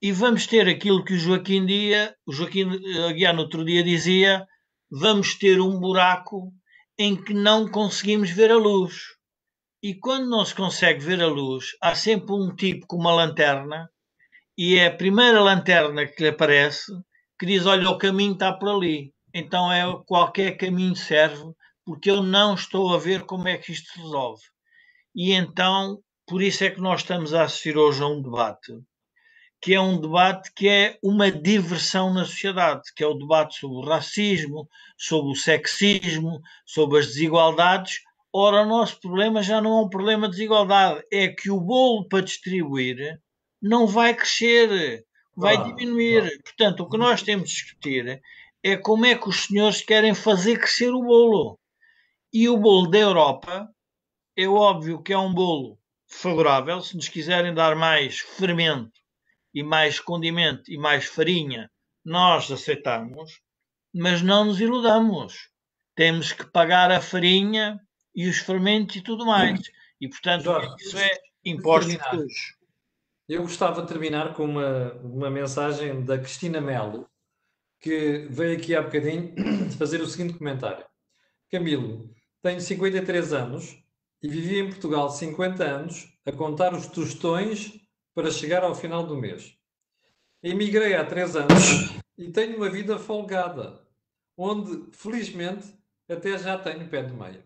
e 0.00 0.12
vamos 0.12 0.46
ter 0.46 0.68
aquilo 0.68 1.04
que 1.04 1.14
o 1.14 1.18
Joaquim 1.18 1.66
Dia, 1.66 2.14
o 2.24 2.32
Joaquim 2.32 2.68
Aguiar 3.08 3.34
no 3.34 3.42
outro 3.42 3.64
dia 3.64 3.82
dizia, 3.82 4.46
vamos 4.88 5.34
ter 5.36 5.60
um 5.60 5.80
buraco 5.80 6.52
em 6.96 7.16
que 7.16 7.34
não 7.34 7.68
conseguimos 7.68 8.30
ver 8.30 8.52
a 8.52 8.56
luz. 8.56 8.94
E 9.82 9.96
quando 9.96 10.30
não 10.30 10.44
se 10.44 10.54
consegue 10.54 11.00
ver 11.00 11.20
a 11.20 11.26
luz, 11.26 11.76
há 11.82 11.96
sempre 11.96 12.32
um 12.32 12.54
tipo 12.54 12.86
com 12.86 12.98
uma 12.98 13.12
lanterna, 13.12 13.90
e 14.56 14.76
é 14.76 14.86
a 14.86 14.96
primeira 14.96 15.40
lanterna 15.40 16.06
que 16.06 16.22
lhe 16.22 16.28
aparece 16.28 16.92
que 17.36 17.46
diz: 17.46 17.66
Olha, 17.66 17.90
o 17.90 17.98
caminho 17.98 18.34
está 18.34 18.52
por 18.52 18.68
ali. 18.68 19.12
Então 19.34 19.72
é 19.72 19.84
qualquer 20.06 20.56
caminho 20.56 20.96
serve, 20.96 21.52
porque 21.84 22.10
eu 22.10 22.22
não 22.22 22.54
estou 22.54 22.94
a 22.94 22.98
ver 22.98 23.24
como 23.24 23.48
é 23.48 23.56
que 23.56 23.72
isto 23.72 23.92
se 23.92 23.98
resolve. 23.98 24.42
E 25.14 25.32
então, 25.32 26.02
por 26.26 26.42
isso 26.42 26.64
é 26.64 26.70
que 26.70 26.80
nós 26.80 27.00
estamos 27.00 27.34
a 27.34 27.44
assistir 27.44 27.76
hoje 27.76 28.02
a 28.02 28.06
um 28.06 28.22
debate, 28.22 28.72
que 29.60 29.74
é 29.74 29.80
um 29.80 30.00
debate 30.00 30.52
que 30.54 30.68
é 30.68 30.98
uma 31.02 31.30
diversão 31.30 32.12
na 32.12 32.24
sociedade, 32.24 32.82
que 32.96 33.04
é 33.04 33.06
o 33.06 33.14
debate 33.14 33.58
sobre 33.58 33.76
o 33.76 33.88
racismo, 33.88 34.68
sobre 34.96 35.32
o 35.32 35.36
sexismo, 35.36 36.40
sobre 36.66 36.98
as 36.98 37.06
desigualdades. 37.06 38.00
Ora, 38.32 38.62
o 38.62 38.68
nosso 38.68 39.00
problema 39.00 39.42
já 39.42 39.60
não 39.60 39.78
é 39.78 39.82
um 39.82 39.88
problema 39.88 40.26
de 40.26 40.32
desigualdade, 40.36 41.04
é 41.12 41.28
que 41.28 41.50
o 41.50 41.60
bolo 41.60 42.08
para 42.08 42.24
distribuir 42.24 43.20
não 43.60 43.86
vai 43.86 44.14
crescer, 44.14 45.04
vai 45.36 45.56
ah, 45.56 45.62
diminuir. 45.62 46.24
Ah. 46.24 46.42
Portanto, 46.42 46.80
o 46.80 46.88
que 46.88 46.96
nós 46.96 47.22
temos 47.22 47.50
de 47.50 47.54
discutir 47.54 48.20
é 48.62 48.76
como 48.76 49.04
é 49.06 49.16
que 49.16 49.28
os 49.28 49.44
senhores 49.44 49.82
querem 49.82 50.14
fazer 50.14 50.58
crescer 50.58 50.90
o 50.90 51.02
bolo. 51.02 51.58
E 52.32 52.48
o 52.48 52.56
bolo 52.56 52.88
da 52.88 52.98
Europa 52.98 53.68
é 54.36 54.46
óbvio 54.46 55.02
que 55.02 55.12
é 55.12 55.18
um 55.18 55.32
bolo 55.32 55.78
favorável. 56.06 56.80
Se 56.80 56.96
nos 56.96 57.08
quiserem 57.08 57.52
dar 57.52 57.74
mais 57.74 58.20
fermento 58.20 59.00
e 59.52 59.62
mais 59.62 59.98
condimento 59.98 60.70
e 60.70 60.78
mais 60.78 61.06
farinha, 61.06 61.70
nós 62.04 62.50
aceitamos, 62.50 63.40
mas 63.94 64.22
não 64.22 64.44
nos 64.44 64.60
iludamos. 64.60 65.50
Temos 65.94 66.32
que 66.32 66.44
pagar 66.46 66.90
a 66.90 67.00
farinha 67.00 67.78
e 68.14 68.28
os 68.28 68.38
fermentos 68.38 68.96
e 68.96 69.02
tudo 69.02 69.26
mais. 69.26 69.60
E, 70.00 70.08
portanto, 70.08 70.44
Jorge, 70.44 70.74
isso 70.78 70.98
é 70.98 71.10
impostos 71.44 71.96
Eu 73.28 73.42
gostava 73.42 73.82
de 73.82 73.88
terminar 73.88 74.34
com 74.34 74.44
uma, 74.44 74.92
uma 74.94 75.30
mensagem 75.30 76.04
da 76.04 76.18
Cristina 76.18 76.60
Melo, 76.60 77.08
que 77.82 78.28
veio 78.30 78.56
aqui 78.56 78.76
há 78.76 78.80
bocadinho 78.80 79.34
fazer 79.76 80.00
o 80.00 80.06
seguinte 80.06 80.38
comentário. 80.38 80.86
Camilo, 81.50 82.08
tenho 82.40 82.60
53 82.60 83.32
anos 83.32 83.76
e 84.22 84.28
vivi 84.28 84.60
em 84.60 84.70
Portugal 84.70 85.10
50 85.10 85.64
anos 85.64 86.08
a 86.24 86.30
contar 86.30 86.72
os 86.72 86.86
tostões 86.86 87.72
para 88.14 88.30
chegar 88.30 88.62
ao 88.62 88.74
final 88.74 89.04
do 89.04 89.16
mês. 89.16 89.58
Emigrei 90.42 90.94
há 90.94 91.04
3 91.04 91.36
anos 91.36 91.92
e 92.16 92.30
tenho 92.30 92.56
uma 92.56 92.70
vida 92.70 92.98
folgada, 92.98 93.80
onde, 94.36 94.90
felizmente, 94.92 95.66
até 96.08 96.38
já 96.38 96.56
tenho 96.56 96.88
pé 96.88 97.02
de 97.02 97.12
meia. 97.12 97.44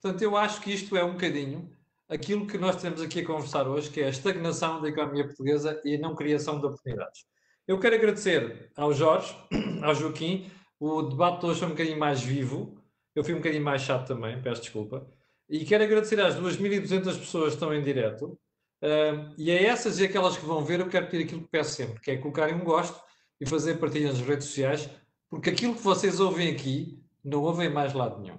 Portanto, 0.00 0.22
eu 0.22 0.36
acho 0.36 0.60
que 0.60 0.72
isto 0.72 0.96
é 0.96 1.04
um 1.04 1.12
bocadinho 1.12 1.70
aquilo 2.08 2.46
que 2.46 2.58
nós 2.58 2.80
temos 2.80 3.00
aqui 3.00 3.20
a 3.20 3.26
conversar 3.26 3.68
hoje, 3.68 3.90
que 3.90 4.00
é 4.00 4.06
a 4.06 4.10
estagnação 4.10 4.80
da 4.80 4.88
economia 4.88 5.24
portuguesa 5.24 5.80
e 5.84 5.94
a 5.94 5.98
não 5.98 6.16
criação 6.16 6.58
de 6.58 6.66
oportunidades. 6.66 7.24
Eu 7.68 7.78
quero 7.78 7.96
agradecer 7.96 8.70
ao 8.74 8.94
Jorge, 8.94 9.36
ao 9.84 9.94
Joaquim. 9.94 10.50
O 10.80 11.02
debate 11.02 11.44
hoje 11.44 11.58
foi 11.58 11.68
um 11.68 11.72
bocadinho 11.72 11.98
mais 11.98 12.22
vivo. 12.22 12.82
Eu 13.14 13.22
fui 13.22 13.34
um 13.34 13.36
bocadinho 13.36 13.62
mais 13.62 13.82
chato 13.82 14.08
também, 14.08 14.40
peço 14.40 14.62
desculpa. 14.62 15.06
E 15.50 15.66
quero 15.66 15.84
agradecer 15.84 16.18
às 16.18 16.34
2.200 16.34 17.18
pessoas 17.18 17.48
que 17.48 17.54
estão 17.56 17.74
em 17.74 17.82
direto. 17.82 18.38
Uh, 18.82 19.34
e 19.36 19.50
a 19.50 19.54
essas 19.54 19.98
e 19.98 20.06
aquelas 20.06 20.38
que 20.38 20.46
vão 20.46 20.64
ver, 20.64 20.80
eu 20.80 20.88
quero 20.88 21.08
pedir 21.08 21.24
aquilo 21.24 21.42
que 21.42 21.48
peço 21.48 21.74
sempre, 21.74 22.00
que 22.00 22.10
é 22.10 22.16
colocarem 22.16 22.54
um 22.54 22.64
gosto 22.64 22.98
e 23.38 23.44
fazer 23.44 23.74
partilha 23.74 24.08
nas 24.08 24.20
redes 24.20 24.46
sociais, 24.46 24.88
porque 25.28 25.50
aquilo 25.50 25.74
que 25.74 25.82
vocês 25.82 26.20
ouvem 26.20 26.50
aqui 26.50 27.04
não 27.22 27.42
ouvem 27.42 27.68
mais 27.68 27.92
lado 27.92 28.18
nenhum. 28.18 28.38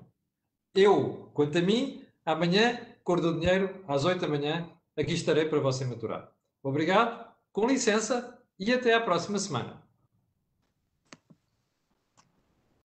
Eu, 0.73 1.29
quanto 1.35 1.55
a 1.55 1.61
mim, 1.61 2.03
amanhã, 2.25 2.79
Cor 3.03 3.21
do 3.21 3.39
Dinheiro, 3.39 3.83
às 3.87 4.05
8 4.05 4.21
da 4.21 4.27
manhã, 4.27 4.67
aqui 4.97 5.13
estarei 5.13 5.45
para 5.45 5.59
você 5.59 5.85
maturar. 5.85 6.31
Obrigado, 6.63 7.31
com 7.51 7.67
licença 7.67 8.38
e 8.59 8.73
até 8.73 8.93
à 8.93 9.01
próxima 9.01 9.39
semana. 9.39 9.88